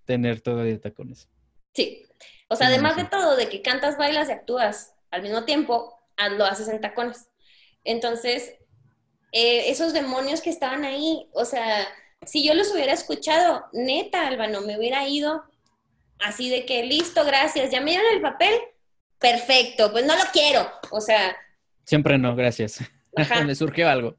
tener 0.06 0.42
todo 0.42 0.58
de 0.58 0.78
tacones. 0.78 1.28
Sí. 1.74 2.06
O 2.48 2.56
sea, 2.56 2.68
además 2.68 2.96
de 2.96 3.06
todo, 3.06 3.36
de 3.36 3.50
que 3.50 3.62
cantas, 3.62 3.98
bailas 3.98 4.30
y 4.30 4.34
actúas 4.34 4.94
al 5.12 5.24
mismo 5.24 5.46
tiempo, 5.46 6.00
lo 6.38 6.46
haces 6.46 6.68
en 6.68 6.82
tacones. 6.82 7.30
Entonces, 7.84 8.56
eh, 9.32 9.70
esos 9.70 9.94
demonios 9.94 10.42
que 10.42 10.50
estaban 10.50 10.84
ahí, 10.84 11.30
o 11.34 11.46
sea, 11.46 11.88
si 12.26 12.46
yo 12.46 12.54
los 12.54 12.72
hubiera 12.72 12.94
escuchado, 12.94 13.66
neta, 13.74 14.28
Álvaro, 14.28 14.62
me 14.62 14.78
hubiera 14.78 15.08
ido 15.08 15.44
así 16.20 16.50
de 16.50 16.66
que, 16.66 16.84
listo, 16.84 17.24
gracias, 17.26 17.72
ya 17.72 17.82
me 17.82 17.92
dieron 17.92 18.14
el 18.14 18.22
papel, 18.22 18.54
perfecto, 19.20 19.92
pues 19.92 20.06
no 20.06 20.16
lo 20.16 20.24
quiero, 20.32 20.70
o 20.92 21.02
sea. 21.02 21.36
Siempre 21.86 22.18
no, 22.18 22.36
gracias. 22.36 22.80
me 23.46 23.56
surgió 23.56 23.90
algo. 23.90 24.16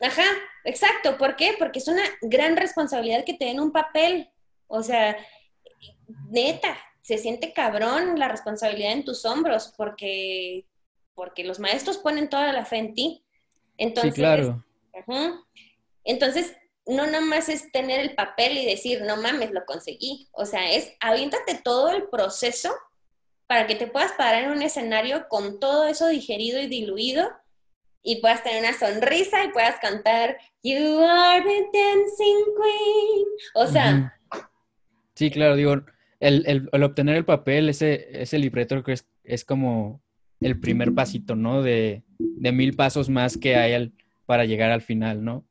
Ajá, 0.00 0.24
exacto, 0.64 1.18
¿por 1.18 1.36
qué? 1.36 1.54
Porque 1.58 1.78
es 1.78 1.88
una 1.88 2.02
gran 2.22 2.56
responsabilidad 2.56 3.24
que 3.24 3.34
te 3.34 3.44
den 3.46 3.60
un 3.60 3.72
papel, 3.72 4.30
o 4.66 4.82
sea, 4.82 5.16
neta, 6.28 6.78
se 7.02 7.18
siente 7.18 7.52
cabrón 7.52 8.18
la 8.18 8.28
responsabilidad 8.28 8.92
en 8.92 9.04
tus 9.04 9.24
hombros, 9.24 9.74
porque, 9.76 10.66
porque 11.14 11.44
los 11.44 11.58
maestros 11.58 11.98
ponen 11.98 12.28
toda 12.28 12.52
la 12.52 12.64
fe 12.64 12.78
en 12.78 12.94
ti. 12.94 13.24
Entonces, 13.76 14.14
sí, 14.14 14.20
claro. 14.20 14.64
Entonces, 16.04 16.56
no 16.90 17.06
nada 17.06 17.20
más 17.20 17.48
es 17.48 17.70
tener 17.72 18.00
el 18.00 18.14
papel 18.14 18.58
y 18.58 18.66
decir, 18.66 19.02
no 19.02 19.16
mames, 19.16 19.52
lo 19.52 19.64
conseguí. 19.64 20.28
O 20.32 20.44
sea, 20.44 20.72
es 20.72 20.92
aviéntate 21.00 21.60
todo 21.62 21.90
el 21.90 22.08
proceso 22.08 22.72
para 23.46 23.66
que 23.66 23.74
te 23.74 23.86
puedas 23.86 24.12
parar 24.12 24.44
en 24.44 24.50
un 24.50 24.62
escenario 24.62 25.28
con 25.28 25.60
todo 25.60 25.86
eso 25.86 26.08
digerido 26.08 26.60
y 26.60 26.68
diluido 26.68 27.30
y 28.02 28.20
puedas 28.20 28.42
tener 28.42 28.60
una 28.60 28.78
sonrisa 28.78 29.44
y 29.44 29.52
puedas 29.52 29.78
cantar 29.80 30.38
You 30.62 31.00
are 31.00 31.42
the 31.42 31.78
dancing 31.78 32.44
queen. 32.56 33.26
O 33.54 33.66
sea. 33.66 34.18
Sí, 35.14 35.30
claro, 35.30 35.56
digo, 35.56 35.82
el, 36.18 36.68
obtener 36.72 37.16
el 37.16 37.24
papel, 37.24 37.68
ese, 37.68 38.22
ese 38.22 38.38
libreto 38.38 38.82
que 38.82 38.92
es, 38.92 39.06
es 39.24 39.44
como 39.44 40.02
el 40.40 40.58
primer 40.60 40.94
pasito, 40.94 41.36
¿no? 41.36 41.62
De, 41.62 42.02
de 42.18 42.52
mil 42.52 42.74
pasos 42.74 43.08
más 43.08 43.36
que 43.36 43.56
hay 43.56 43.92
para 44.26 44.44
llegar 44.44 44.70
al 44.70 44.82
final, 44.82 45.24
¿no? 45.24 45.44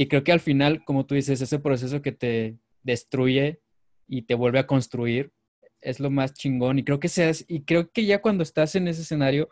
Y 0.00 0.06
creo 0.06 0.22
que 0.22 0.30
al 0.30 0.38
final, 0.38 0.84
como 0.84 1.06
tú 1.06 1.16
dices, 1.16 1.40
ese 1.40 1.58
proceso 1.58 2.02
que 2.02 2.12
te 2.12 2.56
destruye 2.84 3.60
y 4.06 4.22
te 4.22 4.36
vuelve 4.36 4.60
a 4.60 4.66
construir 4.68 5.32
es 5.80 5.98
lo 5.98 6.08
más 6.08 6.34
chingón. 6.34 6.78
Y 6.78 6.84
creo 6.84 7.00
que 7.00 7.08
seas, 7.08 7.44
y 7.48 7.62
creo 7.62 7.90
que 7.90 8.04
ya 8.04 8.22
cuando 8.22 8.44
estás 8.44 8.76
en 8.76 8.86
ese 8.86 9.02
escenario 9.02 9.48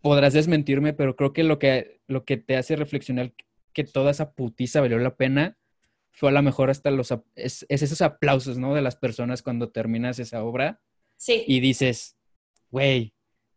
podrás 0.00 0.32
desmentirme, 0.32 0.94
pero 0.94 1.14
creo 1.14 1.34
que 1.34 1.44
lo 1.44 1.58
que, 1.58 2.00
lo 2.06 2.24
que 2.24 2.38
te 2.38 2.56
hace 2.56 2.74
reflexionar 2.74 3.34
que 3.74 3.84
toda 3.84 4.12
esa 4.12 4.32
putiza 4.32 4.80
valió 4.80 4.98
la 4.98 5.14
pena 5.14 5.58
fue 6.10 6.30
a 6.30 6.32
lo 6.32 6.40
mejor 6.40 6.70
hasta 6.70 6.90
los, 6.90 7.12
es, 7.34 7.66
esos 7.68 8.00
aplausos, 8.00 8.56
¿no? 8.56 8.74
De 8.74 8.80
las 8.80 8.96
personas 8.96 9.42
cuando 9.42 9.68
terminas 9.68 10.18
esa 10.20 10.42
obra. 10.42 10.80
Sí. 11.16 11.44
Y 11.46 11.60
dices, 11.60 12.16
güey, 12.70 13.13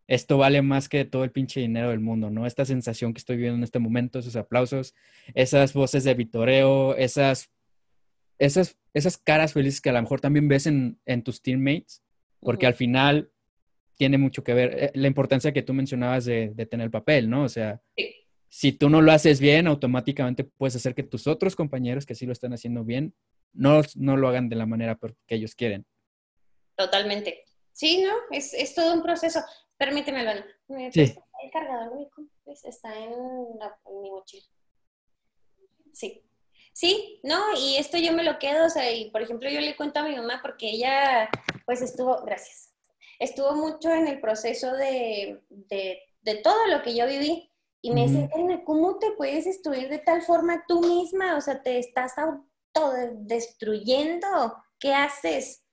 esto 0.08 0.38
vale 0.38 0.62
más 0.62 0.88
que 0.88 1.04
todo 1.06 1.24
el 1.24 1.32
pinche 1.32 1.60
dinero 1.60 1.90
del 1.90 2.00
mundo, 2.00 2.30
¿no? 2.30 2.46
Esta 2.46 2.66
sensación 2.66 3.14
que 3.14 3.20
estoy 3.20 3.36
viviendo 3.36 3.58
en 3.58 3.64
este 3.64 3.80
momento, 3.80 4.20
esos 4.20 4.36
aplausos, 4.38 4.96
esas 5.36 5.74
voces 5.74 6.06
de 6.06 6.14
vitoreo, 6.14 6.96
esas, 6.96 7.52
esas, 8.40 8.78
esas 8.94 9.18
caras 9.18 9.54
felices 9.54 9.82
que 9.82 9.90
a 9.90 9.94
lo 9.94 10.02
mejor 10.02 10.22
también 10.22 10.48
ves 10.48 10.66
en, 10.66 10.98
tus 11.24 11.42
teammates, 11.42 12.02
porque 12.40 12.66
al 12.66 12.74
final 12.74 13.30
tiene 13.96 14.18
mucho 14.18 14.44
que 14.44 14.54
ver 14.54 14.78
eh, 14.78 14.92
la 14.94 15.08
importancia 15.08 15.52
que 15.52 15.64
tú 15.64 15.74
mencionabas 15.74 16.24
de, 16.24 16.52
de 16.54 16.66
tener 16.66 16.90
papel, 16.90 17.30
¿no? 17.30 17.44
O 17.44 17.50
sea, 17.50 17.82
si 18.48 18.72
tú 18.72 18.90
no 18.90 19.02
lo 19.02 19.12
haces 19.12 19.42
bien, 19.42 19.68
automáticamente 19.68 20.46
puedes 20.46 20.76
hacer 20.78 20.96
que 20.96 21.04
tus 21.04 21.28
otros 21.28 21.56
compañeros 21.56 22.06
que 22.06 22.16
sí 22.16 22.26
lo 22.26 22.32
están 22.32 22.54
haciendo 22.54 22.86
bien, 22.86 23.14
no, 23.54 23.82
no 23.96 24.16
lo 24.16 24.30
hagan 24.30 24.48
de 24.48 24.56
la 24.56 24.66
manera 24.66 24.98
que 25.26 25.36
ellos 25.36 25.54
quieren. 25.54 25.86
Totalmente. 26.78 27.44
Sí, 27.74 28.04
¿no? 28.04 28.14
Es, 28.32 28.54
es 28.54 28.74
todo 28.74 28.94
un 28.94 29.04
proceso. 29.04 29.42
Permíteme, 29.78 30.22
Albano. 30.22 30.44
Sí. 30.92 31.16
El 31.44 31.52
cargador 31.52 32.10
pues, 32.44 32.66
está 32.66 32.98
en, 32.98 33.12
mi 34.02 34.10
mochila. 34.10 34.48
Sí. 35.94 36.24
Sí, 36.74 37.20
no, 37.24 37.40
y 37.58 37.78
esto 37.78 37.98
yo 37.98 38.14
me 38.14 38.24
lo 38.24 38.38
quedo, 38.38 38.68
o 38.68 38.70
sea, 38.70 38.92
y 38.92 39.10
por 39.10 39.24
ejemplo 39.24 39.50
yo 39.50 39.60
le 39.62 39.76
cuento 39.76 40.00
a 40.00 40.04
mi 40.04 40.16
mamá 40.16 40.42
porque 40.44 40.70
ella, 40.70 41.28
pues 41.66 41.82
estuvo, 41.82 42.24
gracias, 42.24 42.76
estuvo 43.18 43.56
mucho 43.56 43.92
en 43.92 44.08
el 44.08 44.22
proceso 44.22 44.74
de, 44.74 45.42
de, 45.50 46.00
de 46.22 46.36
todo 46.36 46.68
lo 46.68 46.84
que 46.84 46.96
yo 46.96 47.08
viví. 47.08 47.52
Y 47.82 47.92
me 47.92 48.08
dice, 48.08 48.30
¿cómo 48.66 49.00
te 49.00 49.12
puedes 49.12 49.46
destruir 49.46 49.88
de 49.88 50.00
tal 50.00 50.22
forma 50.22 50.66
tú 50.68 50.82
misma? 50.82 51.38
O 51.38 51.42
sea, 51.42 51.62
te 51.62 51.80
estás 51.80 52.16
autodestruyendo. 52.18 54.28
¿Qué 54.80 54.94
haces? 54.94 55.64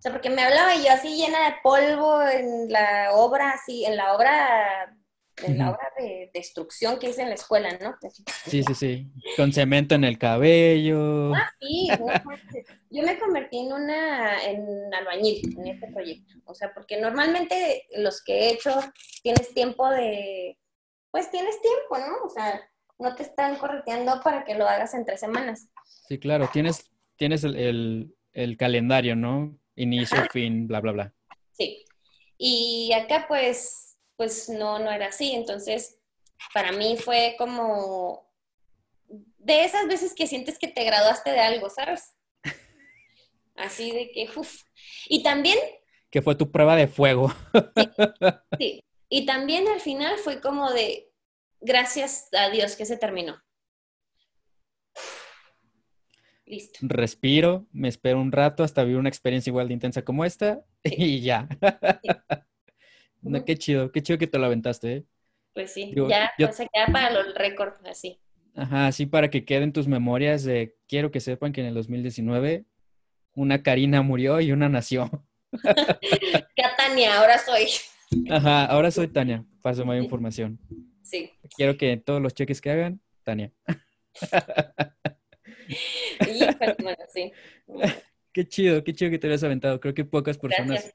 O 0.00 0.02
sea, 0.02 0.12
porque 0.12 0.30
me 0.30 0.40
hablaba 0.40 0.74
yo 0.76 0.90
así 0.90 1.14
llena 1.14 1.50
de 1.50 1.56
polvo 1.62 2.22
en 2.22 2.72
la 2.72 3.12
obra, 3.12 3.50
así, 3.50 3.84
en 3.84 3.98
la 3.98 4.14
obra, 4.14 4.96
en 5.44 5.58
la 5.58 5.72
obra 5.72 5.92
de 5.98 6.30
destrucción 6.32 6.98
que 6.98 7.10
hice 7.10 7.20
en 7.20 7.28
la 7.28 7.34
escuela, 7.34 7.68
¿no? 7.82 7.94
Sí, 8.46 8.62
sí, 8.62 8.74
sí. 8.74 9.12
Con 9.36 9.52
cemento 9.52 9.94
en 9.94 10.04
el 10.04 10.16
cabello. 10.16 11.34
Ah, 11.34 11.52
sí. 11.60 11.88
yo 12.88 13.02
me 13.02 13.18
convertí 13.18 13.58
en 13.58 13.74
una, 13.74 14.42
en 14.42 14.94
albañil 14.94 15.54
en 15.58 15.66
este 15.66 15.88
proyecto. 15.88 16.32
O 16.46 16.54
sea, 16.54 16.72
porque 16.72 16.98
normalmente 16.98 17.84
los 17.98 18.24
que 18.24 18.38
he 18.38 18.52
hecho 18.54 18.80
tienes 19.22 19.52
tiempo 19.52 19.86
de, 19.90 20.56
pues 21.10 21.30
tienes 21.30 21.60
tiempo, 21.60 21.98
¿no? 21.98 22.24
O 22.24 22.30
sea, 22.30 22.58
no 22.98 23.14
te 23.16 23.24
están 23.24 23.56
correteando 23.56 24.22
para 24.24 24.46
que 24.46 24.54
lo 24.54 24.66
hagas 24.66 24.94
en 24.94 25.04
tres 25.04 25.20
semanas. 25.20 25.68
Sí, 26.08 26.18
claro, 26.18 26.48
tienes, 26.50 26.90
tienes 27.16 27.44
el, 27.44 28.14
el 28.32 28.56
calendario, 28.56 29.14
¿no? 29.14 29.59
Inicio, 29.76 30.24
fin, 30.32 30.66
bla, 30.66 30.80
bla, 30.80 30.92
bla. 30.92 31.14
Sí. 31.52 31.84
Y 32.38 32.92
acá 32.92 33.26
pues, 33.28 33.98
pues 34.16 34.48
no, 34.48 34.78
no 34.78 34.90
era 34.90 35.08
así. 35.08 35.32
Entonces, 35.32 35.98
para 36.54 36.72
mí 36.72 36.96
fue 36.96 37.34
como 37.38 38.30
de 39.38 39.64
esas 39.64 39.86
veces 39.86 40.14
que 40.14 40.26
sientes 40.26 40.58
que 40.58 40.68
te 40.68 40.84
graduaste 40.84 41.30
de 41.30 41.40
algo, 41.40 41.70
¿sabes? 41.70 42.14
Así 43.56 43.90
de 43.90 44.10
que, 44.12 44.28
uff. 44.36 44.62
Y 45.08 45.22
también... 45.22 45.58
Que 46.10 46.22
fue 46.22 46.34
tu 46.34 46.50
prueba 46.50 46.76
de 46.76 46.88
fuego. 46.88 47.32
sí. 48.58 48.82
Y 49.08 49.26
también 49.26 49.66
al 49.68 49.80
final 49.80 50.18
fue 50.18 50.40
como 50.40 50.70
de, 50.70 51.10
gracias 51.60 52.28
a 52.32 52.48
Dios 52.50 52.76
que 52.76 52.86
se 52.86 52.96
terminó. 52.96 53.42
Respiro, 56.80 57.66
me 57.72 57.88
espero 57.88 58.20
un 58.20 58.32
rato 58.32 58.64
hasta 58.64 58.84
vivir 58.84 58.98
una 58.98 59.08
experiencia 59.08 59.50
igual 59.50 59.68
de 59.68 59.74
intensa 59.74 60.02
como 60.02 60.24
esta 60.24 60.62
y 60.84 61.20
ya. 61.20 61.48
qué 63.46 63.56
chido, 63.56 63.92
qué 63.92 64.02
chido 64.02 64.18
que 64.18 64.26
te 64.26 64.38
lo 64.38 64.46
aventaste. 64.46 64.96
¿eh? 64.96 65.04
Pues 65.54 65.72
sí, 65.72 65.94
ya 66.08 66.32
pues 66.38 66.56
se 66.56 66.68
queda 66.72 66.86
para 66.92 67.10
los 67.10 67.34
récords 67.34 67.76
así. 67.86 68.20
Ajá, 68.54 68.88
así 68.88 69.06
para 69.06 69.30
que 69.30 69.44
queden 69.44 69.72
tus 69.72 69.86
memorias 69.88 70.44
de 70.44 70.76
quiero 70.88 71.10
que 71.10 71.20
sepan 71.20 71.52
que 71.52 71.60
en 71.60 71.68
el 71.68 71.74
2019 71.74 72.64
una 73.34 73.62
Karina 73.62 74.02
murió 74.02 74.40
y 74.40 74.52
una 74.52 74.68
nació. 74.68 75.10
que 75.62 76.64
Tania, 76.76 77.18
ahora 77.18 77.38
soy. 77.38 77.68
Ajá, 78.28 78.66
ahora 78.66 78.90
soy 78.90 79.08
Tania, 79.08 79.44
paso 79.62 79.84
más 79.84 80.02
información. 80.02 80.58
Sí. 81.02 81.30
Quiero 81.56 81.76
que 81.76 81.96
todos 81.96 82.20
los 82.20 82.34
cheques 82.34 82.60
que 82.60 82.70
hagan, 82.70 83.00
Tania. 83.24 83.52
Qué 88.32 88.46
chido, 88.46 88.84
qué 88.84 88.92
chido 88.92 89.10
que 89.10 89.18
te 89.18 89.26
hayas 89.26 89.42
aventado. 89.42 89.80
Creo 89.80 89.92
que 89.92 90.04
pocas 90.04 90.38
personas 90.38 90.94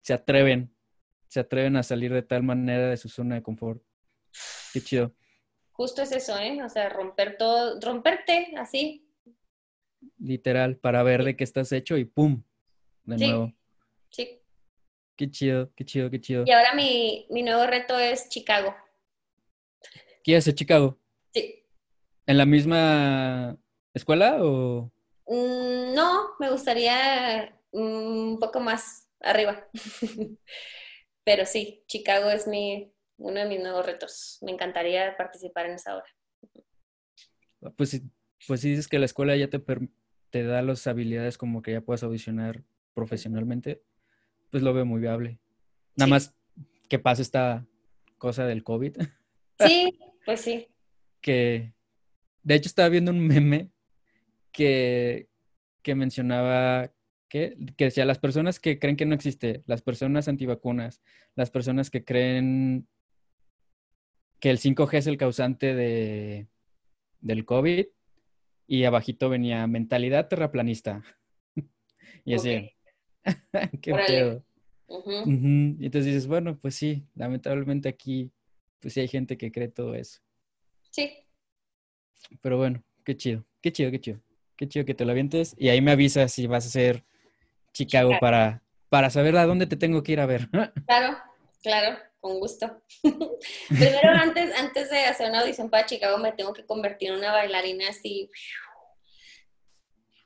se 0.00 0.12
atreven, 0.12 0.72
se 1.26 1.40
atreven 1.40 1.76
a 1.76 1.82
salir 1.82 2.12
de 2.12 2.22
tal 2.22 2.44
manera 2.44 2.88
de 2.88 2.96
su 2.96 3.08
zona 3.08 3.34
de 3.34 3.42
confort. 3.42 3.82
Qué 4.72 4.80
chido. 4.80 5.12
Justo 5.72 6.02
es 6.02 6.12
eso, 6.12 6.38
¿eh? 6.38 6.62
O 6.62 6.68
sea, 6.68 6.88
romper 6.88 7.36
todo, 7.36 7.80
romperte 7.80 8.52
así. 8.56 9.08
Literal, 10.18 10.76
para 10.76 11.02
ver 11.02 11.24
de 11.24 11.36
qué 11.36 11.42
estás 11.42 11.72
hecho 11.72 11.96
y 11.96 12.04
¡pum! 12.04 12.44
De 13.04 13.16
nuevo. 13.16 13.52
Sí. 14.10 14.40
Qué 15.16 15.30
chido, 15.30 15.72
qué 15.74 15.84
chido, 15.84 16.10
qué 16.10 16.20
chido. 16.20 16.44
Y 16.46 16.52
ahora 16.52 16.74
mi, 16.74 17.26
mi 17.30 17.42
nuevo 17.42 17.66
reto 17.66 17.98
es 17.98 18.28
Chicago. 18.28 18.74
¿Quieres 20.22 20.44
ser 20.44 20.54
Chicago? 20.54 20.98
Sí. 21.32 21.59
¿En 22.30 22.38
la 22.38 22.46
misma 22.46 23.58
escuela 23.92 24.38
o...? 24.40 24.92
Mm, 25.26 25.94
no, 25.96 26.28
me 26.38 26.48
gustaría 26.48 27.58
un 27.72 28.38
poco 28.38 28.60
más 28.60 29.08
arriba. 29.18 29.66
Pero 31.24 31.44
sí, 31.44 31.82
Chicago 31.88 32.30
es 32.30 32.46
mi, 32.46 32.92
uno 33.16 33.40
de 33.40 33.48
mis 33.48 33.58
nuevos 33.58 33.84
retos. 33.84 34.38
Me 34.42 34.52
encantaría 34.52 35.16
participar 35.16 35.66
en 35.66 35.72
esa 35.72 35.96
obra. 35.96 36.06
Pues, 37.76 38.00
pues 38.46 38.60
si 38.60 38.70
dices 38.70 38.86
que 38.86 39.00
la 39.00 39.06
escuela 39.06 39.34
ya 39.34 39.50
te, 39.50 39.60
te 40.30 40.44
da 40.44 40.62
las 40.62 40.86
habilidades 40.86 41.36
como 41.36 41.62
que 41.62 41.72
ya 41.72 41.80
puedas 41.80 42.04
audicionar 42.04 42.62
profesionalmente, 42.94 43.82
pues 44.52 44.62
lo 44.62 44.72
veo 44.72 44.84
muy 44.84 45.00
viable. 45.00 45.40
Nada 45.96 46.10
más 46.10 46.32
que 46.88 47.00
pase 47.00 47.22
esta 47.22 47.66
cosa 48.18 48.46
del 48.46 48.62
COVID. 48.62 48.98
Sí, 49.58 49.98
pues 50.24 50.40
sí. 50.40 50.68
que, 51.20 51.74
de 52.42 52.54
hecho, 52.54 52.68
estaba 52.68 52.88
viendo 52.88 53.10
un 53.10 53.20
meme 53.26 53.70
que, 54.52 55.28
que 55.82 55.94
mencionaba 55.94 56.92
que, 57.28 57.56
que 57.76 57.84
decía 57.84 58.04
las 58.04 58.18
personas 58.18 58.58
que 58.58 58.78
creen 58.78 58.96
que 58.96 59.06
no 59.06 59.14
existe, 59.14 59.62
las 59.66 59.82
personas 59.82 60.28
antivacunas, 60.28 61.00
las 61.36 61.50
personas 61.50 61.90
que 61.90 62.04
creen 62.04 62.88
que 64.40 64.50
el 64.50 64.58
5G 64.58 64.94
es 64.94 65.06
el 65.06 65.18
causante 65.18 65.74
de, 65.74 66.48
del 67.20 67.44
COVID 67.44 67.86
y 68.66 68.84
abajito 68.84 69.28
venía 69.28 69.66
mentalidad 69.66 70.28
terraplanista. 70.28 71.02
y 72.24 72.34
así, 72.34 72.72
qué 73.82 73.94
pedo. 73.94 74.44
Y 75.26 75.86
entonces 75.86 76.06
dices, 76.06 76.26
bueno, 76.26 76.58
pues 76.58 76.74
sí, 76.74 77.06
lamentablemente 77.14 77.88
aquí, 77.88 78.32
pues 78.80 78.94
sí 78.94 79.00
hay 79.00 79.08
gente 79.08 79.36
que 79.36 79.52
cree 79.52 79.68
todo 79.68 79.94
eso. 79.94 80.20
Sí. 80.90 81.12
Pero 82.40 82.56
bueno, 82.58 82.82
qué 83.04 83.16
chido, 83.16 83.44
qué 83.60 83.72
chido, 83.72 83.90
qué 83.90 84.00
chido. 84.00 84.20
Qué 84.60 84.68
chido 84.68 84.84
que 84.84 84.94
te 84.94 85.06
lo 85.06 85.12
avientes. 85.12 85.54
Y 85.56 85.70
ahí 85.70 85.80
me 85.80 85.92
avisas 85.92 86.32
si 86.32 86.46
vas 86.46 86.66
a 86.66 86.68
hacer 86.68 87.02
Chicago, 87.72 88.12
Para, 88.20 88.62
para 88.90 89.08
saber 89.08 89.34
a 89.38 89.46
dónde 89.46 89.66
te 89.66 89.76
tengo 89.76 90.02
que 90.02 90.12
ir 90.12 90.20
a 90.20 90.26
ver. 90.26 90.48
Claro, 90.86 91.16
claro, 91.62 91.98
con 92.20 92.38
gusto. 92.38 92.82
Primero, 93.68 94.10
antes, 94.10 94.54
antes 94.58 94.90
de 94.90 95.04
hacer 95.06 95.30
una 95.30 95.40
audición 95.40 95.70
para 95.70 95.86
Chicago, 95.86 96.18
me 96.18 96.32
tengo 96.32 96.52
que 96.52 96.66
convertir 96.66 97.10
en 97.10 97.16
una 97.16 97.32
bailarina 97.32 97.88
así. 97.88 98.30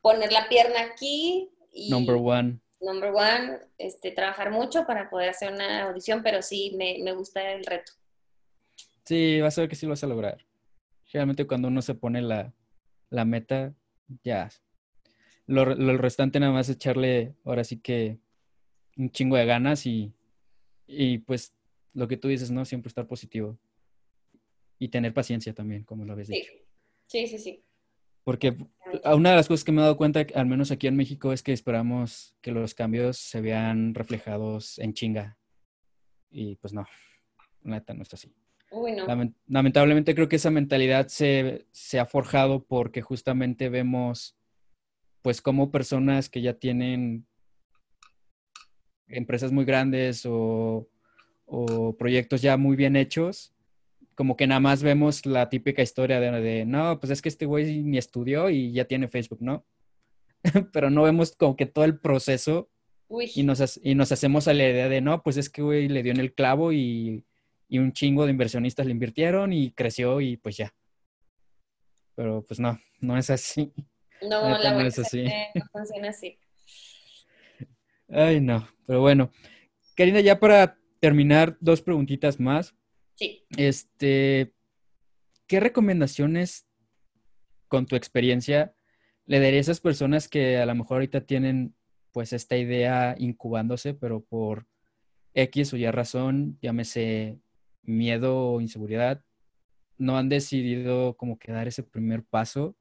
Poner 0.03 0.32
la 0.32 0.49
pierna 0.49 0.80
aquí. 0.80 1.51
Y 1.72 1.90
number 1.90 2.16
one. 2.16 2.59
Number 2.80 3.12
one, 3.12 3.61
este, 3.78 4.11
trabajar 4.11 4.51
mucho 4.51 4.84
para 4.84 5.09
poder 5.11 5.30
hacer 5.30 5.53
una 5.53 5.84
audición, 5.84 6.24
pero 6.24 6.42
sí 6.42 6.74
me, 6.76 6.99
me 7.05 7.12
gusta 7.12 7.53
el 7.53 7.64
reto. 7.64 7.92
Sí, 9.05 9.40
vas 9.40 9.57
a 9.57 9.61
ver 9.61 9.70
que 9.70 9.76
sí 9.76 9.86
lo 9.86 9.90
vas 9.90 10.03
a 10.03 10.09
lograr. 10.09 10.45
Realmente 11.14 11.46
cuando 11.46 11.68
uno 11.68 11.80
se 11.80 11.94
pone 11.94 12.20
la, 12.20 12.52
la 13.08 13.24
meta, 13.24 13.72
ya. 14.24 14.50
Lo, 15.46 15.64
lo, 15.64 15.96
restante 15.96 16.40
nada 16.40 16.52
más 16.52 16.68
echarle 16.68 17.36
ahora 17.44 17.62
sí 17.62 17.78
que 17.78 18.18
un 18.96 19.10
chingo 19.10 19.36
de 19.36 19.46
ganas 19.46 19.86
y, 19.86 20.12
y 20.88 21.18
pues 21.18 21.54
lo 21.92 22.08
que 22.08 22.16
tú 22.16 22.26
dices, 22.26 22.50
¿no? 22.50 22.64
Siempre 22.64 22.88
estar 22.88 23.06
positivo. 23.06 23.56
Y 24.80 24.88
tener 24.88 25.14
paciencia 25.14 25.54
también, 25.54 25.84
como 25.84 26.04
lo 26.04 26.14
habéis 26.14 26.28
dicho. 26.28 26.52
Sí, 27.06 27.28
sí, 27.28 27.38
sí. 27.38 27.64
Porque 28.24 28.56
una 29.04 29.30
de 29.30 29.36
las 29.36 29.46
cosas 29.46 29.62
que 29.62 29.70
me 29.70 29.82
he 29.82 29.84
dado 29.84 29.96
cuenta, 29.96 30.26
al 30.34 30.46
menos 30.46 30.72
aquí 30.72 30.88
en 30.88 30.96
México, 30.96 31.32
es 31.32 31.44
que 31.44 31.52
esperamos 31.52 32.34
que 32.40 32.50
los 32.50 32.74
cambios 32.74 33.18
se 33.18 33.40
vean 33.40 33.94
reflejados 33.94 34.80
en 34.80 34.94
chinga. 34.94 35.38
Y 36.28 36.56
pues 36.56 36.72
no, 36.72 36.84
neta, 37.62 37.94
no 37.94 38.02
está 38.02 38.16
así. 38.16 38.34
Lamentablemente 39.46 40.14
creo 40.14 40.28
que 40.28 40.36
esa 40.36 40.50
mentalidad 40.50 41.08
se, 41.08 41.66
se, 41.70 41.98
ha 41.98 42.06
forjado 42.06 42.64
porque 42.64 43.02
justamente 43.02 43.68
vemos, 43.68 44.36
pues, 45.22 45.40
como 45.40 45.70
personas 45.70 46.28
que 46.28 46.42
ya 46.42 46.54
tienen 46.54 47.26
empresas 49.08 49.52
muy 49.52 49.64
grandes 49.64 50.26
o, 50.26 50.88
o, 51.46 51.96
proyectos 51.96 52.42
ya 52.42 52.56
muy 52.56 52.76
bien 52.76 52.96
hechos, 52.96 53.54
como 54.14 54.36
que 54.36 54.46
nada 54.46 54.60
más 54.60 54.82
vemos 54.82 55.26
la 55.26 55.48
típica 55.48 55.82
historia 55.82 56.20
de, 56.20 56.30
de 56.40 56.64
no, 56.64 56.98
pues 57.00 57.10
es 57.10 57.22
que 57.22 57.28
este 57.28 57.46
güey 57.46 57.82
ni 57.82 57.98
estudió 57.98 58.50
y 58.50 58.72
ya 58.72 58.84
tiene 58.86 59.08
Facebook, 59.08 59.40
¿no? 59.40 59.64
Pero 60.72 60.90
no 60.90 61.02
vemos 61.02 61.34
como 61.36 61.56
que 61.56 61.66
todo 61.66 61.84
el 61.84 61.98
proceso 61.98 62.70
y 63.34 63.42
nos, 63.42 63.80
y 63.82 63.94
nos 63.94 64.12
hacemos 64.12 64.48
a 64.48 64.54
la 64.54 64.68
idea 64.68 64.88
de, 64.88 65.00
no, 65.00 65.22
pues 65.22 65.36
es 65.36 65.50
que 65.50 65.62
güey 65.62 65.88
le 65.88 66.02
dio 66.02 66.12
en 66.12 66.20
el 66.20 66.34
clavo 66.34 66.72
y 66.72 67.24
y 67.74 67.78
un 67.80 67.92
chingo 67.92 68.24
de 68.24 68.30
inversionistas 68.30 68.86
le 68.86 68.92
invirtieron 68.92 69.52
y 69.52 69.72
creció 69.72 70.20
y 70.20 70.36
pues 70.36 70.56
ya. 70.56 70.72
Pero 72.14 72.44
pues 72.46 72.60
no, 72.60 72.78
no 73.00 73.18
es 73.18 73.30
así. 73.30 73.72
No, 74.22 74.56
la 74.56 74.72
no 74.72 74.80
es 74.80 74.98
así. 74.98 75.24
No 75.54 75.64
funciona 75.70 76.08
así. 76.08 76.38
Ay, 78.08 78.40
no, 78.40 78.66
pero 78.86 79.00
bueno. 79.00 79.30
Karina, 79.96 80.20
ya 80.20 80.38
para 80.38 80.78
terminar, 80.98 81.58
dos 81.60 81.82
preguntitas 81.82 82.40
más. 82.40 82.74
Sí. 83.16 83.44
Este, 83.58 84.54
¿qué 85.46 85.60
recomendaciones 85.60 86.66
con 87.68 87.84
tu 87.84 87.96
experiencia 87.96 88.74
le 89.26 89.40
daría 89.40 89.58
a 89.58 89.60
esas 89.60 89.80
personas 89.80 90.28
que 90.28 90.56
a 90.58 90.64
lo 90.64 90.74
mejor 90.76 90.98
ahorita 90.98 91.26
tienen 91.26 91.74
pues 92.12 92.32
esta 92.32 92.56
idea 92.56 93.14
incubándose, 93.18 93.92
pero 93.92 94.22
por 94.22 94.68
X 95.34 95.74
o 95.74 95.76
Y 95.76 95.90
razón, 95.90 96.56
llámese 96.62 97.40
miedo 97.85 98.53
o 98.53 98.61
inseguridad, 98.61 99.22
no 99.97 100.16
han 100.16 100.28
decidido 100.28 101.16
como 101.16 101.39
que 101.39 101.53
dar 101.53 101.68
ese 101.68 101.82
primer 101.82 102.24
paso 102.24 102.76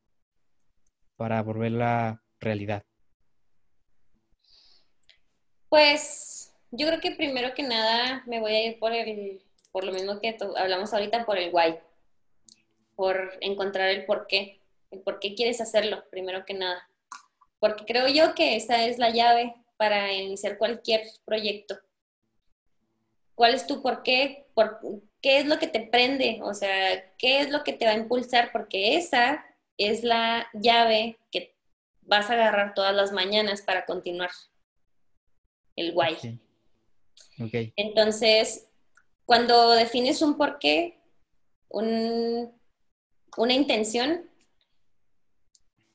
para 1.15 1.41
volver 1.41 1.71
la 1.71 2.23
realidad? 2.39 2.83
Pues 5.69 6.53
yo 6.71 6.87
creo 6.87 6.99
que 6.99 7.11
primero 7.11 7.53
que 7.53 7.63
nada 7.63 8.23
me 8.25 8.39
voy 8.39 8.53
a 8.53 8.67
ir 8.67 8.79
por 8.79 8.93
el, 8.93 9.41
por 9.71 9.83
lo 9.83 9.91
mismo 9.91 10.19
que 10.19 10.37
hablamos 10.57 10.93
ahorita, 10.93 11.25
por 11.25 11.37
el 11.37 11.53
why, 11.53 11.75
por 12.95 13.37
encontrar 13.41 13.89
el 13.89 14.05
por 14.05 14.27
qué, 14.27 14.59
el 14.91 14.99
por 14.99 15.19
qué 15.19 15.35
quieres 15.35 15.61
hacerlo, 15.61 16.03
primero 16.09 16.45
que 16.45 16.53
nada. 16.53 16.87
Porque 17.59 17.85
creo 17.85 18.07
yo 18.07 18.35
que 18.35 18.55
esa 18.55 18.85
es 18.85 18.97
la 18.97 19.09
llave 19.09 19.55
para 19.77 20.11
iniciar 20.13 20.57
cualquier 20.57 21.03
proyecto 21.25 21.79
cuál 23.35 23.53
es 23.53 23.67
tu 23.67 23.81
por 23.81 24.03
qué, 24.03 24.42
por, 24.53 24.79
qué 25.21 25.39
es 25.39 25.45
lo 25.45 25.57
que 25.57 25.67
te 25.67 25.79
prende, 25.79 26.39
o 26.43 26.53
sea, 26.53 27.11
qué 27.17 27.39
es 27.39 27.49
lo 27.49 27.63
que 27.63 27.73
te 27.73 27.85
va 27.85 27.91
a 27.91 27.97
impulsar, 27.97 28.51
porque 28.51 28.97
esa 28.97 29.43
es 29.77 30.03
la 30.03 30.47
llave 30.53 31.17
que 31.31 31.55
vas 32.01 32.29
a 32.29 32.33
agarrar 32.33 32.73
todas 32.73 32.93
las 32.93 33.11
mañanas 33.11 33.61
para 33.61 33.85
continuar 33.85 34.29
el 35.75 35.93
guay. 35.93 36.39
Okay. 37.39 37.73
Entonces, 37.75 38.67
cuando 39.25 39.71
defines 39.71 40.21
un 40.21 40.37
porqué, 40.37 40.99
un, 41.69 42.51
una 43.37 43.53
intención, 43.53 44.29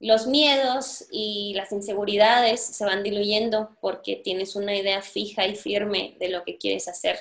los 0.00 0.26
miedos 0.26 1.06
y 1.10 1.54
las 1.54 1.72
inseguridades 1.72 2.60
se 2.60 2.84
van 2.84 3.02
diluyendo 3.02 3.76
porque 3.80 4.16
tienes 4.16 4.54
una 4.56 4.74
idea 4.76 5.02
fija 5.02 5.46
y 5.46 5.56
firme 5.56 6.16
de 6.20 6.28
lo 6.28 6.44
que 6.44 6.56
quieres 6.56 6.88
hacer. 6.88 7.18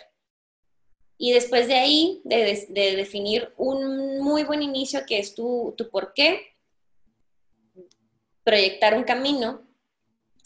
Y 1.18 1.32
después 1.32 1.68
de 1.68 1.76
ahí, 1.76 2.22
de, 2.24 2.68
definir 2.96 3.54
un 3.58 4.20
muy 4.20 4.44
buen 4.44 4.62
inicio 4.62 5.06
que 5.06 5.20
es 5.20 5.34
tu, 5.34 5.74
tu 5.78 5.90
por 5.90 6.14
qué, 6.14 6.56
proyectar 8.44 8.96
un 8.96 9.04
camino 9.04 9.68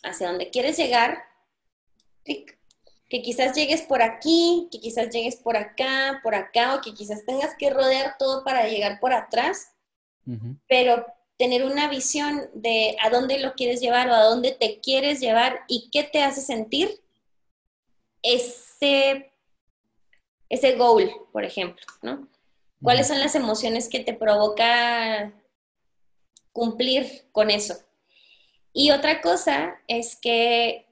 hacia 0.04 0.30
donde 0.30 0.50
quieres 0.50 0.78
llegar, 0.78 1.24
que 3.12 3.22
quizás 3.22 3.54
llegues 3.54 3.82
por 3.82 4.02
aquí, 4.02 4.70
que 4.72 4.80
quizás 4.80 5.10
llegues 5.10 5.36
por 5.36 5.58
acá, 5.58 6.22
por 6.24 6.34
acá, 6.34 6.76
o 6.76 6.82
que 6.82 6.94
quizás 6.94 7.26
tengas 7.26 7.54
que 7.58 7.70
rodear 7.70 8.16
todo 8.18 8.46
para 8.46 8.70
llegar 8.70 9.02
por 9.02 9.14
atrás, 9.14 9.74
pero 10.70 11.06
tener 11.38 11.66
una 11.66 11.90
visión 11.90 12.50
de 12.54 12.96
a 13.02 13.10
dónde 13.10 13.40
lo 13.40 13.54
quieres 13.56 13.82
llevar 13.82 14.08
o 14.10 14.14
a 14.14 14.24
dónde 14.24 14.52
te 14.52 14.80
quieres 14.80 15.20
llevar 15.20 15.62
y 15.68 15.90
qué 15.92 16.04
te 16.04 16.24
hace 16.24 16.40
sentir 16.40 17.02
ese, 18.22 19.31
ese 20.52 20.74
goal, 20.76 21.10
por 21.32 21.46
ejemplo, 21.46 21.86
¿no? 22.02 22.28
¿Cuáles 22.84 23.08
son 23.08 23.22
las 23.22 23.36
emociones 23.36 23.88
que 23.88 24.02
te 24.02 24.14
provoca 24.14 25.32
cumplir 26.52 27.24
con 27.32 27.50
eso? 27.50 27.76
Y 28.74 28.92
otra 28.92 29.22
cosa 29.22 29.80
es 29.88 30.18
que, 30.18 30.88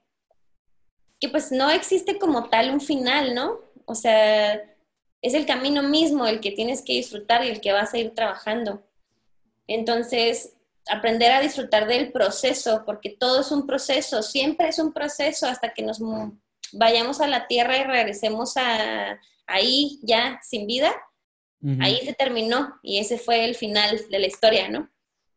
que 1.20 1.28
pues 1.28 1.52
no 1.52 1.70
existe 1.70 2.18
como 2.18 2.48
tal 2.50 2.72
un 2.72 2.80
final, 2.80 3.36
¿no? 3.36 3.60
O 3.86 3.96
sea, 3.96 4.54
es 5.22 5.34
el 5.34 5.46
camino 5.46 5.84
mismo 5.84 6.26
el 6.26 6.40
que 6.40 6.52
tienes 6.52 6.82
que 6.82 6.94
disfrutar 6.94 7.44
y 7.44 7.50
el 7.50 7.60
que 7.60 7.74
vas 7.74 7.94
a 7.94 7.98
ir 7.98 8.16
trabajando. 8.16 8.82
Entonces, 9.68 10.54
aprender 10.90 11.34
a 11.34 11.42
disfrutar 11.42 11.86
del 11.86 12.14
proceso, 12.14 12.84
porque 12.86 13.10
todo 13.10 13.42
es 13.42 13.52
un 13.52 13.68
proceso, 13.68 14.24
siempre 14.24 14.70
es 14.70 14.80
un 14.80 14.94
proceso 14.94 15.48
hasta 15.48 15.74
que 15.74 15.84
nos 15.84 16.00
vayamos 16.72 17.20
a 17.20 17.28
la 17.28 17.48
tierra 17.48 17.78
y 17.78 17.84
regresemos 17.84 18.56
a, 18.56 19.20
ahí 19.50 20.00
ya 20.04 20.40
sin 20.44 20.68
vida. 20.68 20.94
Ahí 21.82 22.00
se 22.06 22.14
terminó 22.14 22.80
y 22.82 23.00
ese 23.00 23.18
fue 23.18 23.44
el 23.44 23.54
final 23.54 24.00
de 24.10 24.20
la 24.20 24.28
historia, 24.28 24.70
¿no? 24.70 24.90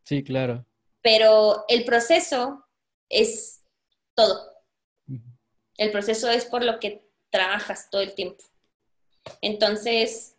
Sí, 0.05 0.23
claro. 0.23 0.65
Pero 1.01 1.65
el 1.67 1.85
proceso 1.85 2.65
es 3.09 3.65
todo. 4.15 4.53
El 5.77 5.91
proceso 5.91 6.31
es 6.31 6.45
por 6.45 6.63
lo 6.63 6.79
que 6.79 7.05
trabajas 7.29 7.91
todo 7.91 8.03
el 8.03 8.15
tiempo. 8.15 8.45
Entonces, 9.41 10.37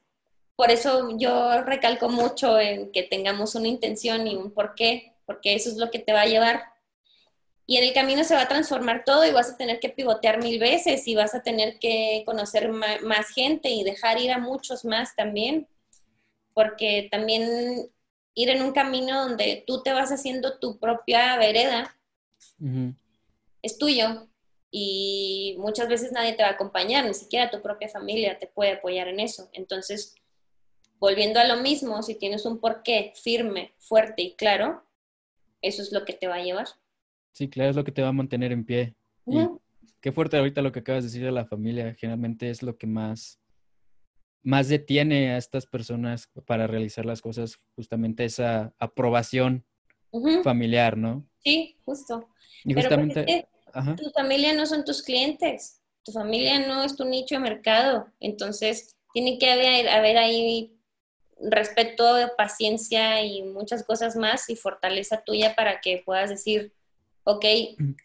por 0.55 0.71
eso 0.71 1.17
yo 1.17 1.63
recalco 1.63 2.07
mucho 2.07 2.59
en 2.59 2.91
que 2.93 3.03
tengamos 3.03 3.55
una 3.55 3.67
intención 3.67 4.25
y 4.25 4.35
un 4.35 4.51
porqué, 4.51 5.13
porque 5.25 5.55
eso 5.55 5.69
es 5.69 5.75
lo 5.75 5.91
que 5.91 5.99
te 5.99 6.13
va 6.13 6.21
a 6.21 6.27
llevar. 6.27 6.63
Y 7.65 7.77
en 7.77 7.85
el 7.85 7.93
camino 7.93 8.23
se 8.23 8.35
va 8.35 8.41
a 8.41 8.47
transformar 8.47 9.03
todo 9.05 9.25
y 9.25 9.31
vas 9.31 9.51
a 9.51 9.57
tener 9.57 9.79
que 9.79 9.89
pivotear 9.89 10.43
mil 10.43 10.59
veces 10.59 11.07
y 11.07 11.15
vas 11.15 11.33
a 11.33 11.43
tener 11.43 11.79
que 11.79 12.23
conocer 12.25 12.69
más 12.69 13.29
gente 13.33 13.69
y 13.69 13.83
dejar 13.83 14.19
ir 14.19 14.31
a 14.31 14.37
muchos 14.37 14.83
más 14.83 15.15
también, 15.15 15.67
porque 16.53 17.07
también 17.09 17.89
ir 18.35 18.49
en 18.49 18.63
un 18.63 18.73
camino 18.73 19.27
donde 19.27 19.63
tú 19.65 19.81
te 19.81 19.93
vas 19.93 20.11
haciendo 20.11 20.59
tu 20.59 20.77
propia 20.77 21.37
vereda 21.37 21.95
es 23.61 23.77
tuyo 23.77 24.27
y 24.71 25.55
muchas 25.59 25.87
veces 25.87 26.11
nadie 26.11 26.33
te 26.33 26.43
va 26.43 26.49
a 26.49 26.53
acompañar, 26.53 27.05
ni 27.05 27.13
siquiera 27.13 27.51
tu 27.51 27.61
propia 27.61 27.89
familia 27.89 28.39
te 28.39 28.47
puede 28.47 28.73
apoyar 28.73 29.07
en 29.07 29.19
eso. 29.19 29.49
Entonces, 29.53 30.15
volviendo 30.99 31.39
a 31.39 31.45
lo 31.45 31.57
mismo, 31.57 32.01
si 32.01 32.15
tienes 32.15 32.45
un 32.45 32.59
porqué 32.59 33.13
firme, 33.15 33.73
fuerte 33.77 34.23
y 34.23 34.35
claro, 34.35 34.83
eso 35.61 35.81
es 35.81 35.91
lo 35.91 36.05
que 36.05 36.13
te 36.13 36.27
va 36.27 36.35
a 36.35 36.43
llevar. 36.43 36.67
Sí, 37.33 37.49
claro, 37.49 37.71
es 37.71 37.75
lo 37.75 37.83
que 37.83 37.91
te 37.91 38.01
va 38.01 38.09
a 38.09 38.13
mantener 38.13 38.51
en 38.51 38.63
pie. 38.63 38.95
Y 39.25 39.47
qué 39.99 40.11
fuerte 40.11 40.37
ahorita 40.37 40.61
lo 40.61 40.71
que 40.71 40.79
acabas 40.79 41.03
de 41.03 41.09
decir 41.09 41.23
de 41.23 41.31
la 41.31 41.45
familia, 41.45 41.95
generalmente 41.95 42.49
es 42.49 42.61
lo 42.61 42.77
que 42.77 42.87
más, 42.87 43.39
más 44.43 44.69
detiene 44.69 45.31
a 45.31 45.37
estas 45.37 45.65
personas 45.65 46.29
para 46.45 46.67
realizar 46.67 47.05
las 47.05 47.21
cosas, 47.21 47.59
justamente 47.75 48.23
esa 48.23 48.73
aprobación 48.79 49.65
familiar, 50.43 50.95
¿no? 50.95 51.27
Sí, 51.39 51.77
justo. 51.85 52.29
Y 52.63 52.73
justamente 52.73 53.47
tu 53.97 54.09
familia 54.11 54.53
no 54.53 54.67
son 54.67 54.85
tus 54.85 55.01
clientes, 55.01 55.81
tu 56.03 56.11
familia 56.11 56.67
no 56.67 56.83
es 56.83 56.95
tu 56.95 57.05
nicho 57.05 57.35
de 57.35 57.41
mercado, 57.41 58.07
entonces 58.19 58.95
tiene 59.13 59.39
que 59.39 59.49
haber, 59.49 59.89
haber 59.89 60.17
ahí 60.17 60.77
respeto, 61.39 62.15
paciencia 62.37 63.23
y 63.23 63.41
muchas 63.41 63.83
cosas 63.83 64.15
más 64.15 64.49
y 64.49 64.55
fortaleza 64.55 65.23
tuya 65.23 65.55
para 65.55 65.81
que 65.81 66.03
puedas 66.05 66.29
decir, 66.29 66.73
ok, 67.23 67.45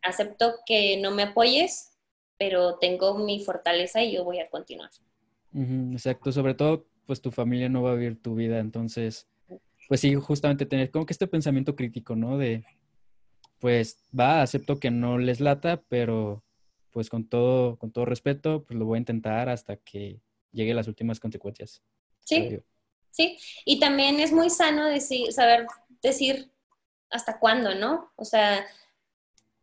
acepto 0.02 0.54
que 0.66 0.96
no 0.98 1.10
me 1.10 1.24
apoyes, 1.24 1.96
pero 2.38 2.78
tengo 2.78 3.18
mi 3.18 3.44
fortaleza 3.44 4.02
y 4.02 4.12
yo 4.12 4.24
voy 4.24 4.38
a 4.38 4.48
continuar. 4.48 4.90
exacto, 5.92 6.32
sobre 6.32 6.54
todo, 6.54 6.86
pues 7.06 7.20
tu 7.20 7.30
familia 7.30 7.68
no 7.68 7.82
va 7.82 7.92
a 7.92 7.94
vivir 7.94 8.22
tu 8.22 8.34
vida, 8.34 8.58
entonces, 8.58 9.28
pues 9.88 10.00
sí, 10.00 10.14
justamente 10.14 10.66
tener 10.66 10.90
como 10.90 11.06
que 11.06 11.12
este 11.12 11.26
pensamiento 11.26 11.74
crítico, 11.74 12.14
¿no? 12.14 12.38
De, 12.38 12.64
pues 13.58 14.02
va, 14.18 14.42
acepto 14.42 14.78
que 14.78 14.90
no 14.90 15.18
les 15.18 15.40
lata, 15.40 15.82
pero 15.88 16.44
pues 16.90 17.10
con 17.10 17.28
todo, 17.28 17.76
con 17.78 17.92
todo 17.92 18.04
respeto, 18.04 18.64
pues 18.64 18.78
lo 18.78 18.86
voy 18.86 18.96
a 18.96 19.00
intentar 19.00 19.48
hasta 19.48 19.76
que 19.76 20.20
llegue 20.52 20.74
las 20.74 20.88
últimas 20.88 21.20
consecuencias. 21.20 21.82
Sí, 22.24 22.58
sí. 23.10 23.38
Y 23.64 23.80
también 23.80 24.20
es 24.20 24.32
muy 24.32 24.50
sano 24.50 24.86
decir, 24.86 25.32
saber 25.32 25.66
decir 26.02 26.50
hasta 27.10 27.38
cuándo, 27.38 27.74
¿no? 27.74 28.12
O 28.16 28.24
sea, 28.24 28.66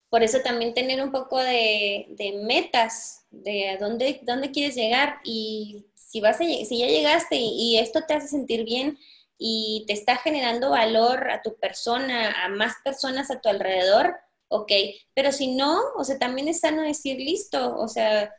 por 0.09 0.23
eso 0.23 0.39
también 0.41 0.73
tener 0.73 1.03
un 1.03 1.11
poco 1.11 1.39
de, 1.39 2.07
metas, 2.43 3.25
de 3.31 3.69
a 3.69 3.77
dónde, 3.77 4.21
dónde 4.23 4.51
quieres 4.51 4.75
llegar 4.75 5.19
y 5.23 5.85
si, 5.93 6.21
vas 6.21 6.37
si 6.37 6.77
ya 6.77 6.87
llegaste 6.87 7.35
y 7.35 7.77
esto 7.77 8.01
te 8.07 8.13
hace 8.13 8.27
sentir 8.27 8.63
bien, 8.63 8.97
y 9.37 9.83
te 9.87 9.93
está 9.93 10.17
generando 10.17 10.71
valor 10.71 11.29
a 11.29 11.41
tu 11.41 11.55
persona, 11.57 12.43
a 12.43 12.49
más 12.49 12.75
personas 12.83 13.29
a 13.31 13.41
tu 13.41 13.49
alrededor, 13.49 14.15
ok, 14.47 14.71
pero 15.13 15.31
si 15.31 15.55
no, 15.55 15.79
o 15.97 16.03
sea, 16.03 16.17
también 16.17 16.47
es 16.47 16.61
sano 16.61 16.81
decir 16.83 17.17
listo, 17.17 17.77
o 17.77 17.87
sea, 17.87 18.33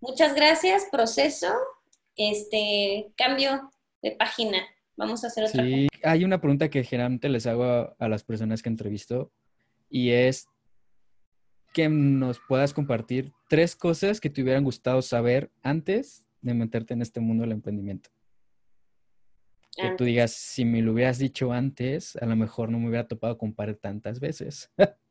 muchas 0.00 0.34
gracias, 0.34 0.86
proceso, 0.90 1.52
este, 2.16 3.12
cambio 3.16 3.70
de 4.02 4.12
página, 4.12 4.58
vamos 4.96 5.24
a 5.24 5.28
hacer 5.28 5.44
otra. 5.44 5.64
Sí, 5.64 5.88
hay 6.02 6.24
una 6.24 6.40
pregunta 6.40 6.68
que 6.68 6.84
generalmente 6.84 7.28
les 7.28 7.46
hago 7.46 7.64
a, 7.64 7.96
a 7.98 8.08
las 8.08 8.24
personas 8.24 8.62
que 8.62 8.68
entrevisto 8.68 9.32
y 9.88 10.10
es 10.10 10.48
que 11.72 11.88
nos 11.88 12.40
puedas 12.40 12.74
compartir 12.74 13.32
tres 13.48 13.74
cosas 13.76 14.20
que 14.20 14.30
te 14.30 14.42
hubieran 14.42 14.64
gustado 14.64 15.02
saber 15.02 15.50
antes 15.62 16.24
de 16.40 16.54
meterte 16.54 16.94
en 16.94 17.02
este 17.02 17.20
mundo 17.20 17.42
del 17.42 17.52
emprendimiento. 17.52 18.10
Que 19.74 19.90
tú 19.96 20.04
digas, 20.04 20.32
si 20.32 20.66
me 20.66 20.82
lo 20.82 20.92
hubieras 20.92 21.18
dicho 21.18 21.50
antes, 21.52 22.16
a 22.16 22.26
lo 22.26 22.36
mejor 22.36 22.68
no 22.68 22.78
me 22.78 22.88
hubiera 22.88 23.08
topado 23.08 23.38
con 23.38 23.54
pared 23.54 23.76
tantas 23.76 24.20
veces. 24.20 24.70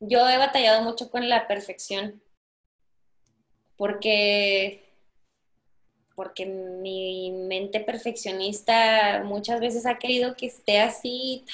Yo 0.00 0.28
he 0.28 0.38
batallado 0.38 0.82
mucho 0.82 1.10
con 1.10 1.28
la 1.28 1.48
perfección. 1.48 2.22
Porque 3.76 4.84
porque 6.14 6.46
mi 6.46 7.30
mente 7.30 7.78
perfeccionista 7.78 9.22
muchas 9.24 9.60
veces 9.60 9.86
ha 9.86 9.98
querido 9.98 10.34
que 10.34 10.46
esté 10.46 10.80
así. 10.80 11.44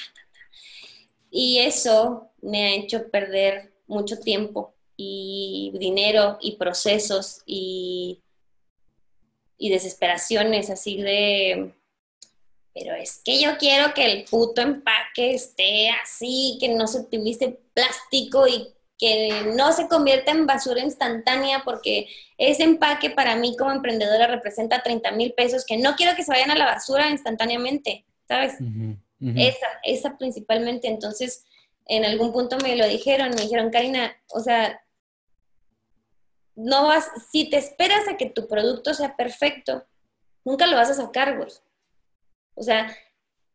Y 1.36 1.58
eso 1.58 2.30
me 2.42 2.64
ha 2.64 2.74
hecho 2.74 3.10
perder 3.10 3.72
mucho 3.88 4.20
tiempo 4.20 4.74
y 4.96 5.72
dinero 5.74 6.38
y 6.40 6.56
procesos 6.56 7.42
y 7.44 8.22
y 9.58 9.70
desesperaciones 9.70 10.70
así 10.70 11.00
de, 11.00 11.72
pero 12.74 12.94
es 12.94 13.20
que 13.24 13.40
yo 13.40 13.56
quiero 13.58 13.94
que 13.94 14.04
el 14.04 14.24
puto 14.24 14.60
empaque 14.60 15.34
esté 15.34 15.90
así, 15.90 16.58
que 16.60 16.68
no 16.68 16.86
se 16.86 16.98
utilice 16.98 17.60
plástico 17.72 18.46
y 18.46 18.68
que 18.98 19.54
no 19.56 19.72
se 19.72 19.88
convierta 19.88 20.32
en 20.32 20.46
basura 20.46 20.80
instantánea 20.80 21.62
porque 21.64 22.08
ese 22.38 22.64
empaque 22.64 23.10
para 23.10 23.36
mí 23.36 23.56
como 23.56 23.72
emprendedora 23.72 24.26
representa 24.26 24.82
30 24.82 25.12
mil 25.12 25.32
pesos 25.32 25.64
que 25.64 25.76
no 25.76 25.96
quiero 25.96 26.14
que 26.16 26.24
se 26.24 26.30
vayan 26.30 26.50
a 26.50 26.56
la 26.56 26.66
basura 26.66 27.10
instantáneamente, 27.10 28.04
¿sabes? 28.28 28.54
Esa, 29.36 29.66
esa 29.84 30.18
principalmente. 30.18 30.88
Entonces, 30.88 31.46
en 31.86 32.04
algún 32.04 32.32
punto 32.32 32.58
me 32.58 32.76
lo 32.76 32.86
dijeron, 32.86 33.30
me 33.30 33.42
dijeron, 33.42 33.70
Karina, 33.70 34.14
o 34.30 34.40
sea, 34.40 34.82
no 36.56 36.84
vas, 36.84 37.08
si 37.30 37.48
te 37.48 37.56
esperas 37.56 38.08
a 38.08 38.16
que 38.16 38.30
tu 38.30 38.46
producto 38.46 38.94
sea 38.94 39.16
perfecto, 39.16 39.84
nunca 40.44 40.66
lo 40.66 40.76
vas 40.76 40.90
a 40.90 40.94
sacar, 40.94 41.36
güey. 41.36 41.50
O 42.54 42.62
sea, 42.62 42.94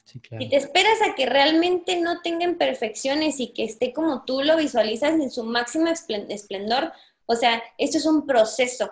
si 0.03 0.49
te 0.49 0.55
esperas 0.55 1.01
a 1.01 1.15
que 1.15 1.25
realmente 1.25 1.99
no 2.01 2.21
tenga 2.21 2.43
imperfecciones 2.43 3.39
y 3.39 3.53
que 3.53 3.63
esté 3.63 3.93
como 3.93 4.25
tú 4.25 4.41
lo 4.41 4.57
visualizas 4.57 5.13
en 5.13 5.29
su 5.29 5.43
máximo 5.43 5.87
esplendor, 5.87 6.91
o 7.25 7.35
sea, 7.35 7.61
esto 7.77 7.97
es 7.97 8.05
un 8.05 8.25
proceso. 8.25 8.91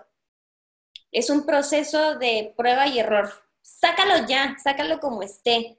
Es 1.11 1.29
un 1.29 1.45
proceso 1.45 2.15
de 2.15 2.53
prueba 2.55 2.87
y 2.87 2.99
error. 2.99 3.31
Sácalo 3.61 4.27
ya, 4.27 4.55
sácalo 4.63 4.99
como 4.99 5.23
esté. 5.23 5.77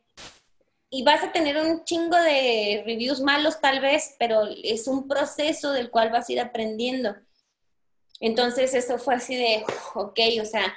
Y 0.91 1.03
vas 1.03 1.23
a 1.23 1.33
tener 1.33 1.59
un 1.59 1.85
chingo 1.85 2.17
de 2.17 2.83
reviews 2.87 3.21
malos 3.21 3.61
tal 3.61 3.81
vez, 3.81 4.15
pero 4.19 4.43
es 4.63 4.89
un 4.89 5.07
proceso 5.07 5.73
del 5.73 5.91
cual 5.91 6.11
vas 6.11 6.29
a 6.29 6.33
ir 6.33 6.41
aprendiendo. 6.41 7.15
Entonces 8.21 8.75
eso 8.75 8.99
fue 8.99 9.15
así 9.15 9.37
de, 9.37 9.65
ok, 9.95 10.19
o 10.41 10.45
sea, 10.45 10.75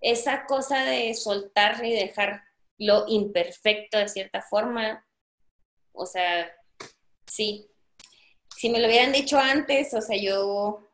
esa 0.00 0.44
cosa 0.46 0.84
de 0.84 1.14
soltar 1.14 1.84
y 1.84 1.92
dejar 1.92 2.42
lo 2.78 3.04
imperfecto 3.08 3.98
de 3.98 4.08
cierta 4.08 4.42
forma, 4.42 5.04
o 5.92 6.06
sea, 6.06 6.50
sí. 7.26 7.68
Si 8.56 8.70
me 8.70 8.80
lo 8.80 8.88
hubieran 8.88 9.12
dicho 9.12 9.38
antes, 9.38 9.94
o 9.94 10.00
sea, 10.00 10.16
yo 10.16 10.88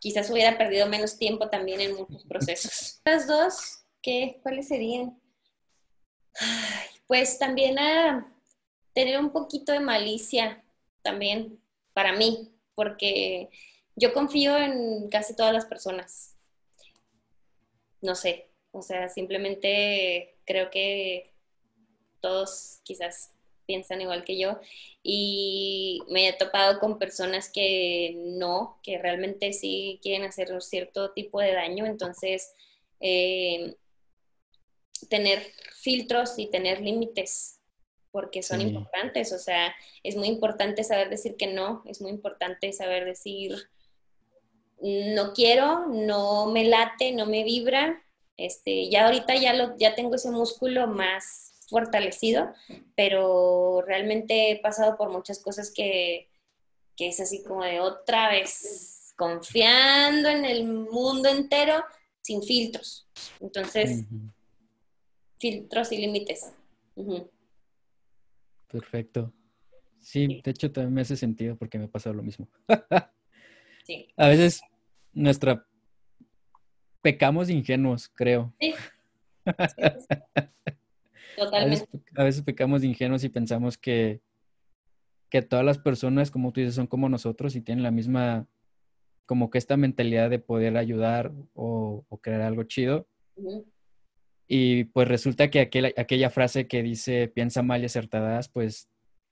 quizás 0.00 0.30
hubiera 0.30 0.58
perdido 0.58 0.86
menos 0.88 1.16
tiempo 1.16 1.48
también 1.48 1.80
en 1.80 1.94
muchos 1.94 2.24
procesos. 2.24 3.00
Las 3.04 3.26
dos, 3.26 3.84
¿qué? 4.02 4.40
¿Cuáles 4.42 4.68
serían? 4.68 5.18
Pues 7.12 7.38
también 7.38 7.78
a 7.78 8.26
tener 8.94 9.18
un 9.18 9.32
poquito 9.32 9.70
de 9.70 9.80
malicia 9.80 10.64
también 11.02 11.60
para 11.92 12.14
mí, 12.14 12.50
porque 12.74 13.50
yo 13.94 14.14
confío 14.14 14.56
en 14.56 15.10
casi 15.10 15.36
todas 15.36 15.52
las 15.52 15.66
personas. 15.66 16.38
No 18.00 18.14
sé, 18.14 18.48
o 18.70 18.80
sea, 18.80 19.10
simplemente 19.10 20.38
creo 20.46 20.70
que 20.70 21.34
todos 22.22 22.80
quizás 22.82 23.34
piensan 23.66 24.00
igual 24.00 24.24
que 24.24 24.38
yo 24.38 24.58
y 25.02 26.00
me 26.08 26.28
he 26.28 26.32
topado 26.32 26.80
con 26.80 26.98
personas 26.98 27.52
que 27.52 28.14
no, 28.16 28.80
que 28.82 28.96
realmente 28.96 29.52
sí 29.52 30.00
quieren 30.02 30.24
hacer 30.24 30.50
un 30.50 30.62
cierto 30.62 31.12
tipo 31.12 31.42
de 31.42 31.52
daño, 31.52 31.84
entonces 31.84 32.54
eh, 33.00 33.76
tener 35.08 35.42
filtros 35.80 36.38
y 36.38 36.50
tener 36.50 36.80
límites 36.80 37.60
porque 38.10 38.42
son 38.42 38.60
importantes, 38.60 39.32
o 39.32 39.38
sea, 39.38 39.74
es 40.02 40.16
muy 40.16 40.28
importante 40.28 40.84
saber 40.84 41.08
decir 41.08 41.36
que 41.36 41.46
no, 41.46 41.82
es 41.86 42.02
muy 42.02 42.10
importante 42.10 42.72
saber 42.72 43.06
decir 43.06 43.56
no 44.82 45.32
quiero, 45.32 45.86
no 45.86 46.46
me 46.46 46.64
late, 46.64 47.12
no 47.12 47.24
me 47.24 47.44
vibra 47.44 48.02
Este, 48.36 48.90
ya 48.90 49.06
ahorita 49.06 49.36
ya, 49.36 49.54
lo, 49.54 49.76
ya 49.78 49.94
tengo 49.94 50.16
ese 50.16 50.30
músculo 50.30 50.88
más 50.88 51.54
fortalecido, 51.70 52.52
pero 52.96 53.82
realmente 53.86 54.50
he 54.50 54.60
pasado 54.60 54.96
por 54.96 55.10
muchas 55.10 55.40
cosas 55.40 55.72
que, 55.72 56.28
que 56.96 57.08
es 57.08 57.20
así 57.20 57.42
como 57.42 57.64
de 57.64 57.80
otra 57.80 58.28
vez, 58.30 59.14
confiando 59.16 60.28
en 60.28 60.44
el 60.44 60.64
mundo 60.64 61.28
entero 61.28 61.82
sin 62.20 62.42
filtros. 62.42 63.06
Entonces, 63.40 64.04
filtros 65.42 65.90
y 65.90 65.98
límites. 65.98 66.54
Perfecto. 68.68 69.32
Sí, 69.98 70.40
de 70.42 70.50
hecho 70.52 70.70
también 70.70 70.94
me 70.94 71.00
hace 71.00 71.16
sentido 71.16 71.56
porque 71.56 71.78
me 71.78 71.86
ha 71.86 71.90
pasado 71.90 72.14
lo 72.14 72.22
mismo. 72.22 72.48
sí. 73.84 74.08
A 74.16 74.28
veces 74.28 74.62
nuestra 75.12 75.66
pecamos 77.02 77.50
ingenuos, 77.50 78.08
creo. 78.08 78.54
Sí. 78.60 78.74
Totalmente. 81.36 81.88
A 82.14 82.24
veces, 82.24 82.42
pecamos 82.42 82.82
de 82.82 82.86
ingenuos 82.88 83.24
y 83.24 83.28
pensamos 83.28 83.76
que, 83.76 84.20
que 85.28 85.42
todas 85.42 85.64
las 85.64 85.78
personas, 85.78 86.30
como 86.30 86.52
tú 86.52 86.60
dices, 86.60 86.76
son 86.76 86.86
como 86.86 87.08
nosotros 87.08 87.56
y 87.56 87.62
tienen 87.62 87.82
la 87.82 87.90
misma, 87.90 88.46
como 89.26 89.50
que 89.50 89.58
esta 89.58 89.76
mentalidad 89.76 90.30
de 90.30 90.38
poder 90.38 90.76
ayudar 90.76 91.32
o, 91.54 92.06
crear 92.20 92.42
algo 92.42 92.62
chido. 92.62 93.08
Y 94.54 94.84
pues 94.84 95.08
resulta 95.08 95.50
que 95.50 95.60
aquella, 95.60 95.92
aquella 95.96 96.28
frase 96.28 96.68
que 96.68 96.82
dice 96.82 97.26
piensa 97.26 97.62
mal 97.62 97.80
y 97.80 97.86
acertadas, 97.86 98.50
pues 98.50 98.86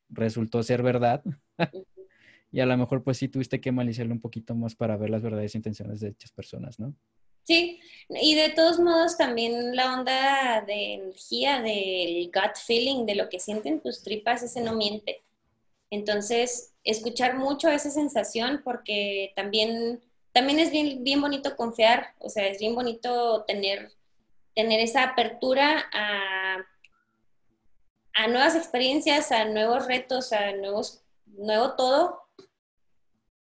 resultó 0.09 0.63
ser 0.63 0.83
verdad. 0.83 1.23
y 2.51 2.61
a 2.61 2.65
lo 2.65 2.75
mejor 2.79 3.05
pues 3.05 3.19
sí 3.19 3.29
tuviste 3.29 3.61
que 3.61 3.71
maliciarlo 3.71 4.15
un 4.15 4.23
poquito 4.23 4.55
más 4.55 4.75
para 4.75 4.97
ver 4.97 5.11
las 5.11 5.21
verdaderas 5.21 5.55
intenciones 5.55 6.01
de 6.01 6.09
dichas 6.09 6.33
personas, 6.33 6.81
¿no? 6.81 6.95
Sí, 7.45 7.81
y 8.09 8.35
de 8.35 8.49
todos 8.49 8.81
modos 8.81 9.19
también 9.19 9.77
la 9.77 9.93
onda 9.93 10.65
de 10.67 10.95
energía, 10.95 11.61
del 11.61 12.31
gut 12.33 12.57
feeling, 12.57 13.05
de 13.05 13.17
lo 13.17 13.29
que 13.29 13.41
sienten 13.41 13.81
tus 13.81 14.03
tripas, 14.03 14.43
ese 14.43 14.63
no 14.63 14.75
miente. 14.75 15.23
Entonces, 15.91 16.73
escuchar 16.83 17.37
mucho 17.37 17.69
esa 17.69 17.91
sensación 17.91 18.63
porque 18.65 19.35
también, 19.37 20.01
también 20.33 20.61
es 20.61 20.71
bien, 20.71 21.05
bien 21.05 21.21
bonito 21.21 21.57
confiar, 21.57 22.15
o 22.21 22.31
sea, 22.31 22.47
es 22.47 22.59
bien 22.59 22.75
bonito 22.75 23.45
tener, 23.47 23.93
tener 24.61 24.81
esa 24.81 25.05
apertura 25.05 25.87
a, 25.91 26.59
a 28.13 28.29
nuevas 28.29 28.55
experiencias, 28.55 29.33
a 29.33 29.47
nuevos 29.47 29.87
retos, 29.87 30.35
a 30.35 30.53
nuevos, 30.53 31.03
nuevo 31.25 31.77
todo, 31.77 32.21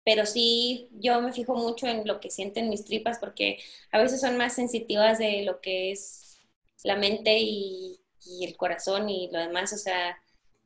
pero 0.06 0.26
sí 0.26 0.88
yo 0.94 1.22
me 1.22 1.34
fijo 1.34 1.54
mucho 1.54 1.86
en 1.88 2.08
lo 2.08 2.22
que 2.22 2.32
sienten 2.32 2.70
mis 2.70 2.86
tripas 2.86 3.20
porque 3.20 3.60
a 3.92 4.00
veces 4.00 4.22
son 4.22 4.38
más 4.38 4.54
sensitivas 4.54 5.20
de 5.20 5.44
lo 5.44 5.60
que 5.60 5.92
es 5.92 6.40
la 6.84 6.96
mente 6.96 7.38
y, 7.40 7.98
el 8.42 8.56
corazón 8.56 9.10
y 9.10 9.30
lo 9.34 9.40
demás, 9.40 9.74
o 9.74 9.78
sea, 9.78 10.16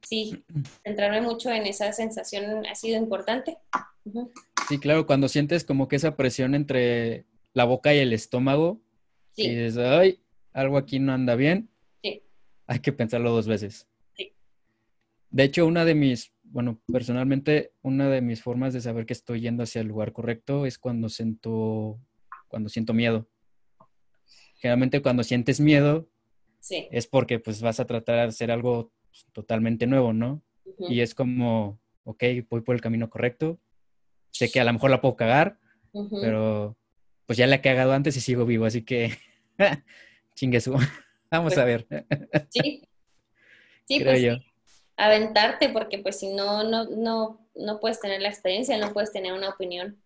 sí, 0.04 0.44
centrarme 0.84 1.22
mucho 1.22 1.50
en 1.50 1.66
esa 1.66 1.92
sensación 1.94 2.66
ha 2.68 2.76
sido 2.76 2.98
importante. 2.98 3.58
Sí, 4.68 4.78
claro, 4.78 5.08
cuando 5.08 5.30
sientes 5.30 5.64
como 5.64 5.88
que 5.88 5.96
esa 5.96 6.16
presión 6.16 6.54
entre 6.54 7.26
la 7.54 7.64
boca 7.64 7.94
y 7.94 8.00
el 8.00 8.14
estómago 8.14 8.82
y 9.38 9.56
dices, 9.56 9.78
ay, 9.78 10.20
algo 10.56 10.78
aquí 10.78 11.00
no 11.00 11.14
anda 11.14 11.36
bien, 11.36 11.70
sí. 12.02 12.24
hay 12.68 12.80
que 12.80 12.92
pensarlo 12.92 13.32
dos 13.32 13.48
veces. 13.48 13.88
Sí. 14.16 14.34
De 15.30 15.44
hecho, 15.44 15.66
una 15.66 15.86
de 15.86 15.96
mis 15.96 16.36
bueno, 16.56 16.80
personalmente, 16.88 17.74
una 17.82 18.10
de 18.10 18.22
mis 18.22 18.42
formas 18.42 18.74
de 18.74 18.80
saber 18.80 19.06
que 19.06 19.12
estoy 19.12 19.42
yendo 19.42 19.64
hacia 19.64 19.82
el 19.82 19.88
lugar 19.88 20.14
correcto 20.14 20.66
es 20.66 20.78
cuando 20.78 21.10
siento, 21.10 22.00
cuando 22.48 22.70
siento 22.70 22.94
miedo. 22.94 23.28
Generalmente 24.56 25.02
cuando 25.02 25.24
sientes 25.24 25.60
miedo 25.60 26.08
es 26.70 27.08
porque 27.08 27.40
pues 27.40 27.62
vas 27.62 27.80
a 27.80 27.86
tratar 27.86 28.16
de 28.16 28.22
hacer 28.24 28.52
algo 28.52 28.94
totalmente 29.34 29.86
nuevo, 29.86 30.14
¿no? 30.14 30.44
Y 30.90 31.02
es 31.02 31.14
como, 31.14 31.80
ok, 32.06 32.24
voy 32.50 32.62
por 32.62 32.76
el 32.76 32.82
camino 32.82 33.10
correcto. 33.10 33.60
Sé 34.32 34.50
que 34.50 34.60
a 34.60 34.64
lo 34.64 34.72
mejor 34.72 34.92
la 34.92 35.02
puedo 35.02 35.16
cagar, 35.16 35.60
pero 36.22 36.78
pues 37.26 37.38
ya 37.38 37.48
la 37.48 37.58
he 37.58 37.62
cagado 37.62 37.92
antes 37.92 38.16
y 38.18 38.22
sigo 38.22 38.46
vivo, 38.46 38.64
así 38.66 38.84
que 38.84 39.12
chingue 40.36 40.62
su. 40.62 40.74
Vamos 41.32 41.54
pues 41.54 41.58
a 41.58 41.66
ver. 41.66 41.88
Sí. 42.50 42.88
Sí, 43.88 44.00
Creo 44.00 44.14
pues 44.14 44.22
yo 44.22 44.38
aventarte, 44.98 45.70
porque 45.70 46.00
pues 46.00 46.20
si 46.20 46.34
no, 46.34 46.64
no, 46.64 46.86
no, 46.86 47.48
no 47.56 47.80
puedes 47.80 48.00
tener 48.00 48.22
la 48.22 48.30
experiencia, 48.30 48.78
no 48.78 48.94
puedes 48.94 49.12
tener 49.12 49.34
una 49.34 49.50
opinión. 49.50 49.98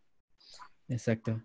Exacto. 0.87 1.41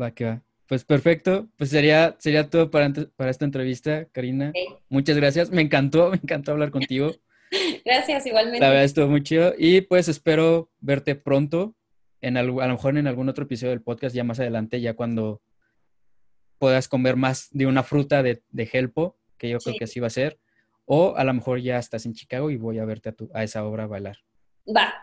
Va, 0.00 0.10
que 0.12 0.24
va. 0.24 0.42
Pues 0.66 0.84
perfecto, 0.84 1.48
pues 1.56 1.70
sería, 1.70 2.16
sería 2.18 2.50
todo 2.50 2.70
para, 2.70 2.92
para 3.16 3.30
esta 3.30 3.46
entrevista, 3.46 4.04
Karina. 4.12 4.52
Muchas 4.90 5.16
gracias, 5.16 5.50
me 5.50 5.62
encantó, 5.62 6.10
me 6.10 6.16
encantó 6.16 6.52
hablar 6.52 6.70
contigo. 6.70 7.12
gracias, 7.86 8.26
igualmente. 8.26 8.60
La 8.60 8.68
verdad 8.68 8.84
estuvo 8.84 9.08
muy 9.08 9.22
chido 9.22 9.54
y 9.56 9.80
pues 9.80 10.08
espero 10.08 10.70
verte 10.80 11.14
pronto, 11.14 11.74
en 12.20 12.36
a 12.36 12.42
lo 12.42 12.54
mejor 12.54 12.98
en 12.98 13.06
algún 13.06 13.30
otro 13.30 13.44
episodio 13.44 13.70
del 13.70 13.80
podcast 13.80 14.14
ya 14.14 14.24
más 14.24 14.40
adelante, 14.40 14.82
ya 14.82 14.92
cuando 14.92 15.40
puedas 16.58 16.88
comer 16.88 17.16
más 17.16 17.48
de 17.50 17.66
una 17.66 17.82
fruta 17.82 18.22
de, 18.22 18.42
de 18.50 18.68
Helpo, 18.70 19.16
que 19.38 19.48
yo 19.48 19.58
creo 19.58 19.76
que 19.78 19.84
así 19.84 20.00
va 20.00 20.08
a 20.08 20.10
ser. 20.10 20.38
O 20.84 21.14
a 21.16 21.24
lo 21.24 21.34
mejor 21.34 21.60
ya 21.60 21.78
estás 21.78 22.06
en 22.06 22.14
Chicago 22.14 22.50
y 22.50 22.56
voy 22.56 22.78
a 22.78 22.84
verte 22.84 23.10
a, 23.10 23.12
tu, 23.12 23.30
a 23.34 23.44
esa 23.44 23.64
obra 23.64 23.86
bailar. 23.86 24.18
Va. 24.66 24.94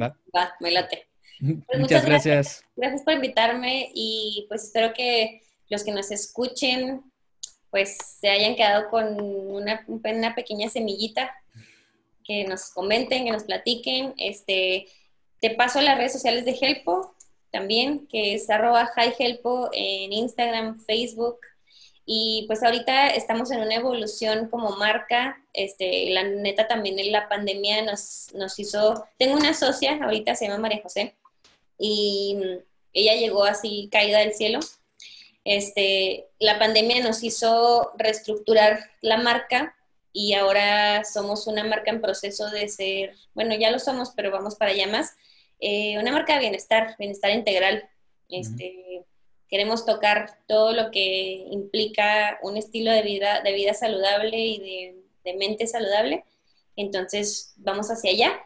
Va. 0.00 0.16
Va, 0.36 0.54
me 0.60 0.70
late. 0.70 1.08
Pues 1.40 1.80
muchas, 1.80 2.04
gracias. 2.04 2.64
gracias. 2.76 3.02
por 3.02 3.14
invitarme 3.14 3.90
y 3.94 4.46
pues 4.48 4.64
espero 4.64 4.92
que 4.94 5.42
los 5.68 5.82
que 5.82 5.92
nos 5.92 6.10
escuchen 6.10 7.02
pues 7.70 7.96
se 8.20 8.28
hayan 8.28 8.54
quedado 8.54 8.90
con 8.90 9.18
una, 9.18 9.82
una 9.86 10.34
pequeña 10.34 10.68
semillita, 10.68 11.34
que 12.22 12.44
nos 12.44 12.70
comenten, 12.70 13.24
que 13.24 13.32
nos 13.32 13.44
platiquen. 13.44 14.12
Este, 14.18 14.86
te 15.40 15.50
paso 15.50 15.80
las 15.80 15.96
redes 15.96 16.12
sociales 16.12 16.44
de 16.44 16.56
Helpo 16.60 17.11
también, 17.52 18.06
que 18.08 18.34
es 18.34 18.50
arroba 18.50 18.90
highhelpo 18.96 19.70
en 19.72 20.12
Instagram, 20.12 20.80
Facebook, 20.80 21.38
y 22.04 22.44
pues 22.48 22.62
ahorita 22.62 23.10
estamos 23.10 23.50
en 23.52 23.60
una 23.60 23.76
evolución 23.76 24.48
como 24.48 24.70
marca. 24.76 25.40
Este, 25.52 26.10
la 26.10 26.24
neta 26.24 26.66
también 26.66 26.98
en 26.98 27.12
la 27.12 27.28
pandemia 27.28 27.82
nos, 27.82 28.28
nos 28.34 28.58
hizo. 28.58 29.04
Tengo 29.18 29.36
una 29.36 29.54
socia, 29.54 29.98
ahorita 30.02 30.34
se 30.34 30.46
llama 30.46 30.58
María 30.58 30.82
José, 30.82 31.14
y 31.78 32.36
ella 32.92 33.14
llegó 33.14 33.44
así 33.44 33.88
caída 33.92 34.18
del 34.18 34.34
cielo. 34.34 34.60
Este, 35.44 36.28
la 36.38 36.58
pandemia 36.58 37.02
nos 37.02 37.22
hizo 37.22 37.92
reestructurar 37.96 38.90
la 39.00 39.18
marca 39.18 39.74
y 40.12 40.34
ahora 40.34 41.04
somos 41.04 41.46
una 41.46 41.64
marca 41.64 41.90
en 41.90 42.00
proceso 42.00 42.50
de 42.50 42.68
ser, 42.68 43.14
bueno, 43.34 43.54
ya 43.56 43.70
lo 43.70 43.78
somos, 43.78 44.10
pero 44.14 44.30
vamos 44.30 44.56
para 44.56 44.70
allá 44.70 44.86
más, 44.86 45.16
eh, 45.64 45.96
una 45.96 46.10
marca 46.10 46.34
de 46.34 46.40
bienestar, 46.40 46.96
bienestar 46.98 47.30
integral. 47.30 47.88
Este, 48.28 49.04
queremos 49.48 49.86
tocar 49.86 50.40
todo 50.48 50.72
lo 50.72 50.90
que 50.90 51.46
implica 51.50 52.40
un 52.42 52.56
estilo 52.56 52.90
de 52.90 53.02
vida, 53.02 53.42
de 53.42 53.52
vida 53.52 53.72
saludable 53.72 54.36
y 54.38 54.58
de, 55.24 55.34
mente 55.34 55.68
saludable. 55.68 56.24
Entonces, 56.74 57.54
vamos 57.58 57.92
hacia 57.92 58.10
allá, 58.10 58.40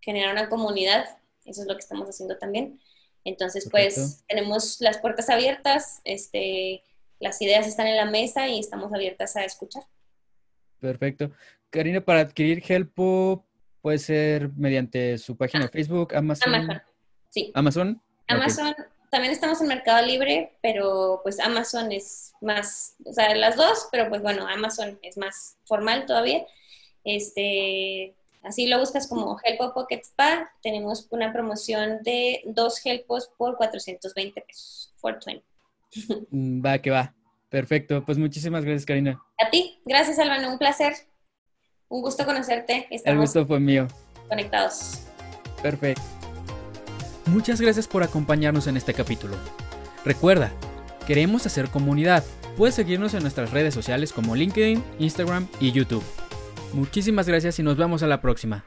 generar 0.00 0.32
una 0.32 0.48
comunidad, 0.48 1.18
eso 1.44 1.62
es 1.62 1.68
lo 1.68 1.74
que 1.74 1.82
estamos 1.82 2.08
haciendo 2.08 2.36
también. 2.36 2.80
Entonces, 3.22 3.68
pues 3.70 4.24
tenemos 4.26 4.80
las 4.80 4.98
puertas 4.98 5.30
abiertas, 5.30 6.00
este, 6.02 6.82
las 7.20 7.40
ideas 7.40 7.68
están 7.68 7.86
en 7.86 7.96
la 7.96 8.06
mesa 8.06 8.48
y 8.48 8.58
estamos 8.58 8.92
abiertas 8.92 9.36
a 9.36 9.44
escuchar. 9.44 9.84
Perfecto. 10.80 11.30
Karina, 11.70 12.00
para 12.00 12.20
adquirir 12.20 12.64
Helpo 12.66 13.45
puede 13.86 13.98
ser 14.00 14.50
mediante 14.56 15.16
su 15.16 15.36
página 15.36 15.66
de 15.66 15.68
Facebook, 15.68 16.12
Amazon. 16.12 16.52
Amazon, 16.52 16.82
sí. 17.30 17.52
Amazon. 17.54 18.02
Amazon, 18.26 18.74
también 19.12 19.32
estamos 19.32 19.60
en 19.60 19.68
Mercado 19.68 20.04
Libre, 20.04 20.58
pero 20.60 21.20
pues 21.22 21.38
Amazon 21.38 21.92
es 21.92 22.32
más, 22.40 22.96
o 23.04 23.12
sea, 23.12 23.32
las 23.36 23.54
dos, 23.54 23.86
pero 23.92 24.08
pues 24.08 24.22
bueno, 24.22 24.44
Amazon 24.48 24.98
es 25.02 25.16
más 25.16 25.58
formal 25.66 26.04
todavía. 26.04 26.44
Este, 27.04 28.16
así 28.42 28.66
lo 28.66 28.80
buscas 28.80 29.06
como 29.06 29.38
Helpo 29.44 29.72
Pocket 29.72 30.00
Spa, 30.02 30.50
tenemos 30.62 31.06
una 31.10 31.32
promoción 31.32 32.02
de 32.02 32.42
dos 32.44 32.84
Helpos 32.84 33.30
por 33.38 33.56
420 33.56 34.40
pesos, 34.40 34.92
420. 35.00 35.46
Mm, 36.32 36.66
va, 36.66 36.78
que 36.80 36.90
va. 36.90 37.14
Perfecto, 37.50 38.04
pues 38.04 38.18
muchísimas 38.18 38.64
gracias, 38.64 38.84
Karina. 38.84 39.22
A 39.38 39.48
ti, 39.48 39.80
gracias, 39.84 40.18
Albano, 40.18 40.50
un 40.50 40.58
placer. 40.58 40.94
Un 41.88 42.02
gusto 42.02 42.24
conocerte. 42.24 42.86
El 42.90 43.18
gusto 43.18 43.46
fue 43.46 43.60
mío. 43.60 43.86
Conectados. 44.28 45.02
Perfecto. 45.62 46.02
Muchas 47.26 47.60
gracias 47.60 47.88
por 47.88 48.02
acompañarnos 48.02 48.66
en 48.66 48.76
este 48.76 48.94
capítulo. 48.94 49.36
Recuerda, 50.04 50.52
queremos 51.06 51.46
hacer 51.46 51.68
comunidad. 51.68 52.24
Puedes 52.56 52.74
seguirnos 52.74 53.14
en 53.14 53.22
nuestras 53.22 53.50
redes 53.50 53.74
sociales 53.74 54.12
como 54.12 54.36
LinkedIn, 54.36 54.82
Instagram 54.98 55.48
y 55.60 55.72
YouTube. 55.72 56.04
Muchísimas 56.72 57.28
gracias 57.28 57.58
y 57.58 57.62
nos 57.62 57.76
vemos 57.76 58.02
a 58.02 58.06
la 58.06 58.20
próxima. 58.20 58.64